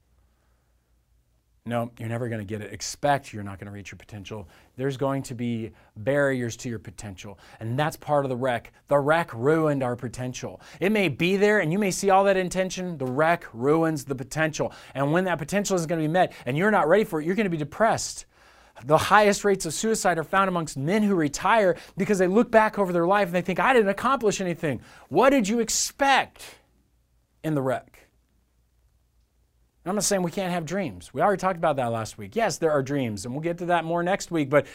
No, 1.65 1.91
you're 1.97 2.09
never 2.09 2.27
going 2.27 2.41
to 2.41 2.45
get 2.45 2.61
it. 2.61 2.73
Expect 2.73 3.31
you're 3.31 3.41
not 3.41 3.57
going 3.57 3.67
to 3.67 3.71
reach 3.71 3.91
your 3.91 3.97
potential. 3.97 4.49
There's 4.75 4.97
going 4.97 5.23
to 5.23 5.33
be 5.33 5.71
barriers 5.95 6.57
to 6.57 6.69
your 6.69 6.77
potential. 6.79 7.39
And 7.61 7.79
that's 7.79 7.95
part 7.95 8.25
of 8.25 8.29
the 8.29 8.35
wreck. 8.35 8.73
The 8.89 8.99
wreck 8.99 9.33
ruined 9.33 9.81
our 9.81 9.95
potential. 9.95 10.59
It 10.81 10.91
may 10.91 11.07
be 11.07 11.37
there 11.37 11.61
and 11.61 11.71
you 11.71 11.79
may 11.79 11.89
see 11.89 12.09
all 12.09 12.25
that 12.25 12.35
intention. 12.35 12.97
The 12.97 13.05
wreck 13.05 13.45
ruins 13.53 14.03
the 14.03 14.15
potential. 14.15 14.73
And 14.93 15.13
when 15.13 15.23
that 15.23 15.37
potential 15.37 15.77
isn't 15.77 15.87
going 15.87 16.01
to 16.01 16.07
be 16.07 16.11
met 16.11 16.33
and 16.45 16.57
you're 16.57 16.71
not 16.71 16.89
ready 16.89 17.05
for 17.05 17.21
it, 17.21 17.25
you're 17.25 17.35
going 17.35 17.45
to 17.45 17.49
be 17.49 17.55
depressed. 17.57 18.25
The 18.85 18.97
highest 18.97 19.45
rates 19.45 19.65
of 19.65 19.73
suicide 19.73 20.17
are 20.17 20.23
found 20.23 20.47
amongst 20.47 20.77
men 20.77 21.03
who 21.03 21.15
retire 21.15 21.77
because 21.95 22.17
they 22.17 22.27
look 22.27 22.51
back 22.51 22.77
over 22.79 22.91
their 22.91 23.07
life 23.07 23.27
and 23.27 23.35
they 23.35 23.41
think, 23.41 23.59
I 23.59 23.73
didn't 23.73 23.89
accomplish 23.89 24.41
anything. 24.41 24.81
What 25.09 25.29
did 25.29 25.47
you 25.47 25.59
expect 25.59 26.43
in 27.43 27.55
the 27.55 27.61
wreck? 27.61 27.99
I'm 29.85 29.95
not 29.95 30.05
saying 30.05 30.21
we 30.21 30.31
can't 30.31 30.51
have 30.51 30.65
dreams. 30.65 31.13
We 31.13 31.21
already 31.21 31.41
talked 31.41 31.57
about 31.57 31.75
that 31.75 31.87
last 31.87 32.17
week. 32.17 32.37
Yes, 32.37 32.57
there 32.57 32.71
are 32.71 32.81
dreams, 32.81 33.25
and 33.25 33.33
we'll 33.33 33.41
get 33.41 33.57
to 33.57 33.65
that 33.65 33.83
more 33.83 34.01
next 34.01 34.31
week, 34.31 34.49
but 34.49 34.65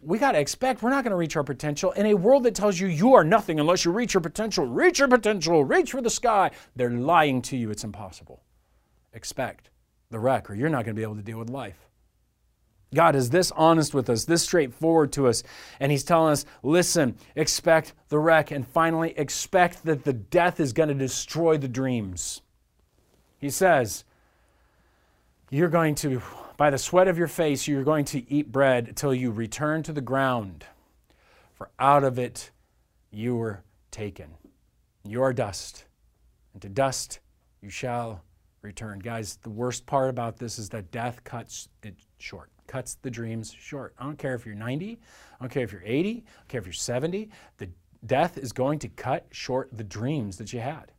we 0.00 0.16
got 0.16 0.32
to 0.32 0.38
expect 0.38 0.80
we're 0.80 0.90
not 0.90 1.02
going 1.02 1.10
to 1.10 1.16
reach 1.16 1.36
our 1.36 1.42
potential. 1.42 1.90
In 1.92 2.06
a 2.06 2.14
world 2.14 2.44
that 2.44 2.54
tells 2.54 2.78
you 2.78 2.86
you 2.86 3.14
are 3.14 3.24
nothing 3.24 3.58
unless 3.58 3.84
you 3.84 3.90
reach 3.90 4.14
your 4.14 4.20
potential, 4.20 4.64
reach 4.64 5.00
your 5.00 5.08
potential, 5.08 5.64
reach 5.64 5.90
for 5.90 6.00
the 6.00 6.10
sky, 6.10 6.52
they're 6.76 6.90
lying 6.90 7.42
to 7.42 7.56
you. 7.56 7.70
It's 7.70 7.82
impossible. 7.82 8.44
Expect 9.12 9.70
the 10.10 10.20
wreck, 10.20 10.48
or 10.48 10.54
you're 10.54 10.68
not 10.68 10.84
going 10.84 10.94
to 10.94 11.00
be 11.00 11.02
able 11.02 11.16
to 11.16 11.22
deal 11.22 11.38
with 11.38 11.50
life. 11.50 11.88
God 12.94 13.16
is 13.16 13.30
this 13.30 13.50
honest 13.52 13.92
with 13.92 14.08
us, 14.08 14.24
this 14.24 14.42
straightforward 14.42 15.12
to 15.12 15.26
us, 15.28 15.42
and 15.80 15.92
He's 15.92 16.04
telling 16.04 16.32
us 16.32 16.46
listen, 16.62 17.16
expect 17.36 17.92
the 18.08 18.18
wreck, 18.18 18.50
and 18.50 18.66
finally, 18.66 19.12
expect 19.16 19.84
that 19.84 20.04
the 20.04 20.12
death 20.12 20.60
is 20.60 20.72
going 20.72 20.88
to 20.88 20.94
destroy 20.94 21.58
the 21.58 21.68
dreams. 21.68 22.40
He 23.38 23.50
says, 23.50 24.04
You're 25.50 25.68
going 25.68 25.94
to, 25.96 26.22
by 26.56 26.70
the 26.70 26.78
sweat 26.78 27.08
of 27.08 27.18
your 27.18 27.28
face, 27.28 27.68
you're 27.68 27.84
going 27.84 28.04
to 28.06 28.32
eat 28.32 28.50
bread 28.50 28.96
till 28.96 29.14
you 29.14 29.30
return 29.30 29.82
to 29.82 29.92
the 29.92 30.00
ground, 30.00 30.64
for 31.54 31.70
out 31.78 32.04
of 32.04 32.18
it 32.18 32.50
you 33.10 33.36
were 33.36 33.62
taken. 33.90 34.30
You 35.06 35.22
are 35.22 35.32
dust, 35.32 35.84
and 36.52 36.62
to 36.62 36.68
dust 36.68 37.20
you 37.60 37.68
shall 37.68 38.22
return. 38.62 38.98
Guys, 38.98 39.36
the 39.42 39.50
worst 39.50 39.84
part 39.84 40.08
about 40.08 40.38
this 40.38 40.58
is 40.58 40.70
that 40.70 40.90
death 40.90 41.22
cuts 41.24 41.68
it 41.82 41.94
short 42.18 42.50
cuts 42.66 42.96
the 43.02 43.10
dreams 43.10 43.54
short. 43.58 43.94
I 43.98 44.04
don't 44.04 44.18
care 44.18 44.34
if 44.34 44.46
you're 44.46 44.54
90, 44.54 44.98
I 45.40 45.44
don't 45.44 45.50
care 45.50 45.64
if 45.64 45.72
you're 45.72 45.82
80, 45.84 46.10
I 46.10 46.12
don't 46.12 46.48
care 46.48 46.60
if 46.60 46.66
you're 46.66 46.72
70. 46.72 47.30
The 47.58 47.68
death 48.06 48.38
is 48.38 48.52
going 48.52 48.78
to 48.80 48.88
cut 48.88 49.26
short 49.30 49.70
the 49.72 49.84
dreams 49.84 50.36
that 50.38 50.52
you 50.52 50.60
had. 50.60 50.92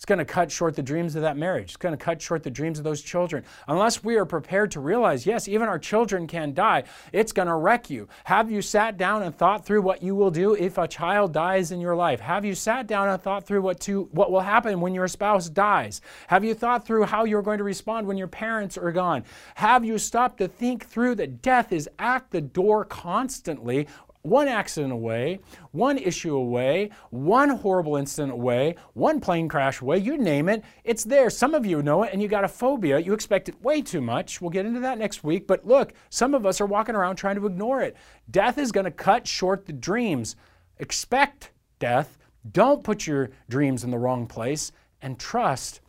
It's 0.00 0.06
going 0.06 0.18
to 0.18 0.24
cut 0.24 0.50
short 0.50 0.76
the 0.76 0.82
dreams 0.82 1.14
of 1.14 1.20
that 1.20 1.36
marriage. 1.36 1.64
It's 1.64 1.76
going 1.76 1.92
to 1.92 2.02
cut 2.02 2.22
short 2.22 2.42
the 2.42 2.50
dreams 2.50 2.78
of 2.78 2.84
those 2.84 3.02
children. 3.02 3.44
Unless 3.68 4.02
we 4.02 4.16
are 4.16 4.24
prepared 4.24 4.70
to 4.70 4.80
realize, 4.80 5.26
yes, 5.26 5.46
even 5.46 5.68
our 5.68 5.78
children 5.78 6.26
can 6.26 6.54
die, 6.54 6.84
it's 7.12 7.32
going 7.32 7.48
to 7.48 7.54
wreck 7.54 7.90
you. 7.90 8.08
Have 8.24 8.50
you 8.50 8.62
sat 8.62 8.96
down 8.96 9.22
and 9.22 9.36
thought 9.36 9.66
through 9.66 9.82
what 9.82 10.02
you 10.02 10.14
will 10.14 10.30
do 10.30 10.54
if 10.54 10.78
a 10.78 10.88
child 10.88 11.34
dies 11.34 11.70
in 11.70 11.82
your 11.82 11.94
life? 11.94 12.18
Have 12.18 12.46
you 12.46 12.54
sat 12.54 12.86
down 12.86 13.10
and 13.10 13.20
thought 13.20 13.46
through 13.46 13.60
what, 13.60 13.78
to, 13.80 14.04
what 14.12 14.32
will 14.32 14.40
happen 14.40 14.80
when 14.80 14.94
your 14.94 15.06
spouse 15.06 15.50
dies? 15.50 16.00
Have 16.28 16.44
you 16.44 16.54
thought 16.54 16.86
through 16.86 17.04
how 17.04 17.24
you're 17.24 17.42
going 17.42 17.58
to 17.58 17.64
respond 17.64 18.06
when 18.06 18.16
your 18.16 18.26
parents 18.26 18.78
are 18.78 18.92
gone? 18.92 19.22
Have 19.56 19.84
you 19.84 19.98
stopped 19.98 20.38
to 20.38 20.48
think 20.48 20.86
through 20.86 21.16
that 21.16 21.42
death 21.42 21.74
is 21.74 21.90
at 21.98 22.30
the 22.30 22.40
door 22.40 22.86
constantly 22.86 23.86
one 24.22 24.48
accident 24.48 24.92
away, 24.92 25.40
one 25.72 25.96
issue 25.96 26.36
away, 26.36 26.90
one 27.10 27.50
horrible 27.50 27.96
incident 27.96 28.32
away, 28.32 28.76
one 28.92 29.20
plane 29.20 29.48
crash 29.48 29.80
away, 29.80 29.98
you 29.98 30.18
name 30.18 30.48
it, 30.48 30.62
it's 30.84 31.04
there. 31.04 31.30
Some 31.30 31.54
of 31.54 31.64
you 31.64 31.82
know 31.82 32.02
it 32.02 32.10
and 32.12 32.20
you 32.20 32.28
got 32.28 32.44
a 32.44 32.48
phobia. 32.48 32.98
You 32.98 33.12
expect 33.12 33.48
it 33.48 33.62
way 33.62 33.80
too 33.80 34.00
much. 34.00 34.40
We'll 34.40 34.50
get 34.50 34.66
into 34.66 34.80
that 34.80 34.98
next 34.98 35.24
week. 35.24 35.46
But 35.46 35.66
look, 35.66 35.92
some 36.10 36.34
of 36.34 36.44
us 36.44 36.60
are 36.60 36.66
walking 36.66 36.94
around 36.94 37.16
trying 37.16 37.36
to 37.36 37.46
ignore 37.46 37.80
it. 37.80 37.96
Death 38.30 38.58
is 38.58 38.72
going 38.72 38.84
to 38.84 38.90
cut 38.90 39.26
short 39.26 39.66
the 39.66 39.72
dreams. 39.72 40.36
Expect 40.78 41.52
death. 41.78 42.18
Don't 42.52 42.84
put 42.84 43.06
your 43.06 43.30
dreams 43.48 43.84
in 43.84 43.90
the 43.90 43.98
wrong 43.98 44.26
place 44.26 44.72
and 45.02 45.18
trust 45.18 45.80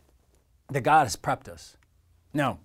that 0.70 0.82
God 0.82 1.04
has 1.04 1.16
prepped 1.16 1.48
us. 1.48 1.76
Now, 2.32 2.58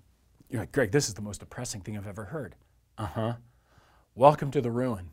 you're 0.49 0.62
like, 0.62 0.71
Greg, 0.71 0.91
this 0.91 1.10
is 1.10 1.13
the 1.13 1.21
most 1.21 1.39
depressing 1.39 1.82
thing 1.82 1.97
I've 1.97 2.08
ever 2.08 2.25
heard. 2.25 2.56
Uh 2.97 3.06
huh. 3.06 3.34
Welcome 4.15 4.49
to 4.51 4.62
the 4.62 4.71
ruin. 4.71 5.10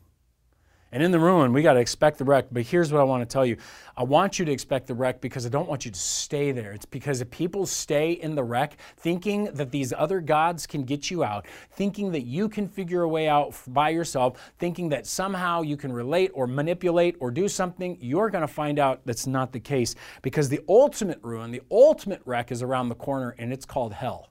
And 0.95 1.03
in 1.03 1.11
the 1.11 1.19
ruin, 1.19 1.51
we 1.51 1.61
got 1.61 1.73
to 1.73 1.81
expect 1.81 2.19
the 2.19 2.23
wreck. 2.23 2.45
But 2.53 2.63
here's 2.63 2.93
what 2.93 3.01
I 3.01 3.03
want 3.03 3.21
to 3.21 3.25
tell 3.25 3.45
you 3.45 3.57
I 3.97 4.03
want 4.03 4.39
you 4.39 4.45
to 4.45 4.51
expect 4.53 4.87
the 4.87 4.93
wreck 4.93 5.19
because 5.19 5.45
I 5.45 5.49
don't 5.49 5.67
want 5.67 5.83
you 5.83 5.91
to 5.91 5.99
stay 5.99 6.53
there. 6.53 6.71
It's 6.71 6.85
because 6.85 7.19
if 7.19 7.29
people 7.29 7.65
stay 7.65 8.13
in 8.13 8.33
the 8.33 8.45
wreck 8.45 8.77
thinking 8.95 9.43
that 9.55 9.71
these 9.71 9.91
other 9.91 10.21
gods 10.21 10.65
can 10.65 10.85
get 10.85 11.11
you 11.11 11.25
out, 11.25 11.47
thinking 11.71 12.13
that 12.13 12.21
you 12.21 12.47
can 12.47 12.69
figure 12.69 13.01
a 13.01 13.09
way 13.09 13.27
out 13.27 13.53
by 13.67 13.89
yourself, 13.89 14.39
thinking 14.57 14.87
that 14.87 15.05
somehow 15.05 15.63
you 15.63 15.75
can 15.75 15.91
relate 15.91 16.31
or 16.33 16.47
manipulate 16.47 17.17
or 17.19 17.29
do 17.29 17.49
something, 17.49 17.97
you're 17.99 18.29
going 18.29 18.43
to 18.43 18.47
find 18.47 18.79
out 18.79 19.01
that's 19.03 19.27
not 19.27 19.51
the 19.51 19.59
case. 19.59 19.95
Because 20.21 20.47
the 20.47 20.61
ultimate 20.69 21.19
ruin, 21.21 21.51
the 21.51 21.61
ultimate 21.69 22.21
wreck 22.23 22.53
is 22.53 22.61
around 22.61 22.87
the 22.87 22.95
corner, 22.95 23.35
and 23.37 23.51
it's 23.51 23.65
called 23.65 23.91
hell. 23.91 24.29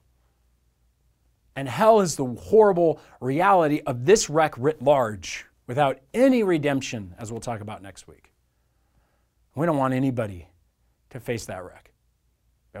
And 1.55 1.69
hell 1.69 2.01
is 2.01 2.15
the 2.15 2.25
horrible 2.25 2.99
reality 3.21 3.81
of 3.85 4.05
this 4.05 4.31
wreck 4.31 4.57
writ 4.57 4.81
large 4.81 5.45
without 5.67 5.99
any 6.13 6.43
redemption, 6.43 7.15
as 7.17 7.31
we'll 7.31 7.41
talk 7.41 7.61
about 7.61 7.81
next 7.81 8.07
week. 8.07 8.31
We 9.55 9.65
don't 9.65 9.77
want 9.77 9.93
anybody 9.93 10.49
to 11.11 11.19
face 11.19 11.45
that 11.45 11.63
wreck. 11.63 11.91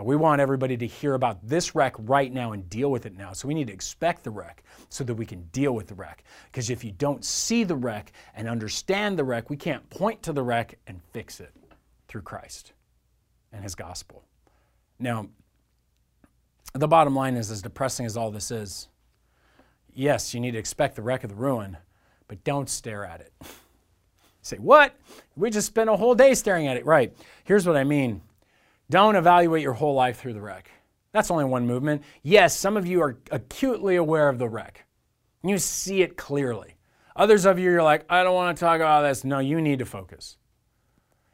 We 0.03 0.17
want 0.17 0.41
everybody 0.41 0.75
to 0.75 0.85
hear 0.85 1.13
about 1.13 1.47
this 1.47 1.73
wreck 1.73 1.95
right 1.97 2.31
now 2.31 2.51
and 2.51 2.69
deal 2.69 2.91
with 2.91 3.05
it 3.05 3.15
now. 3.15 3.31
So 3.31 3.47
we 3.47 3.53
need 3.53 3.67
to 3.67 3.73
expect 3.73 4.25
the 4.25 4.31
wreck 4.31 4.63
so 4.89 5.05
that 5.05 5.13
we 5.13 5.25
can 5.25 5.43
deal 5.53 5.71
with 5.71 5.87
the 5.87 5.95
wreck. 5.95 6.25
Because 6.51 6.69
if 6.69 6.83
you 6.83 6.91
don't 6.91 7.23
see 7.23 7.63
the 7.63 7.77
wreck 7.77 8.11
and 8.33 8.49
understand 8.49 9.17
the 9.17 9.23
wreck, 9.23 9.49
we 9.49 9.55
can't 9.55 9.89
point 9.89 10.21
to 10.23 10.33
the 10.33 10.43
wreck 10.43 10.77
and 10.85 11.01
fix 11.13 11.39
it 11.39 11.53
through 12.09 12.23
Christ 12.23 12.73
and 13.53 13.63
His 13.63 13.73
gospel. 13.73 14.25
Now, 14.99 15.27
the 16.73 16.89
bottom 16.89 17.15
line 17.15 17.37
is 17.37 17.49
as 17.49 17.61
depressing 17.61 18.05
as 18.05 18.17
all 18.17 18.31
this 18.31 18.51
is, 18.51 18.89
yes, 19.93 20.33
you 20.33 20.41
need 20.41 20.51
to 20.51 20.59
expect 20.59 20.97
the 20.97 21.03
wreck 21.03 21.23
of 21.23 21.29
the 21.29 21.37
ruin, 21.37 21.77
but 22.27 22.43
don't 22.43 22.69
stare 22.69 23.05
at 23.05 23.21
it. 23.21 23.33
Say, 24.41 24.57
what? 24.57 24.95
We 25.35 25.49
just 25.49 25.67
spent 25.67 25.89
a 25.89 25.95
whole 25.95 26.13
day 26.13 26.35
staring 26.35 26.67
at 26.67 26.77
it. 26.77 26.85
Right. 26.85 27.15
Here's 27.43 27.65
what 27.65 27.77
I 27.77 27.83
mean 27.83 28.21
don't 28.89 29.15
evaluate 29.15 29.63
your 29.63 29.73
whole 29.73 29.95
life 29.95 30.19
through 30.19 30.33
the 30.33 30.41
wreck. 30.41 30.69
That's 31.11 31.31
only 31.31 31.45
one 31.45 31.65
movement. 31.65 32.03
Yes, 32.23 32.55
some 32.55 32.77
of 32.77 32.85
you 32.85 33.01
are 33.01 33.17
acutely 33.31 33.95
aware 33.95 34.29
of 34.29 34.37
the 34.37 34.49
wreck. 34.49 34.85
You 35.43 35.57
see 35.57 36.01
it 36.01 36.17
clearly. 36.17 36.75
Others 37.15 37.45
of 37.45 37.57
you, 37.57 37.71
you're 37.71 37.81
like, 37.81 38.05
I 38.09 38.23
don't 38.23 38.35
want 38.35 38.55
to 38.55 38.59
talk 38.59 38.75
about 38.75 39.03
this. 39.03 39.23
No, 39.23 39.39
you 39.39 39.61
need 39.61 39.79
to 39.79 39.85
focus. 39.85 40.37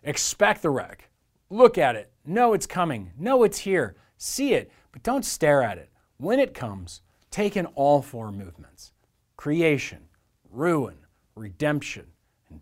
Expect 0.04 0.62
the 0.62 0.70
wreck. 0.70 1.10
Look 1.50 1.78
at 1.78 1.96
it. 1.96 2.12
Know 2.26 2.54
it's 2.54 2.68
coming. 2.68 3.12
Know 3.18 3.44
it's 3.44 3.60
here. 3.60 3.96
See 4.18 4.54
it, 4.54 4.72
but 4.92 5.04
don't 5.04 5.26
stare 5.26 5.64
at 5.64 5.78
it. 5.78 5.90
When 6.18 6.40
it 6.40 6.54
comes, 6.54 7.02
take 7.32 7.58
in 7.58 7.66
all 7.68 8.02
four 8.02 8.32
movements 8.32 8.94
creation, 9.36 10.04
ruin, 10.52 10.98
redemption, 11.36 12.06
and 12.50 12.62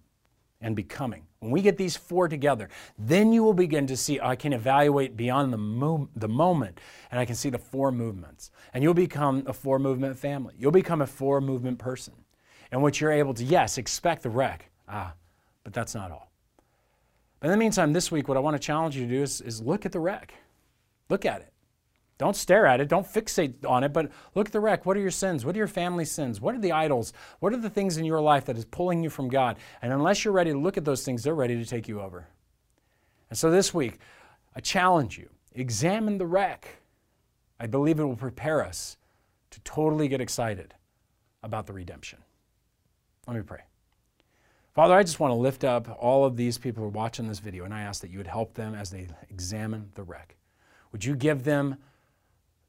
and 0.61 0.75
becoming. 0.75 1.23
When 1.39 1.51
we 1.51 1.61
get 1.61 1.77
these 1.77 1.95
four 1.95 2.27
together, 2.27 2.69
then 2.97 3.31
you 3.31 3.43
will 3.43 3.53
begin 3.53 3.87
to 3.87 3.95
see 3.95 4.19
I 4.19 4.35
can 4.35 4.51
evaluate 4.51 5.15
beyond 5.15 5.53
the, 5.53 5.57
mo- 5.57 6.09
the 6.15 6.27
moment 6.27 6.79
and 7.11 7.19
I 7.19 7.25
can 7.25 7.35
see 7.35 7.49
the 7.49 7.57
four 7.57 7.91
movements. 7.91 8.51
And 8.73 8.83
you'll 8.83 8.93
become 8.93 9.43
a 9.47 9.53
four 9.53 9.79
movement 9.79 10.17
family. 10.17 10.55
You'll 10.59 10.71
become 10.71 11.01
a 11.01 11.07
four 11.07 11.39
movement 11.39 11.79
person 11.79 12.13
in 12.71 12.81
which 12.81 12.99
you're 12.99 13.11
able 13.11 13.33
to, 13.35 13.43
yes, 13.43 13.77
expect 13.77 14.23
the 14.23 14.29
wreck. 14.29 14.69
Ah, 14.87 15.13
but 15.63 15.73
that's 15.73 15.95
not 15.95 16.11
all. 16.11 16.29
But 17.39 17.47
in 17.47 17.51
the 17.51 17.57
meantime, 17.57 17.93
this 17.93 18.11
week, 18.11 18.27
what 18.27 18.35
I 18.35 18.41
want 18.41 18.55
to 18.55 18.59
challenge 18.59 18.97
you 18.97 19.07
to 19.07 19.09
do 19.09 19.23
is, 19.23 19.39
is 19.39 19.61
look 19.61 19.85
at 19.85 19.93
the 19.93 19.99
wreck. 19.99 20.33
Look 21.09 21.25
at 21.25 21.39
it. 21.39 21.53
Don't 22.19 22.35
stare 22.35 22.67
at 22.67 22.81
it. 22.81 22.89
Don't 22.89 23.07
fixate 23.07 23.65
on 23.65 23.83
it, 23.83 23.93
but 23.93 24.11
look 24.35 24.47
at 24.47 24.51
the 24.51 24.59
wreck. 24.59 24.85
What 24.85 24.97
are 24.97 24.99
your 24.99 25.09
sins? 25.09 25.45
What 25.45 25.55
are 25.55 25.57
your 25.57 25.67
family 25.67 26.03
sins? 26.03 26.41
What 26.41 26.53
are 26.53 26.59
the 26.59 26.73
idols? 26.73 27.13
What 27.39 27.53
are 27.53 27.57
the 27.57 27.69
things 27.69 27.95
in 27.95 28.03
your 28.03 28.19
life 28.19 28.45
that 28.45 28.57
is 28.57 28.65
pulling 28.65 29.01
you 29.01 29.09
from 29.09 29.29
God? 29.29 29.55
And 29.81 29.93
unless 29.93 30.23
you're 30.23 30.33
ready 30.33 30.51
to 30.51 30.59
look 30.59 30.77
at 30.77 30.83
those 30.83 31.03
things, 31.03 31.23
they're 31.23 31.33
ready 31.33 31.55
to 31.55 31.65
take 31.65 31.87
you 31.87 32.01
over. 32.01 32.27
And 33.29 33.39
so 33.39 33.49
this 33.49 33.73
week, 33.73 33.99
I 34.53 34.59
challenge 34.59 35.17
you 35.17 35.29
examine 35.53 36.17
the 36.17 36.25
wreck. 36.25 36.81
I 37.57 37.67
believe 37.67 37.99
it 37.99 38.03
will 38.03 38.15
prepare 38.15 38.63
us 38.63 38.97
to 39.51 39.59
totally 39.61 40.09
get 40.09 40.21
excited 40.21 40.73
about 41.41 41.67
the 41.67 41.73
redemption. 41.73 42.19
Let 43.27 43.37
me 43.37 43.43
pray. 43.43 43.61
Father, 44.73 44.93
I 44.93 45.03
just 45.03 45.19
want 45.19 45.31
to 45.31 45.35
lift 45.35 45.63
up 45.63 45.97
all 45.99 46.25
of 46.25 46.35
these 46.35 46.57
people 46.57 46.83
who 46.83 46.87
are 46.87 46.91
watching 46.91 47.27
this 47.27 47.39
video, 47.39 47.63
and 47.63 47.73
I 47.73 47.81
ask 47.81 48.01
that 48.01 48.11
you 48.11 48.17
would 48.17 48.27
help 48.27 48.53
them 48.53 48.75
as 48.75 48.89
they 48.89 49.07
examine 49.29 49.91
the 49.95 50.03
wreck. 50.03 50.35
Would 50.91 51.03
you 51.05 51.15
give 51.15 51.43
them 51.43 51.77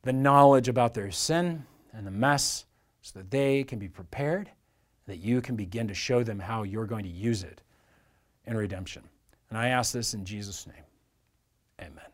the 0.02 0.12
knowledge 0.12 0.68
about 0.68 0.94
their 0.94 1.10
sin 1.10 1.64
and 1.92 2.06
the 2.06 2.10
mess 2.10 2.64
so 3.02 3.18
that 3.18 3.30
they 3.30 3.64
can 3.64 3.78
be 3.78 3.88
prepared, 3.88 4.50
that 5.06 5.18
you 5.18 5.40
can 5.40 5.56
begin 5.56 5.88
to 5.88 5.94
show 5.94 6.22
them 6.22 6.38
how 6.38 6.62
you're 6.62 6.86
going 6.86 7.04
to 7.04 7.10
use 7.10 7.42
it 7.42 7.62
in 8.46 8.56
redemption. 8.56 9.02
And 9.48 9.58
I 9.58 9.68
ask 9.68 9.92
this 9.92 10.14
in 10.14 10.24
Jesus' 10.24 10.66
name. 10.66 10.84
Amen. 11.80 12.04